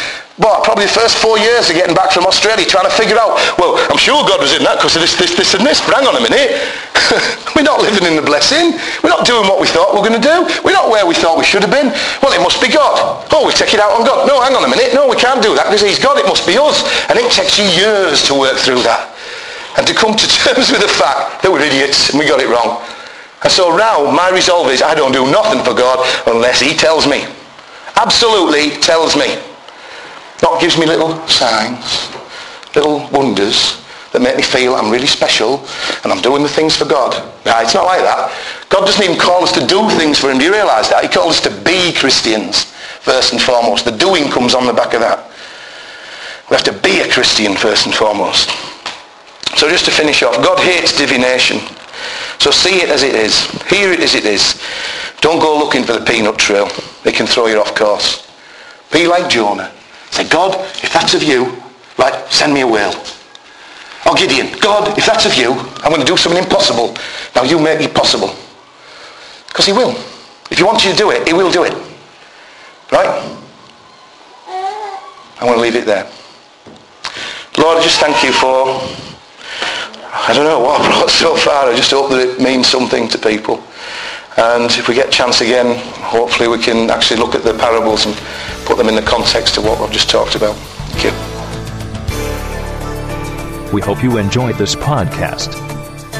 what, 0.43 0.66
probably 0.66 0.90
the 0.90 0.99
first 0.99 1.22
four 1.22 1.38
years 1.38 1.70
of 1.70 1.78
getting 1.78 1.95
back 1.95 2.11
from 2.11 2.26
Australia 2.26 2.66
trying 2.66 2.90
to 2.90 2.95
figure 2.95 3.16
out, 3.16 3.38
well, 3.57 3.78
I'm 3.88 3.97
sure 3.97 4.26
God 4.26 4.43
was 4.43 4.53
in 4.53 4.66
that 4.66 4.82
because 4.82 4.99
of 4.99 5.03
this, 5.03 5.14
this, 5.14 5.32
this 5.38 5.55
and 5.55 5.62
this, 5.62 5.78
but 5.80 5.95
hang 5.95 6.05
on 6.11 6.18
a 6.18 6.24
minute. 6.24 6.59
we're 7.55 7.66
not 7.66 7.78
living 7.78 8.03
in 8.03 8.18
the 8.18 8.26
blessing. 8.26 8.74
We're 9.07 9.14
not 9.14 9.22
doing 9.22 9.47
what 9.47 9.62
we 9.62 9.70
thought 9.70 9.95
we 9.95 10.03
were 10.03 10.09
going 10.09 10.18
to 10.18 10.26
do. 10.26 10.36
We're 10.66 10.74
not 10.74 10.90
where 10.90 11.07
we 11.07 11.14
thought 11.14 11.38
we 11.38 11.47
should 11.47 11.62
have 11.62 11.70
been. 11.70 11.95
Well, 12.18 12.34
it 12.34 12.43
must 12.43 12.59
be 12.59 12.66
God. 12.66 13.22
Oh, 13.30 13.47
we 13.47 13.55
take 13.55 13.74
it 13.74 13.80
out 13.80 13.95
on 13.95 14.03
God. 14.03 14.26
No, 14.26 14.43
hang 14.43 14.59
on 14.59 14.66
a 14.66 14.70
minute. 14.70 14.90
No, 14.95 15.07
we 15.07 15.16
can't 15.16 15.38
do 15.38 15.55
that 15.55 15.70
because 15.70 15.86
he's 15.86 16.03
God. 16.03 16.18
It 16.18 16.26
must 16.26 16.43
be 16.43 16.59
us. 16.59 16.82
And 17.07 17.14
it 17.18 17.30
takes 17.30 17.59
you 17.59 17.66
years 17.78 18.26
to 18.26 18.34
work 18.34 18.59
through 18.59 18.82
that 18.82 19.14
and 19.78 19.86
to 19.86 19.95
come 19.95 20.18
to 20.18 20.26
terms 20.43 20.74
with 20.74 20.82
the 20.82 20.90
fact 20.90 21.43
that 21.47 21.51
we're 21.51 21.62
idiots 21.62 22.11
and 22.11 22.18
we 22.18 22.26
got 22.26 22.43
it 22.43 22.51
wrong. 22.51 22.82
And 23.43 23.51
so 23.51 23.74
now 23.74 24.11
my 24.11 24.30
resolve 24.30 24.70
is 24.70 24.82
I 24.82 24.95
don't 24.95 25.12
do 25.12 25.26
nothing 25.30 25.62
for 25.62 25.74
God 25.74 26.03
unless 26.26 26.59
he 26.59 26.74
tells 26.74 27.07
me. 27.07 27.26
Absolutely 27.95 28.74
tells 28.82 29.14
me. 29.14 29.38
God 30.43 30.61
gives 30.61 30.76
me 30.76 30.84
little 30.84 31.16
signs, 31.28 32.11
little 32.74 33.09
wonders 33.11 33.80
that 34.12 34.20
make 34.20 34.36
me 34.36 34.43
feel 34.43 34.74
I'm 34.74 34.90
really 34.90 35.07
special 35.07 35.64
and 36.05 36.12
I'm 36.12 36.20
doing 36.20 36.43
the 36.43 36.49
things 36.49 36.76
for 36.76 36.84
God. 36.84 37.14
Right? 37.47 37.62
It's 37.62 37.74
not 37.74 37.86
like 37.86 38.03
that. 38.03 38.28
God 38.68 38.84
doesn't 38.84 39.03
even 39.03 39.18
call 39.18 39.43
us 39.43 39.53
to 39.53 39.66
do 39.66 39.88
things 39.90 40.18
for 40.18 40.30
him. 40.30 40.38
Do 40.38 40.45
you 40.45 40.53
realise 40.53 40.88
that? 40.88 41.03
He 41.03 41.09
calls 41.09 41.38
us 41.38 41.43
to 41.49 41.55
be 41.64 41.95
Christians 41.95 42.64
first 43.01 43.32
and 43.32 43.40
foremost. 43.40 43.84
The 43.84 43.93
doing 43.93 44.30
comes 44.30 44.55
on 44.55 44.66
the 44.66 44.72
back 44.72 44.93
of 44.95 45.01
that. 45.01 45.30
We 46.51 46.57
have 46.57 46.64
to 46.64 46.76
be 46.84 47.01
a 47.01 47.09
Christian 47.09 47.55
first 47.55 47.86
and 47.86 47.95
foremost. 47.95 48.51
So 49.57 49.68
just 49.70 49.84
to 49.86 49.90
finish 49.90 50.22
off, 50.22 50.36
God 50.45 50.59
hates 50.59 50.97
divination. 50.97 51.61
So 52.38 52.51
see 52.51 52.82
it 52.82 52.90
as 52.90 53.03
it 53.03 53.14
is. 53.14 53.47
Hear 53.70 53.93
it 53.93 54.01
as 54.01 54.14
it 54.14 54.26
is. 54.26 54.61
Don't 55.20 55.38
go 55.38 55.57
looking 55.57 55.84
for 55.84 55.93
the 55.93 56.05
peanut 56.05 56.36
trail. 56.36 56.68
It 57.05 57.14
can 57.14 57.26
throw 57.26 57.47
you 57.47 57.61
off 57.61 57.74
course. 57.74 58.28
Be 58.90 59.07
like 59.07 59.30
Jonah. 59.30 59.70
Say, 60.12 60.28
God, 60.28 60.54
if 60.84 60.92
that's 60.92 61.14
of 61.14 61.22
you, 61.22 61.56
right, 61.98 62.14
send 62.30 62.52
me 62.52 62.60
a 62.60 62.66
whale. 62.66 62.92
Or 64.04 64.12
oh, 64.12 64.14
Gideon, 64.14 64.58
God, 64.60 64.96
if 64.98 65.06
that's 65.06 65.24
of 65.24 65.34
you, 65.34 65.52
I'm 65.82 65.90
going 65.90 66.00
to 66.00 66.06
do 66.06 66.16
something 66.16 66.42
impossible. 66.42 66.94
Now 67.34 67.44
you 67.44 67.58
make 67.58 67.80
it 67.80 67.94
possible. 67.94 68.34
Because 69.48 69.64
he 69.64 69.72
will. 69.72 69.90
If 70.50 70.58
he 70.58 70.64
wants 70.64 70.84
you 70.84 70.92
to 70.92 70.96
do 70.96 71.10
it, 71.12 71.26
he 71.26 71.32
will 71.32 71.50
do 71.50 71.64
it. 71.64 71.72
Right? 72.92 73.38
I'm 75.40 75.46
going 75.46 75.56
to 75.56 75.62
leave 75.62 75.76
it 75.76 75.86
there. 75.86 76.04
Lord, 77.58 77.78
I 77.78 77.82
just 77.82 77.98
thank 77.98 78.22
you 78.22 78.32
for, 78.32 78.80
I 80.12 80.32
don't 80.34 80.44
know 80.44 80.60
what 80.60 80.80
I 80.80 80.88
brought 80.88 81.10
so 81.24 81.36
far. 81.36 81.70
I 81.70 81.76
just 81.76 81.90
hope 81.90 82.10
that 82.10 82.20
it 82.20 82.40
means 82.40 82.66
something 82.66 83.08
to 83.08 83.18
people. 83.18 83.62
And 84.36 84.70
if 84.72 84.88
we 84.88 84.94
get 84.94 85.08
a 85.08 85.10
chance 85.10 85.40
again, 85.40 85.78
hopefully 86.00 86.48
we 86.48 86.58
can 86.58 86.90
actually 86.90 87.20
look 87.20 87.34
at 87.34 87.44
the 87.44 87.54
parables 87.54 88.04
and 88.04 88.14
put 88.64 88.78
them 88.78 88.88
in 88.88 88.94
the 88.94 89.02
context 89.02 89.58
of 89.58 89.64
what 89.64 89.78
we've 89.80 89.90
just 89.90 90.08
talked 90.10 90.34
about. 90.34 90.56
Thank 90.56 91.04
you. 91.04 91.12
We 93.72 93.80
hope 93.80 94.02
you 94.02 94.18
enjoyed 94.18 94.56
this 94.56 94.74
podcast. 94.74 95.56